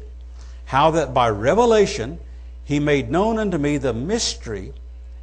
how 0.65 0.91
that 0.91 1.13
by 1.13 1.29
revelation 1.29 2.19
he 2.63 2.79
made 2.79 3.11
known 3.11 3.37
unto 3.37 3.57
me 3.57 3.77
the 3.77 3.93
mystery, 3.93 4.73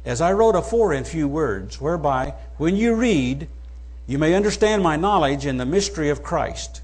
as 0.05 0.21
I 0.21 0.31
wrote 0.31 0.55
afore 0.55 0.93
in 0.93 1.03
few 1.03 1.27
words, 1.27 1.81
whereby, 1.81 2.33
when 2.57 2.75
you 2.75 2.95
read, 2.95 3.47
you 4.07 4.17
may 4.17 4.33
understand 4.33 4.81
my 4.81 4.95
knowledge 4.95 5.45
in 5.45 5.57
the 5.57 5.65
mystery 5.65 6.09
of 6.09 6.23
Christ, 6.23 6.81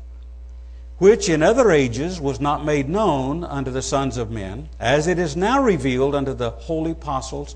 which 0.97 1.29
in 1.29 1.43
other 1.43 1.71
ages 1.71 2.19
was 2.19 2.39
not 2.39 2.65
made 2.65 2.89
known 2.89 3.43
unto 3.43 3.71
the 3.71 3.81
sons 3.81 4.17
of 4.17 4.31
men, 4.31 4.67
as 4.79 5.07
it 5.07 5.19
is 5.19 5.35
now 5.35 5.61
revealed 5.61 6.15
unto 6.15 6.33
the 6.33 6.49
holy 6.49 6.91
apostles 6.91 7.55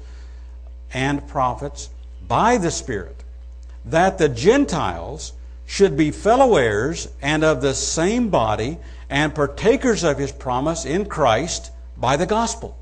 and 0.93 1.27
prophets 1.27 1.89
by 2.27 2.57
the 2.57 2.71
Spirit, 2.71 3.23
that 3.83 4.17
the 4.17 4.29
Gentiles 4.29 5.33
should 5.65 5.97
be 5.97 6.11
fellow 6.11 6.55
heirs 6.55 7.07
and 7.21 7.43
of 7.43 7.61
the 7.61 7.73
same 7.73 8.29
body 8.29 8.77
and 9.09 9.33
partakers 9.33 10.03
of 10.03 10.17
his 10.17 10.31
promise 10.31 10.85
in 10.85 11.05
Christ 11.05 11.71
by 11.97 12.17
the 12.17 12.25
gospel 12.25 12.77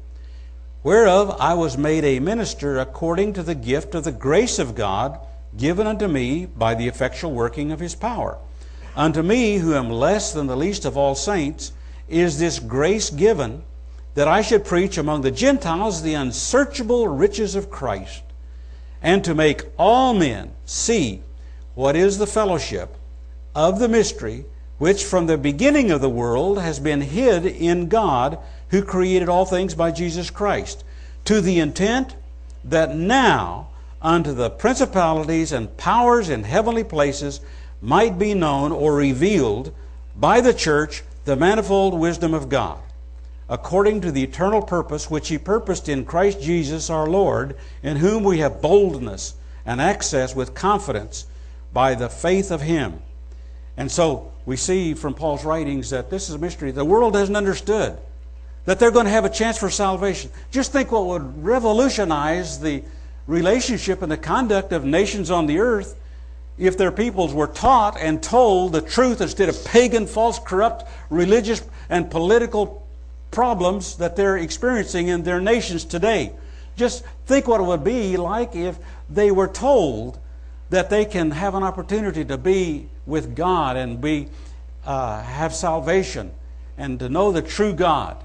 whereof 0.84 1.36
I 1.40 1.56
was 1.56 1.78
made 1.78 2.06
a 2.06 2.20
minister 2.20 2.80
according 2.80 3.34
to 3.34 3.44
the 3.44 3.56
gift 3.56 3.96
of 3.96 4.06
the 4.06 4.12
grace 4.12 4.60
of 4.60 4.76
God 4.76 5.20
given 5.58 5.88
unto 5.88 6.08
me 6.08 6.46
by 6.46 6.76
the 6.76 6.88
effectual 6.88 7.32
working 7.32 7.72
of 7.72 7.80
his 7.80 7.96
power. 7.96 8.38
Unto 9.00 9.24
me, 9.24 9.60
who 9.60 9.76
am 9.76 9.90
less 9.90 10.34
than 10.34 10.48
the 10.48 10.58
least 10.58 10.84
of 10.84 10.98
all 10.98 11.16
saints, 11.16 11.72
is 12.10 12.38
this 12.38 12.60
grace 12.60 13.10
given 13.10 13.64
that 14.14 14.28
I 14.28 14.42
should 14.42 14.66
preach 14.66 14.98
among 14.98 15.22
the 15.22 15.32
Gentiles 15.32 16.02
the 16.02 16.16
unsearchable 16.16 17.08
riches 17.08 17.56
of 17.56 17.72
Christ, 17.72 18.24
and 19.02 19.24
to 19.24 19.34
make 19.34 19.64
all 19.78 20.14
men 20.14 20.52
see 20.66 21.24
what 21.76 21.96
is 21.96 22.18
the 22.18 22.28
fellowship 22.28 22.94
of 23.56 23.80
the 23.80 23.88
mystery 23.88 24.44
which 24.80 25.06
from 25.06 25.28
the 25.28 25.38
beginning 25.38 25.92
of 25.92 26.02
the 26.02 26.10
world 26.10 26.60
has 26.60 26.78
been 26.82 27.00
hid 27.00 27.46
in 27.46 27.88
God 27.88 28.38
who 28.72 28.82
created 28.82 29.30
all 29.30 29.46
things 29.46 29.76
by 29.76 29.92
Jesus 29.92 30.30
Christ, 30.30 30.84
to 31.24 31.40
the 31.40 31.60
intent 31.60 32.18
that 32.66 32.98
now 32.98 33.70
unto 34.02 34.34
the 34.34 34.50
principalities 34.50 35.54
and 35.54 35.78
powers 35.78 36.28
in 36.28 36.44
heavenly 36.44 36.84
places 36.84 37.40
might 37.82 38.20
be 38.20 38.34
known 38.34 38.72
or 38.72 38.96
revealed 38.96 39.74
by 40.16 40.42
the 40.42 40.54
church 40.54 41.04
the 41.26 41.36
manifold 41.36 41.98
wisdom 41.98 42.34
of 42.34 42.50
God, 42.50 42.80
according 43.48 44.02
to 44.02 44.12
the 44.12 44.24
eternal 44.24 44.62
purpose 44.62 45.10
which 45.10 45.30
He 45.30 45.38
purposed 45.38 45.88
in 45.88 46.06
Christ 46.06 46.42
Jesus 46.42 46.90
our 46.90 47.08
Lord, 47.08 47.56
in 47.84 47.98
whom 47.98 48.24
we 48.24 48.40
have 48.40 48.62
boldness 48.62 49.36
and 49.66 49.80
access 49.80 50.36
with 50.36 50.56
confidence 50.56 51.26
by 51.72 51.96
the 51.96 52.10
faith 52.10 52.52
of 52.52 52.62
Him. 52.62 53.02
And 53.78 53.92
so 53.92 54.32
we 54.46 54.58
see 54.58 54.94
from 54.94 55.14
Paul's 55.14 55.46
writings 55.46 55.92
that 55.92 56.10
this 56.10 56.30
is 56.30 56.36
a 56.36 56.40
mystery 56.40 56.72
the 56.72 56.84
world 56.84 57.16
hasn't 57.16 57.38
understood 57.38 57.98
that 58.66 58.78
they're 58.78 58.92
going 58.92 59.06
to 59.06 59.12
have 59.12 59.26
a 59.26 59.30
chance 59.30 59.58
for 59.58 59.70
salvation. 59.70 60.30
Just 60.52 60.72
think 60.72 60.92
what 60.92 61.06
would 61.06 61.44
revolutionize 61.44 62.60
the 62.60 62.84
relationship 63.26 64.02
and 64.02 64.12
the 64.12 64.18
conduct 64.18 64.74
of 64.74 64.86
nations 64.86 65.32
on 65.32 65.48
the 65.48 65.60
earth 65.60 65.96
if 66.60 66.78
their 66.78 66.92
peoples 66.92 67.34
were 67.34 67.48
taught 67.48 67.98
and 67.98 68.22
told 68.22 68.74
the 68.74 68.82
truth 68.82 69.22
instead 69.22 69.50
of 69.50 69.66
pagan, 69.66 70.06
false, 70.06 70.40
corrupt, 70.40 70.84
religious, 71.10 71.64
and 71.90 72.12
political 72.12 72.86
problems 73.32 73.98
that 73.98 74.16
they're 74.16 74.38
experiencing 74.38 75.08
in 75.08 75.24
their 75.24 75.40
nations 75.40 75.86
today. 75.86 76.34
Just 76.76 77.06
think 77.26 77.48
what 77.48 77.62
it 77.62 77.64
would 77.64 77.84
be 77.84 78.18
like 78.18 78.56
if 78.56 78.78
they 79.10 79.32
were 79.32 79.48
told 79.48 80.20
that 80.70 80.90
they 80.90 81.06
can 81.06 81.32
have 81.32 81.56
an 81.56 81.64
opportunity 81.64 82.26
to 82.26 82.38
be 82.38 82.90
with 83.06 83.36
God 83.36 83.78
and 83.78 84.02
be 84.02 84.28
uh, 84.86 85.22
have 85.22 85.54
salvation 85.54 86.32
and 86.78 87.00
to 87.00 87.10
know 87.10 87.32
the 87.32 87.42
true 87.42 87.74
God 87.74 88.18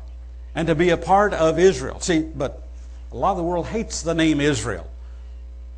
and 0.55 0.69
to 0.69 0.75
be 0.75 0.91
a 0.91 0.97
part 0.97 1.35
of 1.35 1.59
Israel. 1.59 2.01
See, 2.01 2.21
but 2.21 2.63
a 3.13 3.17
lot 3.17 3.33
of 3.33 3.37
the 3.39 3.43
world 3.43 3.67
hates 3.67 4.03
the 4.03 4.15
name 4.15 4.41
Israel. 4.41 4.89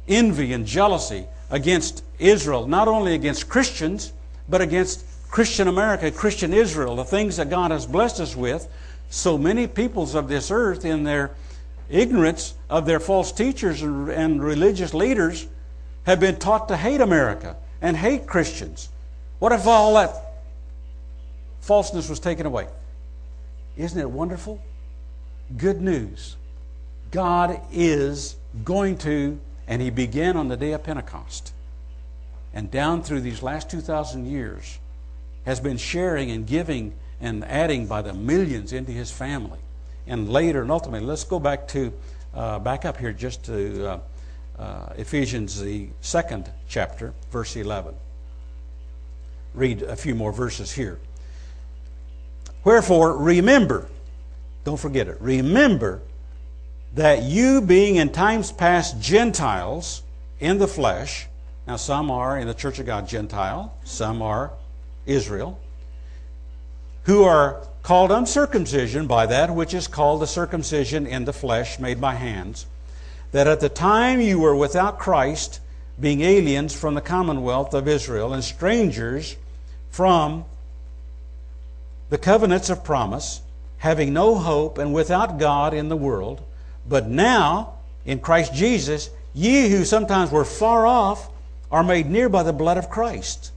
Envy 0.09 0.53
and 0.53 0.67
jealousy 0.67 1.27
against 1.51 2.03
Israel, 2.19 2.67
not 2.67 2.89
only 2.89 3.15
against 3.15 3.49
Christians, 3.49 4.13
but 4.49 4.61
against 4.61 5.05
Christian 5.31 5.69
America, 5.69 6.11
Christian 6.11 6.53
Israel, 6.53 6.97
the 6.97 7.05
things 7.05 7.37
that 7.37 7.51
God 7.51 7.71
has 7.71 7.87
blessed 7.87 8.21
us 8.21 8.37
with. 8.37 8.69
So 9.11 9.39
many 9.39 9.67
peoples 9.67 10.15
of 10.15 10.29
this 10.29 10.51
earth, 10.51 10.85
in 10.85 11.05
their 11.05 11.31
ignorance 11.89 12.55
of 12.69 12.87
their 12.87 12.99
false 12.99 13.33
teachers 13.33 13.83
and 13.83 14.43
religious 14.43 14.95
leaders, 14.95 15.47
have 16.05 16.21
been 16.21 16.37
taught 16.37 16.69
to 16.69 16.77
hate 16.77 17.01
America 17.01 17.57
and 17.81 17.97
hate 17.97 18.27
Christians. 18.27 18.89
What 19.39 19.53
if 19.53 19.67
all 19.67 19.95
that 19.95 20.15
falseness 21.61 22.09
was 22.09 22.19
taken 22.19 22.47
away? 22.47 22.67
Isn't 23.77 24.01
it 24.01 24.11
wonderful? 24.11 24.61
Good 25.57 25.81
news. 25.81 26.37
God 27.11 27.61
is 27.71 28.37
going 28.65 28.99
to, 28.99 29.39
and 29.67 29.83
He 29.83 29.91
began 29.91 30.37
on 30.37 30.49
the 30.49 30.57
day 30.57 30.73
of 30.73 30.83
Pentecost, 30.83 31.53
and 32.55 32.71
down 32.71 33.03
through 33.03 33.21
these 33.21 33.43
last 33.43 33.71
2,000 33.71 34.27
years, 34.27 34.79
has 35.45 35.61
been 35.61 35.77
sharing 35.77 36.31
and 36.31 36.47
giving 36.47 36.95
and 37.21 37.45
adding 37.45 37.87
by 37.87 38.03
the 38.03 38.13
millions 38.13 38.73
into 38.73 38.93
His 38.93 39.11
family. 39.11 39.59
And 40.07 40.29
later 40.29 40.63
and 40.63 40.71
ultimately, 40.71 41.07
let's 41.07 41.25
go 41.25 41.41
back 41.41 41.69
to, 41.69 41.93
uh, 42.35 42.59
back 42.59 42.85
up 42.85 42.97
here 42.97 43.13
just 43.13 43.45
to 43.47 43.87
uh, 43.87 43.99
uh, 44.59 44.93
Ephesians, 44.97 45.61
the 45.61 45.89
second 46.01 46.51
chapter, 46.69 47.13
verse 47.31 47.57
11. 47.57 47.95
Read 49.55 49.83
a 49.83 49.97
few 49.97 50.15
more 50.15 50.33
verses 50.33 50.73
here. 50.73 50.99
Wherefore, 52.65 53.17
remember, 53.17 53.89
don't 54.65 54.79
forget 54.79 55.09
it, 55.09 55.17
remember 55.21 56.03
that 56.97 57.25
you, 57.25 57.61
being 57.61 57.97
in 57.97 58.11
times 58.11 58.51
past 58.51 58.99
Gentiles 59.01 60.03
in 60.41 60.57
the 60.59 60.67
flesh, 60.67 61.27
now 61.67 61.77
some 61.77 62.11
are 62.11 62.39
in 62.39 62.47
the 62.47 62.55
Church 62.55 62.79
of 62.79 62.87
God 62.87 63.07
Gentile, 63.07 63.75
some 63.85 64.23
are 64.23 64.51
Israel, 65.05 65.61
who 67.05 67.23
are 67.23 67.63
called 67.83 68.11
uncircumcision 68.11 69.07
by 69.07 69.27
that 69.27 69.55
which 69.55 69.75
is 69.75 69.87
called 69.87 70.23
the 70.23 70.27
circumcision 70.27 71.07
in 71.07 71.27
the 71.27 71.35
flesh 71.35 71.79
made 71.79 72.01
by 72.01 72.15
hands, 72.15 72.65
that 73.31 73.47
at 73.47 73.61
the 73.61 73.69
time 73.69 74.19
you 74.19 74.39
were 74.39 74.57
without 74.57 74.99
Christ, 74.99 75.61
being 76.01 76.23
aliens 76.23 76.75
from 76.75 76.95
the 76.95 77.03
commonwealth 77.03 77.75
of 77.75 77.87
Israel 77.87 78.33
and 78.33 78.43
strangers 78.43 79.37
from 79.91 80.47
the 82.09 82.19
covenants 82.19 82.71
of 82.71 82.83
promise, 82.83 83.43
having 83.79 84.15
no 84.15 84.37
hope 84.37 84.79
and 84.79 84.95
without 84.95 85.39
God 85.39 85.75
in 85.75 85.91
the 85.91 85.97
world. 85.97 86.43
But 86.89 87.09
now, 87.09 87.75
in 88.05 88.21
Christ 88.21 88.55
Jesus, 88.55 89.11
ye 89.35 89.69
who 89.69 89.85
sometimes 89.85 90.31
were 90.31 90.45
far 90.45 90.87
off 90.87 91.29
are 91.71 91.83
made 91.83 92.09
near 92.09 92.29
by 92.29 92.43
the 92.43 92.53
blood 92.53 92.79
of 92.79 92.91
Christ. 92.91 93.53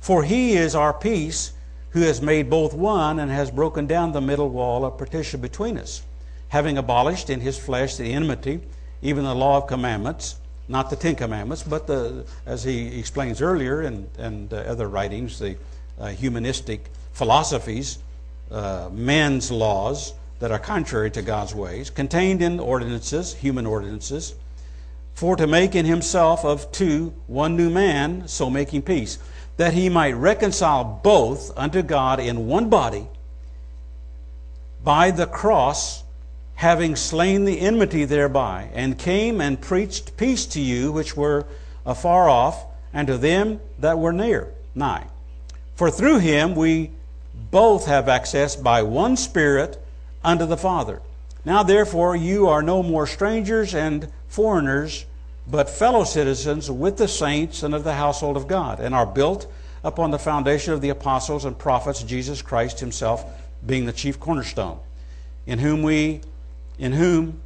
For 0.00 0.22
he 0.22 0.54
is 0.54 0.74
our 0.74 0.92
peace, 0.92 1.52
who 1.90 2.02
has 2.02 2.20
made 2.20 2.50
both 2.50 2.74
one 2.74 3.18
and 3.18 3.30
has 3.30 3.50
broken 3.50 3.86
down 3.86 4.12
the 4.12 4.20
middle 4.20 4.48
wall 4.48 4.84
of 4.84 4.98
partition 4.98 5.40
between 5.40 5.78
us, 5.78 6.02
having 6.48 6.78
abolished 6.78 7.30
in 7.30 7.40
his 7.40 7.58
flesh 7.58 7.96
the 7.96 8.12
enmity, 8.12 8.60
even 9.02 9.24
the 9.24 9.34
law 9.34 9.58
of 9.58 9.66
commandments, 9.66 10.36
not 10.68 10.90
the 10.90 10.96
Ten 10.96 11.14
Commandments, 11.14 11.62
but 11.62 11.86
the, 11.86 12.26
as 12.44 12.64
he 12.64 12.98
explains 12.98 13.40
earlier 13.40 13.82
in, 13.82 14.08
in 14.18 14.48
uh, 14.52 14.56
other 14.56 14.88
writings, 14.88 15.38
the 15.38 15.56
uh, 15.98 16.08
humanistic 16.08 16.90
philosophies, 17.12 17.98
uh, 18.50 18.88
men's 18.92 19.50
laws 19.50 20.12
that 20.38 20.50
are 20.50 20.58
contrary 20.58 21.10
to 21.12 21.22
God's 21.22 21.54
ways, 21.54 21.90
contained 21.90 22.42
in 22.42 22.60
ordinances, 22.60 23.34
human 23.34 23.66
ordinances, 23.66 24.34
for 25.14 25.36
to 25.36 25.46
make 25.46 25.74
in 25.74 25.86
himself 25.86 26.44
of 26.44 26.70
two 26.72 27.14
one 27.26 27.56
new 27.56 27.70
man, 27.70 28.28
so 28.28 28.50
making 28.50 28.82
peace, 28.82 29.18
that 29.56 29.72
he 29.72 29.88
might 29.88 30.12
reconcile 30.12 30.84
both 30.84 31.56
unto 31.56 31.82
God 31.82 32.20
in 32.20 32.46
one 32.46 32.68
body 32.68 33.06
by 34.84 35.10
the 35.10 35.26
cross, 35.26 36.04
having 36.56 36.94
slain 36.94 37.44
the 37.44 37.60
enmity 37.60 38.04
thereby, 38.04 38.68
and 38.74 38.98
came 38.98 39.40
and 39.40 39.60
preached 39.60 40.16
peace 40.16 40.46
to 40.46 40.60
you 40.60 40.92
which 40.92 41.16
were 41.16 41.46
afar 41.84 42.28
off, 42.28 42.66
and 42.92 43.08
to 43.08 43.18
them 43.18 43.60
that 43.78 43.98
were 43.98 44.12
near, 44.12 44.52
nigh. 44.74 45.06
For 45.74 45.90
through 45.90 46.18
him 46.18 46.54
we 46.54 46.90
both 47.50 47.86
have 47.86 48.08
access 48.08 48.54
by 48.54 48.82
one 48.82 49.16
Spirit 49.16 49.82
unto 50.26 50.44
the 50.44 50.56
Father. 50.56 51.00
Now, 51.44 51.62
therefore, 51.62 52.16
you 52.16 52.48
are 52.48 52.60
no 52.60 52.82
more 52.82 53.06
strangers 53.06 53.74
and 53.74 54.08
foreigners, 54.26 55.06
but 55.46 55.70
fellow 55.70 56.02
citizens 56.02 56.68
with 56.68 56.96
the 56.96 57.06
saints 57.06 57.62
and 57.62 57.72
of 57.72 57.84
the 57.84 57.94
household 57.94 58.36
of 58.36 58.48
God, 58.48 58.80
and 58.80 58.92
are 58.92 59.06
built 59.06 59.46
upon 59.84 60.10
the 60.10 60.18
foundation 60.18 60.72
of 60.72 60.80
the 60.80 60.88
apostles 60.88 61.44
and 61.44 61.56
prophets, 61.56 62.02
Jesus 62.02 62.42
Christ 62.42 62.80
himself 62.80 63.24
being 63.64 63.86
the 63.86 63.92
chief 63.92 64.18
cornerstone, 64.18 64.80
in 65.46 65.60
whom 65.60 65.84
we, 65.84 66.22
in 66.76 66.92
whom 66.92 67.40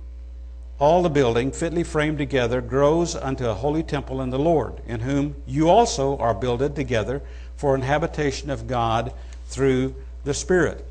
all 0.78 1.02
the 1.02 1.10
building, 1.10 1.52
fitly 1.52 1.84
framed 1.84 2.16
together, 2.16 2.62
grows 2.62 3.14
unto 3.14 3.46
a 3.46 3.52
holy 3.52 3.82
temple 3.82 4.22
in 4.22 4.30
the 4.30 4.38
Lord, 4.38 4.80
in 4.86 5.00
whom 5.00 5.36
you 5.46 5.68
also 5.68 6.16
are 6.16 6.32
builded 6.32 6.74
together 6.74 7.20
for 7.58 7.74
an 7.74 7.82
habitation 7.82 8.48
of 8.48 8.66
God 8.66 9.12
through 9.48 9.94
the 10.24 10.32
Spirit. 10.32 10.86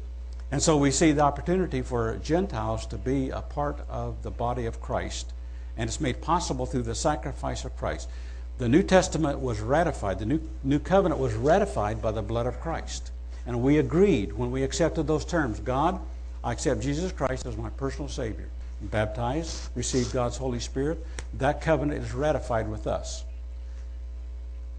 And 0.52 0.62
so 0.62 0.78
we 0.78 0.92
see 0.92 1.12
the 1.12 1.22
opportunity 1.22 1.82
for 1.82 2.18
Gentiles 2.18 2.86
to 2.88 2.98
be 2.98 3.30
a 3.30 3.42
part 3.42 3.80
of 3.88 4.24
the 4.24 4.32
body 4.32 4.66
of 4.66 4.82
Christ. 4.82 5.32
And 5.78 5.88
it's 5.88 6.02
made 6.02 6.22
possible 6.22 6.66
through 6.66 6.84
the 6.84 6.96
sacrifice 6.96 7.66
of 7.66 7.78
Christ. 7.78 8.10
The 8.58 8.68
New 8.68 8.84
Testament 8.84 9.40
was 9.40 9.62
ratified, 9.62 10.20
the 10.20 10.26
New, 10.26 10.42
New 10.64 10.80
Covenant 10.80 11.22
was 11.22 11.34
ratified 11.34 12.02
by 12.02 12.12
the 12.12 12.22
blood 12.22 12.46
of 12.46 12.60
Christ. 12.60 13.12
And 13.46 13.62
we 13.62 13.78
agreed 13.78 14.34
when 14.34 14.52
we 14.52 14.64
accepted 14.64 15.08
those 15.08 15.24
terms 15.24 15.60
God, 15.60 16.00
I 16.44 16.52
accept 16.52 16.82
Jesus 16.82 17.12
Christ 17.12 17.46
as 17.46 17.56
my 17.56 17.70
personal 17.70 18.10
Savior. 18.10 18.50
Baptized, 18.82 19.70
received 19.76 20.14
God's 20.14 20.38
Holy 20.38 20.60
Spirit. 20.60 21.06
That 21.38 21.62
covenant 21.62 22.04
is 22.04 22.14
ratified 22.14 22.70
with 22.70 22.88
us. 22.88 23.24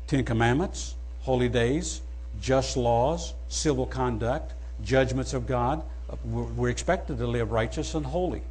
Ten 0.06 0.24
Commandments, 0.24 0.94
holy 1.20 1.48
days, 1.48 2.00
just 2.40 2.76
laws, 2.76 3.34
civil 3.48 3.86
conduct, 3.86 4.52
judgments 4.82 5.34
of 5.34 5.46
God. 5.46 5.82
We're 6.24 6.70
expected 6.70 7.18
to 7.18 7.26
live 7.26 7.52
righteous 7.52 7.94
and 7.94 8.04
holy. 8.04 8.42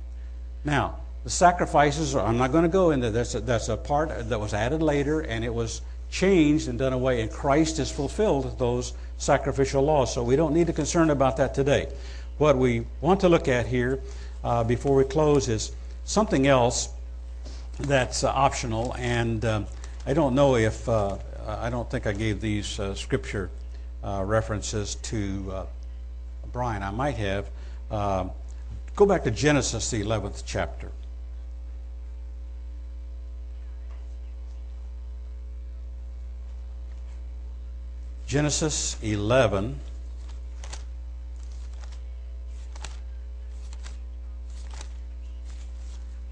Now, 0.64 0.98
the 1.24 1.30
sacrifices, 1.30 2.16
are, 2.16 2.26
I'm 2.26 2.38
not 2.38 2.52
going 2.52 2.64
to 2.64 2.70
go 2.70 2.92
into 2.92 3.12
this, 3.12 3.34
that's 3.34 3.70
a 3.70 3.78
part 3.78 4.30
that 4.30 4.40
was 4.40 4.54
added 4.54 4.82
later 4.82 5.22
and 5.22 5.44
it 5.44 5.54
was 5.54 5.82
changed 6.10 6.68
and 6.68 6.80
done 6.80 6.94
away, 6.94 7.22
and 7.22 7.32
Christ 7.32 7.78
has 7.78 7.92
fulfilled 7.92 8.58
those 8.58 8.94
sacrificial 9.18 9.84
laws. 9.84 10.14
So 10.14 10.24
we 10.24 10.36
don't 10.36 10.54
need 10.54 10.68
to 10.68 10.74
concern 10.74 11.10
about 11.10 11.38
that 11.38 11.54
today. 11.54 11.88
What 12.38 12.58
we 12.58 12.86
want 13.02 13.20
to 13.22 13.30
look 13.30 13.48
at 13.48 13.68
here 13.68 14.00
uh, 14.44 14.64
before 14.64 14.96
we 14.96 15.04
close 15.04 15.50
is 15.50 15.72
something 16.06 16.48
else 16.48 16.90
that's 17.80 18.24
uh, 18.24 18.30
optional, 18.30 18.96
and 18.98 19.44
uh, 19.46 19.64
I 20.06 20.14
don't 20.14 20.36
know 20.36 20.56
if, 20.56 20.88
uh, 20.88 21.18
I 21.48 21.70
don't 21.70 21.90
think 21.90 22.08
I 22.08 22.14
gave 22.14 22.42
these 22.42 22.80
uh, 22.80 22.96
scripture 22.96 23.50
uh, 24.04 24.24
references 24.26 24.96
to 24.96 25.68
Brian. 26.60 26.84
I 26.84 26.91
might 26.91 27.16
have. 27.16 27.49
Uh, 27.89 28.28
go 28.93 29.05
back 29.05 29.24
to 29.24 29.32
Genesis, 29.32 29.91
the 29.91 30.03
11th 30.03 30.43
chapter. 30.45 30.91
Genesis 38.28 38.97
11. 39.01 39.80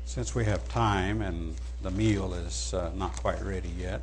Since 0.04 0.36
we 0.36 0.44
have 0.44 0.68
time 0.68 1.22
and 1.22 1.56
the 1.84 1.92
meal 1.92 2.34
is 2.34 2.74
uh, 2.74 2.92
not 2.98 3.16
quite 3.16 3.42
ready 3.42 3.72
yet. 3.80 4.02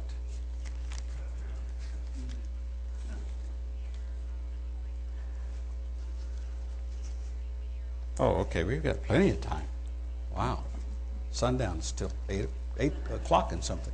Oh, 8.18 8.36
okay. 8.42 8.62
We've 8.64 8.82
got 8.82 9.02
plenty 9.02 9.30
of 9.30 9.40
time. 9.40 9.66
Wow. 10.36 10.62
Sundown 11.32 11.78
is 11.78 11.86
still 11.86 12.12
8, 12.28 12.46
8 12.78 12.92
o'clock 13.12 13.52
and 13.52 13.62
something. 13.62 13.92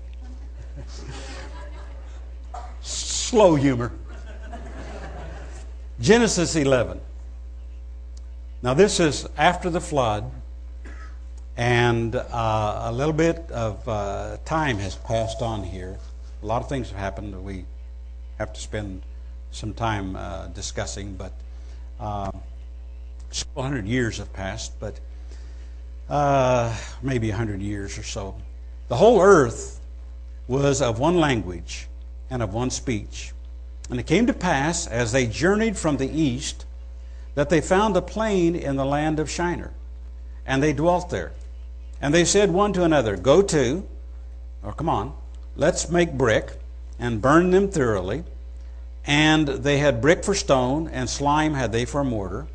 Slow 2.83 3.55
humor. 3.55 3.93
Genesis 6.01 6.57
11. 6.57 7.01
Now, 8.63 8.75
this 8.75 9.01
is 9.01 9.27
after 9.39 9.71
the 9.71 9.81
flood, 9.81 10.31
and 11.57 12.15
uh, 12.15 12.83
a 12.85 12.93
little 12.93 13.15
bit 13.15 13.51
of 13.51 13.89
uh, 13.89 14.37
time 14.45 14.79
has 14.79 14.97
passed 14.97 15.41
on 15.41 15.63
here. 15.63 15.99
A 16.43 16.47
lot 16.47 16.63
of 16.63 16.69
things 16.69 16.91
have 16.91 16.99
happened 16.99 17.33
that 17.33 17.41
we 17.41 17.65
have 18.39 18.53
to 18.53 18.61
spend 18.61 19.03
some 19.51 19.73
time 19.73 20.17
uh, 20.17 20.49
discussing, 20.49 21.17
but. 21.17 21.33
Hundred 23.57 23.87
years 23.87 24.19
have 24.19 24.33
passed, 24.33 24.79
but 24.81 24.99
uh, 26.09 26.77
maybe 27.03 27.31
a 27.31 27.37
hundred 27.37 27.63
years 27.63 27.97
or 27.97 28.03
so. 28.03 28.35
The 28.89 28.97
whole 28.97 29.21
earth 29.21 29.81
was 30.49 30.83
of 30.83 30.99
one 30.99 31.19
language 31.19 31.87
and 32.29 32.43
of 32.43 32.53
one 32.53 32.71
speech. 32.71 33.33
And 33.89 34.01
it 34.01 34.07
came 34.07 34.27
to 34.27 34.33
pass, 34.33 34.87
as 34.87 35.13
they 35.13 35.27
journeyed 35.27 35.77
from 35.77 35.97
the 35.97 36.11
east, 36.11 36.65
that 37.35 37.51
they 37.51 37.61
found 37.61 37.97
a 37.97 38.03
plain 38.03 38.57
in 38.57 38.77
the 38.77 38.85
land 38.85 39.21
of 39.21 39.31
Shinar, 39.31 39.73
and 40.45 40.63
they 40.63 40.73
dwelt 40.73 41.11
there. 41.11 41.33
And 42.01 42.13
they 42.13 42.25
said 42.25 42.51
one 42.51 42.73
to 42.73 42.83
another, 42.83 43.17
Go 43.17 43.43
to, 43.43 43.87
or 44.63 44.73
come 44.73 44.89
on, 44.89 45.15
let's 45.55 45.89
make 45.89 46.13
brick 46.13 46.53
and 46.99 47.23
burn 47.23 47.51
them 47.51 47.69
thoroughly. 47.69 48.25
And 49.07 49.47
they 49.47 49.79
had 49.79 50.01
brick 50.01 50.25
for 50.25 50.35
stone, 50.35 50.89
and 50.89 51.09
slime 51.09 51.55
had 51.55 51.71
they 51.71 51.85
for 51.85 52.03
mortar 52.03 52.49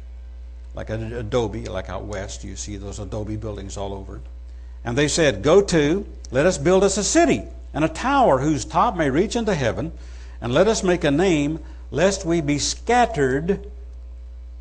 like 0.76 0.90
an 0.90 1.14
adobe, 1.14 1.66
like 1.66 1.90
out 1.90 2.04
west, 2.04 2.44
you 2.44 2.56
see 2.56 2.78
those 2.78 3.00
adobe 3.00 3.38
buildings 3.38 3.78
all 3.78 3.94
over. 3.94 4.22
And 4.84 4.98
they 4.98 5.08
said, 5.08 5.42
Go 5.42 5.62
to, 5.62 6.06
let 6.32 6.46
us 6.46 6.58
build 6.58 6.84
us 6.84 6.98
a 6.98 7.04
city 7.04 7.44
and 7.74 7.84
a 7.84 7.90
tower 7.90 8.40
whose 8.40 8.64
top 8.66 8.96
may 8.96 9.10
reach 9.10 9.36
into 9.36 9.54
heaven, 9.54 9.92
and 10.40 10.54
let 10.54 10.68
us 10.68 10.84
make 10.84 11.04
a 11.04 11.12
name, 11.12 11.60
lest 11.92 12.26
we 12.26 12.40
be 12.40 12.58
scattered 12.58 13.70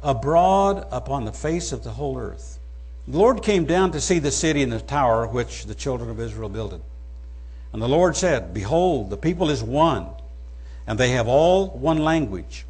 abroad 0.02 0.86
upon 0.90 1.24
the 1.24 1.32
face 1.32 1.72
of 1.72 1.84
the 1.84 1.92
whole 1.92 2.18
earth. 2.18 2.58
The 3.06 3.18
Lord 3.18 3.42
came 3.42 3.66
down 3.66 3.92
to 3.92 4.00
see 4.00 4.18
the 4.18 4.30
city 4.30 4.62
and 4.62 4.72
the 4.72 4.80
tower 4.80 5.26
which 5.26 5.66
the 5.66 5.74
children 5.74 6.10
of 6.10 6.20
Israel 6.20 6.48
builded. 6.48 6.80
And 7.72 7.80
the 7.80 7.88
Lord 7.88 8.16
said, 8.16 8.54
Behold, 8.54 9.10
the 9.10 9.16
people 9.16 9.50
is 9.50 9.62
one, 9.62 10.08
and 10.86 10.98
they 10.98 11.10
have 11.10 11.28
all 11.28 11.68
one 11.68 11.98
language. 11.98 12.64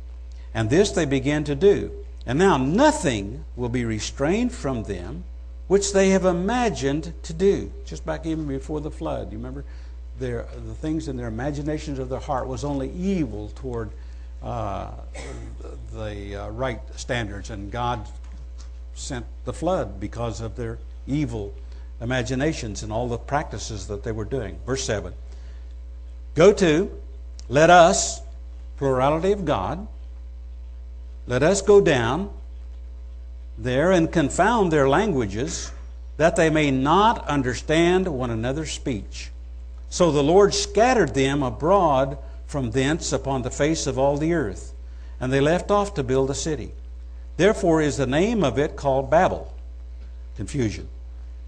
And 0.53 0.71
this 0.71 0.91
they 0.91 1.05
began 1.05 1.45
to 1.45 1.55
do. 1.55 2.04
And 2.27 2.39
now 2.39 2.57
nothing 2.57 3.45
will 3.57 3.69
be 3.69 3.85
restrained 3.85 4.53
from 4.53 4.85
them 4.85 5.25
which 5.67 5.93
they 5.93 6.11
have 6.11 6.25
imagined 6.25 7.13
to 7.23 7.33
do. 7.33 7.73
Just 7.85 8.05
back 8.05 8.27
even 8.27 8.47
before 8.47 8.81
the 8.81 8.91
flood, 8.91 9.33
you 9.33 9.39
remember? 9.39 9.65
Their, 10.19 10.47
the 10.67 10.75
things 10.75 11.09
in 11.09 11.17
their 11.17 11.29
imaginations 11.29 11.99
of 11.99 12.09
their 12.09 12.21
heart 12.21 12.47
was 12.47 12.65
only 12.65 12.91
evil 12.91 13.51
toward 13.55 13.91
uh, 14.43 14.91
the 15.93 16.37
uh, 16.37 16.49
right 16.51 16.81
standards, 16.97 17.51
and 17.51 17.73
God 17.73 18.07
sent 18.95 19.27
the 19.45 19.53
flood 19.53 19.99
because 19.99 20.41
of 20.41 20.55
their 20.55 20.79
evil 21.07 21.55
imaginations 22.01 22.83
and 22.83 22.93
all 22.93 23.09
the 23.09 23.19
practices 23.19 23.87
that 23.89 24.05
they 24.05 24.13
were 24.13 24.25
doing. 24.25 24.59
Verse 24.67 24.85
7 24.85 25.13
Go 26.35 26.53
to, 26.53 26.91
let 27.49 27.71
us, 27.71 28.21
plurality 28.77 29.33
of 29.33 29.45
God, 29.45 29.87
let 31.27 31.43
us 31.43 31.63
go 31.63 31.81
down 31.81 32.31
there 33.57 33.93
and 33.93 34.13
confound 34.13 34.73
their 34.73 34.89
languages, 34.89 35.71
that 36.17 36.37
they 36.37 36.51
may 36.51 36.71
not 36.71 37.27
understand 37.29 38.07
one 38.09 38.31
another's 38.31 38.73
speech. 38.73 39.31
So 39.89 40.11
the 40.11 40.23
Lord 40.23 40.55
scattered 40.55 41.15
them 41.15 41.43
abroad 41.43 42.19
from 42.47 42.73
thence 42.73 43.13
upon 43.13 43.43
the 43.43 43.51
face 43.51 43.87
of 43.87 43.99
all 43.99 44.17
the 44.17 44.35
earth, 44.35 44.75
and 45.21 45.33
they 45.33 45.41
left 45.41 45.71
off 45.71 45.95
to 45.95 46.03
build 46.03 46.31
a 46.31 46.35
city. 46.35 46.73
Therefore 47.37 47.81
is 47.81 47.97
the 47.97 48.07
name 48.07 48.45
of 48.45 48.59
it 48.59 48.77
called 48.77 49.11
Babel, 49.11 49.55
confusion, 50.37 50.89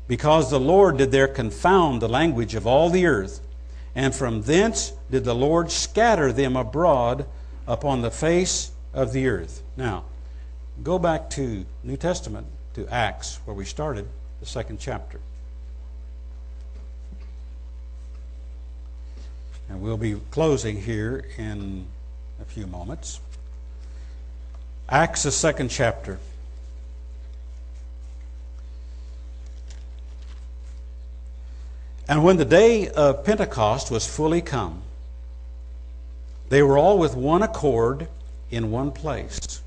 because 0.08 0.50
the 0.50 0.60
Lord 0.60 0.96
did 0.96 1.12
there 1.12 1.28
confound 1.28 2.00
the 2.00 2.08
language 2.08 2.54
of 2.54 2.66
all 2.66 2.88
the 2.88 3.06
earth, 3.06 3.40
and 3.94 4.14
from 4.14 4.42
thence 4.42 4.92
did 5.10 5.24
the 5.24 5.34
Lord 5.34 5.70
scatter 5.70 6.32
them 6.32 6.56
abroad 6.56 7.26
upon 7.66 8.02
the 8.02 8.10
face 8.10 8.70
of 8.96 9.12
the 9.12 9.28
earth. 9.28 9.62
Now, 9.76 10.04
go 10.82 10.98
back 10.98 11.30
to 11.30 11.64
New 11.84 11.96
Testament 11.96 12.46
to 12.74 12.88
Acts, 12.88 13.38
where 13.44 13.54
we 13.54 13.64
started 13.64 14.08
the 14.40 14.46
second 14.46 14.80
chapter. 14.80 15.20
And 19.68 19.82
we'll 19.82 19.98
be 19.98 20.16
closing 20.30 20.80
here 20.80 21.24
in 21.36 21.86
a 22.40 22.44
few 22.44 22.66
moments. 22.66 23.20
Acts, 24.88 25.24
the 25.24 25.32
second 25.32 25.68
chapter. 25.68 26.18
And 32.08 32.24
when 32.24 32.36
the 32.36 32.44
day 32.44 32.88
of 32.88 33.24
Pentecost 33.24 33.90
was 33.90 34.06
fully 34.06 34.40
come, 34.40 34.82
they 36.48 36.62
were 36.62 36.78
all 36.78 36.98
with 36.98 37.16
one 37.16 37.42
accord 37.42 38.06
in 38.50 38.70
one 38.70 38.92
place. 38.92 39.62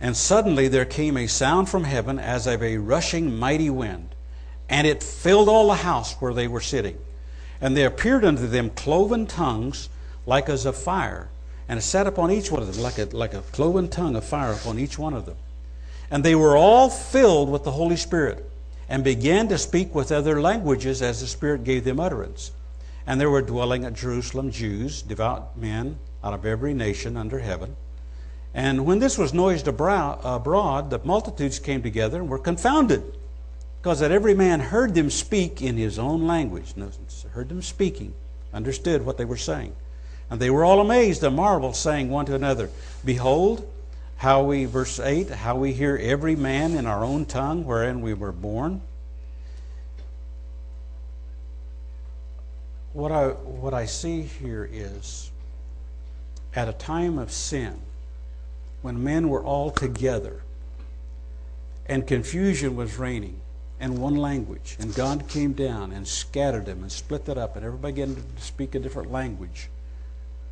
And 0.00 0.16
suddenly 0.16 0.68
there 0.68 0.84
came 0.84 1.16
a 1.16 1.26
sound 1.26 1.68
from 1.68 1.84
heaven 1.84 2.18
as 2.18 2.46
of 2.46 2.62
a 2.62 2.78
rushing 2.78 3.36
mighty 3.36 3.70
wind, 3.70 4.14
and 4.68 4.86
it 4.86 5.02
filled 5.02 5.48
all 5.48 5.68
the 5.68 5.74
house 5.74 6.14
where 6.14 6.34
they 6.34 6.48
were 6.48 6.60
sitting. 6.60 6.98
And 7.60 7.76
there 7.76 7.88
appeared 7.88 8.24
unto 8.24 8.46
them 8.46 8.70
cloven 8.70 9.26
tongues 9.26 9.88
like 10.26 10.48
as 10.48 10.66
of 10.66 10.76
fire, 10.76 11.28
and 11.68 11.78
it 11.78 11.82
sat 11.82 12.06
upon 12.06 12.30
each 12.30 12.50
one 12.50 12.62
of 12.62 12.72
them 12.72 12.82
like 12.82 12.98
a, 12.98 13.04
like 13.16 13.34
a 13.34 13.40
cloven 13.40 13.88
tongue 13.88 14.16
of 14.16 14.24
fire 14.24 14.52
upon 14.52 14.78
each 14.78 14.98
one 14.98 15.14
of 15.14 15.24
them. 15.24 15.36
And 16.10 16.22
they 16.22 16.34
were 16.34 16.56
all 16.56 16.90
filled 16.90 17.50
with 17.50 17.64
the 17.64 17.72
Holy 17.72 17.96
Spirit, 17.96 18.48
and 18.88 19.02
began 19.02 19.48
to 19.48 19.58
speak 19.58 19.94
with 19.94 20.12
other 20.12 20.40
languages 20.40 21.02
as 21.02 21.20
the 21.20 21.26
Spirit 21.26 21.64
gave 21.64 21.84
them 21.84 21.98
utterance. 21.98 22.52
And 23.06 23.20
there 23.20 23.30
were 23.30 23.42
dwelling 23.42 23.84
at 23.84 23.94
Jerusalem 23.94 24.50
Jews, 24.50 25.02
devout 25.02 25.56
men 25.56 25.98
out 26.22 26.34
of 26.34 26.44
every 26.44 26.74
nation 26.74 27.16
under 27.16 27.38
heaven. 27.38 27.76
And 28.56 28.86
when 28.86 29.00
this 29.00 29.18
was 29.18 29.34
noised 29.34 29.68
abroad, 29.68 30.90
the 30.90 31.00
multitudes 31.04 31.58
came 31.58 31.82
together 31.82 32.20
and 32.20 32.28
were 32.30 32.38
confounded, 32.38 33.04
because 33.82 34.00
that 34.00 34.10
every 34.10 34.34
man 34.34 34.60
heard 34.60 34.94
them 34.94 35.10
speak 35.10 35.60
in 35.60 35.76
his 35.76 35.98
own 35.98 36.26
language. 36.26 36.72
Heard 37.32 37.50
them 37.50 37.60
speaking, 37.60 38.14
understood 38.54 39.04
what 39.04 39.18
they 39.18 39.26
were 39.26 39.36
saying. 39.36 39.76
And 40.30 40.40
they 40.40 40.48
were 40.48 40.64
all 40.64 40.80
amazed 40.80 41.22
and 41.22 41.36
marveled, 41.36 41.76
saying 41.76 42.08
one 42.08 42.24
to 42.26 42.34
another, 42.34 42.70
Behold, 43.04 43.70
how 44.16 44.44
we, 44.44 44.64
verse 44.64 44.98
8, 44.98 45.28
how 45.28 45.56
we 45.56 45.74
hear 45.74 45.98
every 46.00 46.34
man 46.34 46.76
in 46.76 46.86
our 46.86 47.04
own 47.04 47.26
tongue 47.26 47.66
wherein 47.66 48.00
we 48.00 48.14
were 48.14 48.32
born. 48.32 48.80
What 52.94 53.12
I, 53.12 53.26
what 53.26 53.74
I 53.74 53.84
see 53.84 54.22
here 54.22 54.66
is 54.72 55.30
at 56.54 56.70
a 56.70 56.72
time 56.72 57.18
of 57.18 57.30
sin, 57.30 57.82
when 58.86 59.02
men 59.02 59.28
were 59.28 59.42
all 59.42 59.72
together 59.72 60.42
and 61.86 62.06
confusion 62.06 62.76
was 62.76 62.96
reigning 62.96 63.40
and 63.80 63.98
one 63.98 64.14
language, 64.14 64.76
and 64.78 64.94
God 64.94 65.26
came 65.26 65.54
down 65.54 65.90
and 65.90 66.06
scattered 66.06 66.66
them 66.66 66.82
and 66.82 66.92
split 66.92 67.28
it 67.28 67.36
up, 67.36 67.56
and 67.56 67.66
everybody 67.66 67.94
began 67.94 68.14
to 68.14 68.22
speak 68.40 68.76
a 68.76 68.78
different 68.78 69.10
language 69.10 69.70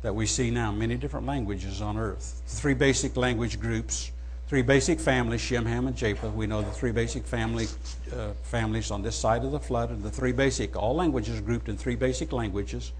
that 0.01 0.13
we 0.13 0.25
see 0.25 0.51
now, 0.51 0.69
many 0.69 0.95
different 0.97 1.25
languages 1.25 1.81
on 1.81 1.97
earth. 1.97 2.41
Three 2.45 2.73
basic 2.73 3.15
language 3.15 3.57
groups, 3.57 4.11
three 4.49 4.61
basic 4.61 4.99
families, 4.99 5.39
Shem, 5.39 5.65
Ham, 5.65 5.87
and 5.87 5.95
Japheth. 5.95 6.33
We 6.33 6.45
know 6.45 6.61
the 6.61 6.71
three 6.71 6.91
basic 6.91 7.25
family 7.25 7.67
uh, 8.13 8.31
families 8.43 8.91
on 8.91 9.01
this 9.01 9.15
side 9.15 9.45
of 9.45 9.53
the 9.53 9.61
flood, 9.61 9.91
and 9.91 10.03
the 10.03 10.11
three 10.11 10.33
basic, 10.33 10.75
all 10.75 10.93
languages 10.93 11.39
grouped 11.39 11.69
in 11.69 11.77
three 11.77 11.95
basic 11.95 12.33
languages, 12.33 12.91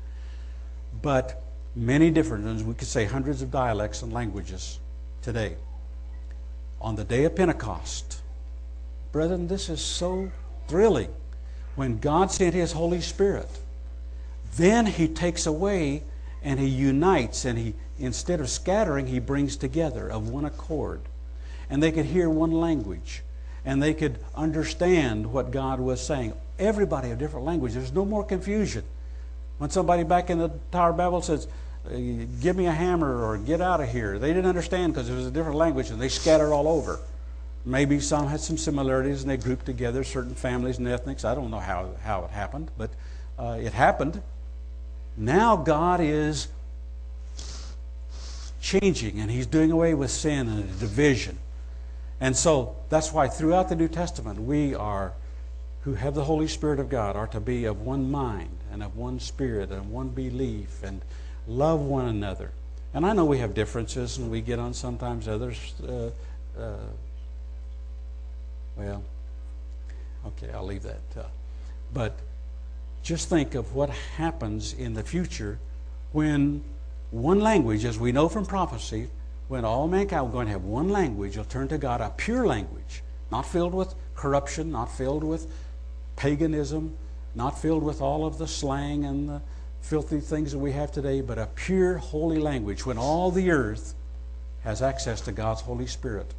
but 1.02 1.44
many 1.76 2.10
different 2.10 2.46
ones. 2.46 2.64
We 2.64 2.74
could 2.74 2.88
say 2.88 3.04
hundreds 3.04 3.42
of 3.42 3.52
dialects 3.52 4.02
and 4.02 4.14
languages 4.14 4.80
today. 5.26 5.58
On 6.80 6.96
the 6.96 7.04
day 7.04 7.26
of 7.26 7.36
Pentecost, 7.36 8.22
brethren, 9.12 9.48
this 9.48 9.68
is 9.68 9.82
so 9.82 10.32
thrilling. 10.68 11.14
When 11.76 12.00
God 12.00 12.32
sent 12.32 12.54
His 12.54 12.72
Holy 12.72 13.02
Spirit, 13.02 13.50
then 14.56 14.86
He 14.86 15.10
takes 15.10 15.46
away 15.46 16.04
and 16.46 16.60
he 16.60 16.68
unites 16.68 17.44
and 17.44 17.58
he 17.58 17.74
instead 17.98 18.40
of 18.40 18.50
scattering 18.50 19.08
he 19.08 19.20
brings 19.20 19.58
together 19.58 20.08
of 20.08 20.30
one 20.30 20.46
accord 20.46 21.02
and 21.70 21.82
they 21.82 21.92
could 21.92 22.06
hear 22.06 22.30
one 22.30 22.52
language 22.52 23.24
and 23.66 23.82
they 23.82 23.94
could 23.94 24.20
understand 24.36 25.26
what 25.34 25.50
god 25.50 25.80
was 25.80 26.00
saying 26.06 26.32
everybody 26.60 27.10
a 27.10 27.16
different 27.16 27.46
language 27.46 27.74
there's 27.74 27.92
no 27.92 28.06
more 28.06 28.24
confusion 28.24 28.84
when 29.58 29.70
somebody 29.72 30.04
back 30.04 30.30
in 30.30 30.38
the 30.38 30.52
tower 30.72 30.92
of 30.92 30.98
babel 30.98 31.22
says 31.22 31.48
give 31.90 32.56
me 32.56 32.66
a 32.66 32.72
hammer 32.72 33.24
or 33.26 33.38
get 33.38 33.62
out 33.62 33.82
of 33.82 33.90
here. 33.90 34.18
They 34.18 34.30
didn't 34.30 34.48
understand 34.48 34.94
because 34.94 35.10
it 35.10 35.16
was 35.16 35.28
a 35.28 35.32
different 35.32 35.58
language 35.58 35.90
and 35.90 36.02
they 36.02 36.10
scattered 36.10 36.52
all 36.52 36.68
over. 36.68 37.00
Maybe 37.66 38.00
some 38.00 38.28
had 38.28 38.40
some 38.40 38.58
similarities 38.58 39.22
and 39.22 39.30
they 39.30 39.38
grouped 39.38 39.66
together 39.66 40.04
certain 40.04 40.36
families 40.36 40.78
and 40.78 40.88
ethnics. 40.88 41.26
I 41.26 41.36
don't 41.36 41.52
know 41.52 41.60
how, 41.60 41.92
how 42.04 42.26
it 42.26 42.32
happened 42.32 42.72
but 42.78 42.92
uh, 43.38 43.58
it 43.60 43.74
happened. 43.74 44.22
Now 45.18 45.56
God 45.56 46.00
is 46.02 46.48
changing 48.62 49.20
and 49.20 49.30
He's 49.30 49.48
doing 49.48 49.72
away 49.72 49.94
with 49.94 50.12
sin 50.12 50.48
and 50.48 50.80
division. 50.80 51.38
And 52.20 52.36
so 52.36 52.76
that's 52.90 53.12
why 53.12 53.28
throughout 53.28 53.70
the 53.70 53.76
New 53.76 53.88
Testament, 53.88 54.42
we 54.42 54.74
are, 54.74 55.14
who 55.82 55.96
have 55.96 56.16
the 56.16 56.24
Holy 56.24 56.48
Spirit 56.48 56.80
of 56.80 56.90
God, 56.90 57.16
are 57.16 57.28
to 57.28 57.40
be 57.40 57.66
of 57.66 57.82
one 57.82 58.10
mind 58.10 58.58
and 58.72 58.82
of 58.82 58.96
one 58.96 59.20
spirit 59.20 59.72
and 59.72 59.92
one 59.92 60.10
belief 60.10 60.82
and 60.84 61.02
love 61.48 61.82
one 61.82 62.08
another. 62.08 62.52
And 62.94 63.06
I 63.06 63.14
know 63.14 63.26
we 63.26 63.40
have 63.40 63.54
differences 63.54 64.18
and 64.18 64.32
we 64.32 64.42
get 64.42 64.60
on 64.60 64.74
sometimes 64.74 65.28
others. 65.28 65.74
Uh, 65.86 66.10
uh, 66.58 66.78
well, 68.78 69.04
okay, 70.28 70.50
I'll 70.54 70.66
leave 70.66 70.84
that. 70.84 71.02
Uh, 71.18 71.24
but 71.94 72.18
just 73.04 73.30
think 73.30 73.54
of 73.56 73.76
what 73.76 73.90
happens 73.90 74.74
in 74.74 74.94
the 74.94 75.04
future 75.04 75.60
when 76.12 76.64
one 77.12 77.40
language, 77.40 77.86
as 77.86 78.00
we 78.00 78.12
know 78.12 78.28
from 78.28 78.46
prophecy, 78.46 79.10
when 79.48 79.64
all 79.64 79.88
mankind 79.88 80.28
are 80.28 80.32
going 80.32 80.48
to 80.48 80.52
have 80.52 80.64
one 80.64 80.90
language, 80.90 81.38
will 81.38 81.44
turn 81.44 81.68
to 81.68 81.78
God, 81.78 82.02
a 82.02 82.10
pure 82.10 82.48
language, 82.48 83.04
not 83.32 83.46
filled 83.46 83.74
with 83.74 83.94
corruption, 84.16 84.72
not 84.72 84.86
filled 84.86 85.24
with 85.24 85.52
paganism, 86.16 86.96
not 87.36 87.62
filled 87.62 87.84
with 87.84 88.02
all 88.02 88.26
of 88.26 88.38
the 88.38 88.48
slang 88.48 89.06
and 89.06 89.30
the 89.30 89.42
filthy 89.86 90.20
things 90.20 90.52
that 90.52 90.58
we 90.58 90.72
have 90.72 90.92
today, 90.92 91.22
but 91.22 91.38
a 91.38 91.46
pure, 91.54 91.98
holy 91.98 92.40
language 92.40 92.88
when 92.88 92.98
all 92.98 93.30
the 93.30 93.52
earth 93.52 93.94
has 94.64 94.82
access 94.82 95.22
to 95.22 95.32
God's 95.32 95.62
Holy 95.62 95.86
Spirit. 95.86 96.34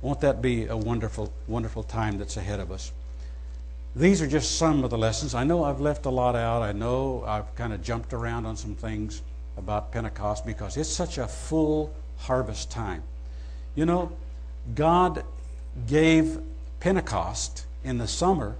Won't 0.00 0.22
that 0.22 0.40
be 0.40 0.66
a 0.66 0.76
wonderful, 0.76 1.30
wonderful 1.46 1.82
time 1.82 2.16
that's 2.16 2.38
ahead 2.38 2.58
of 2.58 2.72
us? 2.72 2.90
These 3.94 4.22
are 4.22 4.26
just 4.26 4.56
some 4.56 4.82
of 4.82 4.88
the 4.88 4.96
lessons. 4.96 5.34
I 5.34 5.44
know 5.44 5.64
I've 5.64 5.80
left 5.80 6.06
a 6.06 6.10
lot 6.10 6.34
out. 6.34 6.62
I 6.62 6.72
know 6.72 7.22
I've 7.26 7.54
kind 7.54 7.74
of 7.74 7.82
jumped 7.82 8.14
around 8.14 8.46
on 8.46 8.56
some 8.56 8.74
things 8.74 9.20
about 9.58 9.92
Pentecost 9.92 10.46
because 10.46 10.78
it's 10.78 10.88
such 10.88 11.18
a 11.18 11.28
full 11.28 11.94
harvest 12.16 12.70
time. 12.70 13.02
You 13.74 13.84
know, 13.84 14.10
God 14.74 15.22
gave 15.86 16.38
Pentecost 16.80 17.66
in 17.84 17.98
the 17.98 18.08
summer 18.08 18.56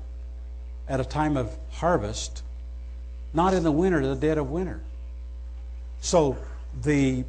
at 0.89 1.01
a 1.01 1.05
time 1.05 1.39
of 1.39 1.57
harvest, 1.71 2.43
not 3.37 3.55
in 3.55 3.63
the 3.63 3.71
winter, 3.71 4.05
the 4.07 4.17
dead 4.17 4.39
of 4.39 4.51
winter. 4.51 4.81
So 6.01 6.37
the 6.83 7.25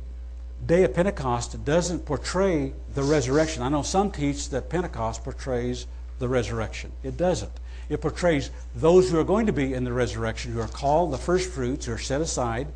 day 0.66 0.84
of 0.84 0.94
Pentecost 0.94 1.64
doesn't 1.66 2.06
portray 2.06 2.74
the 2.96 3.04
resurrection. 3.04 3.62
I 3.62 3.70
know 3.70 3.84
some 3.84 4.10
teach 4.10 4.50
that 4.50 4.70
Pentecost 4.70 5.24
portrays 5.24 5.86
the 6.20 6.28
resurrection. 6.28 6.94
It 7.04 7.18
doesn't. 7.18 7.52
It 7.90 8.02
portrays 8.02 8.50
those 8.76 9.12
who 9.12 9.20
are 9.20 9.24
going 9.24 9.46
to 9.46 9.54
be 9.54 9.74
in 9.74 9.84
the 9.84 9.94
resurrection, 9.94 10.54
who 10.54 10.62
are 10.62 10.68
called 10.68 11.12
the 11.12 11.18
first 11.18 11.52
fruits, 11.52 11.86
who 11.86 11.94
are 11.94 11.98
set 11.98 12.22
aside. 12.22 12.68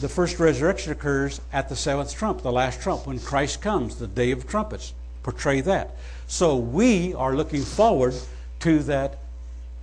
The 0.00 0.08
first 0.08 0.38
resurrection 0.38 0.92
occurs 0.92 1.40
at 1.52 1.68
the 1.68 1.76
seventh 1.76 2.14
trump, 2.14 2.42
the 2.42 2.52
last 2.52 2.80
trump, 2.80 3.06
when 3.06 3.18
Christ 3.18 3.60
comes, 3.60 3.96
the 3.96 4.06
day 4.06 4.30
of 4.30 4.46
trumpets. 4.46 4.94
Portray 5.22 5.60
that. 5.62 5.96
So 6.26 6.56
we 6.56 7.14
are 7.14 7.34
looking 7.34 7.62
forward 7.62 8.14
to 8.60 8.78
that 8.84 9.18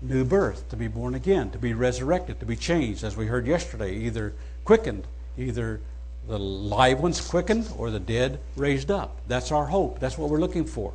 new 0.02 0.24
birth, 0.24 0.70
to 0.70 0.76
be 0.76 0.88
born 0.88 1.16
again, 1.16 1.50
to 1.52 1.58
be 1.58 1.74
resurrected, 1.74 2.40
to 2.40 2.46
be 2.46 2.56
changed, 2.56 3.04
as 3.04 3.18
we 3.18 3.26
heard 3.26 3.48
yesterday, 3.48 3.96
either 3.96 4.34
quickened, 4.64 5.08
either 5.38 5.80
the 6.28 6.38
live 6.38 7.00
ones 7.00 7.22
quickened 7.22 7.70
or 7.78 7.90
the 7.90 8.00
dead 8.00 8.40
raised 8.56 8.92
up. 8.92 9.18
That's 9.28 9.52
our 9.52 9.66
hope. 9.66 10.00
That's 10.00 10.18
what 10.18 10.30
we're 10.30 10.40
looking 10.40 10.66
for. 10.66 10.94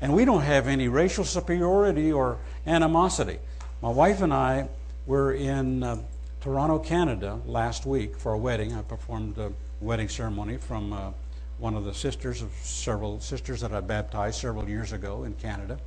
And 0.00 0.14
we 0.14 0.24
don't 0.24 0.42
have 0.42 0.68
any 0.68 0.88
racial 0.88 1.24
superiority 1.24 2.12
or 2.12 2.38
animosity. 2.66 3.38
My 3.82 3.90
wife 3.90 4.22
and 4.22 4.32
I 4.32 4.68
were 5.06 5.32
in 5.32 5.82
uh, 5.82 5.98
Toronto, 6.40 6.78
Canada 6.78 7.40
last 7.46 7.84
week 7.84 8.16
for 8.16 8.32
a 8.32 8.38
wedding. 8.38 8.74
I 8.74 8.82
performed 8.82 9.38
a 9.38 9.52
wedding 9.80 10.08
ceremony 10.08 10.56
from 10.56 10.92
uh, 10.92 11.10
one 11.58 11.74
of 11.74 11.84
the 11.84 11.94
sisters 11.94 12.40
of 12.40 12.50
several 12.62 13.20
sisters 13.20 13.60
that 13.60 13.72
I 13.72 13.80
baptized 13.80 14.40
several 14.40 14.68
years 14.68 14.92
ago 14.92 15.24
in 15.24 15.34
Canada 15.34 15.78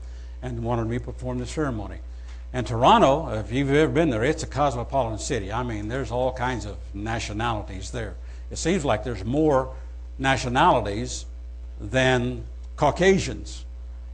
and 0.41 0.63
wanted 0.63 0.85
me 0.85 0.99
to 0.99 1.03
perform 1.03 1.39
the 1.39 1.47
ceremony. 1.47 1.97
And 2.53 2.67
Toronto, 2.67 3.29
if 3.39 3.51
you've 3.51 3.71
ever 3.71 3.91
been 3.91 4.11
there, 4.11 4.23
it's 4.23 4.43
a 4.43 4.47
cosmopolitan 4.47 5.17
city. 5.17 5.51
I 5.51 5.63
mean, 5.63 5.87
there's 5.87 6.11
all 6.11 6.31
kinds 6.31 6.65
of 6.65 6.77
nationalities 6.93 7.89
there. 7.91 8.13
It 8.51 8.57
seems 8.57 8.85
like 8.85 9.03
there's 9.03 9.25
more 9.25 9.73
nationalities 10.19 11.25
than 11.81 12.43
Caucasians 12.75 13.65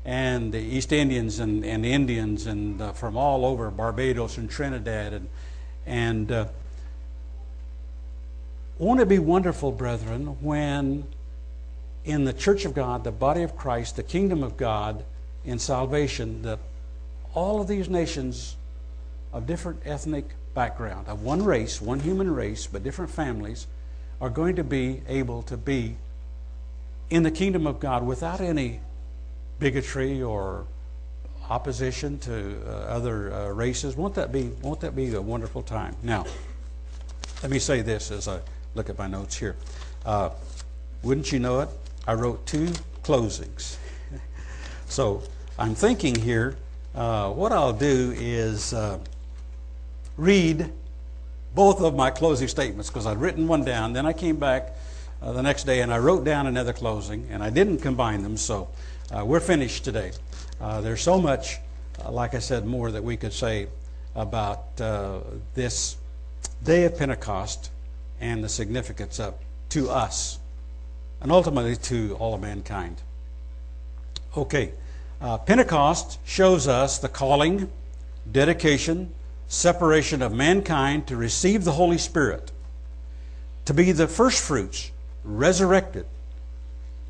and 0.05 0.53
the 0.53 0.59
East 0.59 0.93
Indians 0.93 1.39
and, 1.39 1.65
and 1.65 1.85
Indians 1.85 2.47
and 2.47 2.81
uh, 2.81 2.93
from 2.93 3.17
all 3.17 3.45
over 3.45 3.69
Barbados 3.69 4.37
and 4.37 4.49
Trinidad 4.49 5.13
and 5.13 5.27
and 5.85 6.31
uh, 6.31 6.45
won't 8.77 9.01
it 9.01 9.09
be 9.09 9.19
wonderful, 9.19 9.71
brethren, 9.71 10.37
when 10.41 11.05
in 12.05 12.23
the 12.23 12.31
Church 12.31 12.63
of 12.63 12.73
God, 12.73 13.03
the 13.03 13.11
body 13.11 13.41
of 13.43 13.57
Christ, 13.57 13.97
the 13.97 14.03
kingdom 14.03 14.41
of 14.41 14.55
God, 14.55 15.03
in 15.43 15.59
salvation, 15.59 16.43
that 16.43 16.59
all 17.33 17.61
of 17.61 17.67
these 17.67 17.89
nations 17.89 18.55
of 19.31 19.45
different 19.45 19.81
ethnic 19.85 20.25
background, 20.53 21.07
of 21.07 21.21
one 21.21 21.43
race, 21.43 21.81
one 21.81 21.99
human 21.99 22.33
race, 22.33 22.67
but 22.67 22.83
different 22.83 23.11
families, 23.11 23.67
are 24.19 24.29
going 24.29 24.55
to 24.55 24.63
be 24.63 25.01
able 25.07 25.41
to 25.43 25.55
be 25.55 25.95
in 27.09 27.23
the 27.23 27.31
kingdom 27.31 27.65
of 27.65 27.79
God 27.79 28.05
without 28.05 28.41
any 28.41 28.79
bigotry 29.59 30.21
or 30.21 30.65
opposition 31.49 32.19
to 32.19 32.61
uh, 32.65 32.69
other 32.69 33.33
uh, 33.33 33.49
races. 33.49 33.95
Won't 33.95 34.15
that 34.15 34.31
be 34.31 34.51
won't 34.61 34.81
that 34.81 34.95
be 34.95 35.13
a 35.13 35.21
wonderful 35.21 35.63
time? 35.63 35.95
Now, 36.03 36.25
let 37.41 37.51
me 37.51 37.59
say 37.59 37.81
this 37.81 38.11
as 38.11 38.27
I 38.27 38.39
look 38.75 38.89
at 38.89 38.97
my 38.97 39.07
notes 39.07 39.37
here. 39.37 39.55
Uh, 40.05 40.29
wouldn't 41.01 41.31
you 41.31 41.39
know 41.39 41.61
it? 41.61 41.69
I 42.07 42.13
wrote 42.13 42.45
two 42.45 42.67
closings. 43.03 43.77
so 44.87 45.23
I'm 45.57 45.75
thinking 45.75 46.15
here. 46.15 46.55
Uh, 46.99 47.31
what 47.31 47.53
I'll 47.53 47.71
do 47.71 48.13
is 48.17 48.73
uh, 48.73 48.99
read 50.17 50.69
both 51.55 51.79
of 51.79 51.95
my 51.95 52.11
closing 52.11 52.49
statements 52.49 52.89
because 52.89 53.05
I'd 53.05 53.21
written 53.21 53.47
one 53.47 53.63
down. 53.63 53.93
Then 53.93 54.05
I 54.05 54.11
came 54.11 54.35
back 54.35 54.75
uh, 55.21 55.31
the 55.31 55.41
next 55.41 55.63
day 55.63 55.79
and 55.79 55.93
I 55.93 55.99
wrote 55.99 56.25
down 56.25 56.45
another 56.45 56.73
closing, 56.73 57.25
and 57.31 57.41
I 57.41 57.51
didn't 57.51 57.77
combine 57.77 58.21
them. 58.21 58.35
So 58.35 58.67
uh, 59.15 59.23
we're 59.23 59.39
finished 59.39 59.85
today. 59.85 60.11
Uh, 60.59 60.81
there's 60.81 61.01
so 61.01 61.21
much, 61.21 61.59
like 62.09 62.33
I 62.33 62.39
said, 62.39 62.65
more 62.65 62.91
that 62.91 63.01
we 63.01 63.15
could 63.15 63.31
say 63.31 63.69
about 64.13 64.75
this 65.55 65.95
day 66.65 66.83
of 66.83 66.97
Pentecost 66.97 67.71
and 68.19 68.43
the 68.43 68.49
significance 68.49 69.21
of 69.21 69.35
to 69.69 69.89
us 69.89 70.37
and 71.21 71.31
ultimately 71.31 71.77
to 71.77 72.17
all 72.19 72.33
of 72.33 72.41
mankind. 72.41 73.01
Okay, 74.35 74.73
uh, 75.21 75.37
Pentecost 75.37 76.19
shows 76.25 76.67
us 76.67 76.97
the 76.97 77.09
calling, 77.09 77.69
dedication, 78.29 79.13
separation 79.47 80.21
of 80.21 80.31
mankind 80.31 81.07
to 81.07 81.17
receive 81.17 81.63
the 81.63 81.73
Holy 81.73 81.97
Spirit, 81.97 82.51
to 83.65 83.73
be 83.73 83.91
the 83.91 84.07
first 84.07 84.41
fruits, 84.41 84.91
resurrected, 85.23 86.05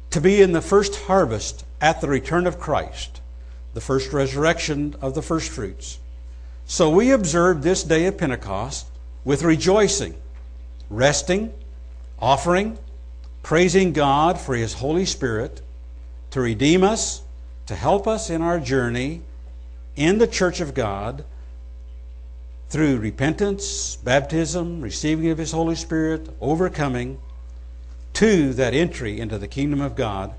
to 0.09 0.21
be 0.21 0.41
in 0.41 0.53
the 0.53 0.61
first 0.61 0.95
harvest 1.03 1.65
at 1.79 2.01
the 2.01 2.07
return 2.07 2.47
of 2.47 2.59
Christ, 2.59 3.21
the 3.73 3.81
first 3.81 4.11
resurrection 4.11 4.95
of 5.01 5.13
the 5.13 5.21
first 5.21 5.51
fruits. 5.51 5.99
So 6.65 6.89
we 6.89 7.11
observe 7.11 7.61
this 7.61 7.83
day 7.83 8.05
of 8.05 8.17
Pentecost 8.17 8.87
with 9.23 9.43
rejoicing, 9.43 10.15
resting, 10.89 11.53
offering, 12.19 12.77
praising 13.43 13.93
God 13.93 14.39
for 14.39 14.55
His 14.55 14.73
Holy 14.73 15.05
Spirit 15.05 15.61
to 16.31 16.41
redeem 16.41 16.83
us, 16.83 17.23
to 17.69 17.75
help 17.75 18.07
us 18.07 18.31
in 18.31 18.41
our 18.41 18.59
journey 18.59 19.21
in 19.95 20.17
the 20.17 20.25
church 20.25 20.59
of 20.59 20.73
God 20.73 21.23
through 22.67 22.97
repentance, 22.97 23.95
baptism, 23.97 24.81
receiving 24.81 25.29
of 25.29 25.37
His 25.37 25.51
Holy 25.51 25.75
Spirit, 25.75 26.29
overcoming, 26.41 27.19
to 28.13 28.53
that 28.53 28.73
entry 28.73 29.19
into 29.19 29.37
the 29.37 29.47
kingdom 29.47 29.81
of 29.81 29.95
God 29.95 30.33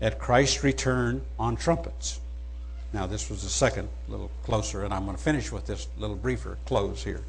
at 0.00 0.20
Christ's 0.20 0.62
return 0.62 1.22
on 1.40 1.56
trumpets. 1.56 2.20
Now, 2.92 3.08
this 3.08 3.28
was 3.28 3.42
the 3.42 3.48
second, 3.48 3.88
little 4.06 4.30
closer, 4.44 4.84
and 4.84 4.94
I'm 4.94 5.06
going 5.06 5.16
to 5.16 5.22
finish 5.22 5.50
with 5.50 5.66
this 5.66 5.88
little 5.98 6.14
briefer 6.14 6.56
close 6.66 7.02
here. 7.02 7.24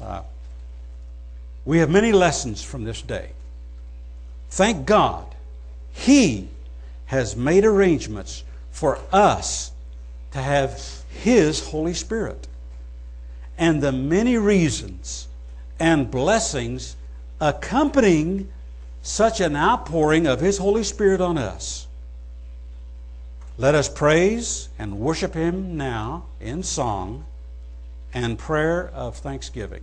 Uh, 0.00 0.22
we 1.64 1.78
have 1.78 1.90
many 1.90 2.12
lessons 2.12 2.62
from 2.62 2.84
this 2.84 3.02
day. 3.02 3.30
Thank 4.50 4.86
God, 4.86 5.34
He 5.90 6.48
has 7.06 7.34
made 7.34 7.64
arrangements 7.64 8.44
for 8.78 9.00
us 9.12 9.72
to 10.30 10.38
have 10.38 10.80
His 11.08 11.66
Holy 11.70 11.94
Spirit. 11.94 12.46
And 13.58 13.82
the 13.82 13.90
many 13.90 14.36
reasons 14.36 15.26
and 15.80 16.08
blessings 16.08 16.94
accompanying 17.40 18.48
such 19.02 19.40
an 19.40 19.56
outpouring 19.56 20.28
of 20.28 20.40
His 20.40 20.58
Holy 20.58 20.84
Spirit 20.84 21.20
on 21.20 21.36
us. 21.36 21.88
Let 23.56 23.74
us 23.74 23.88
praise 23.88 24.68
and 24.78 25.00
worship 25.00 25.34
Him 25.34 25.76
now 25.76 26.26
in 26.40 26.62
song 26.62 27.24
and 28.14 28.38
prayer 28.38 28.90
of 28.94 29.16
thanksgiving. 29.16 29.82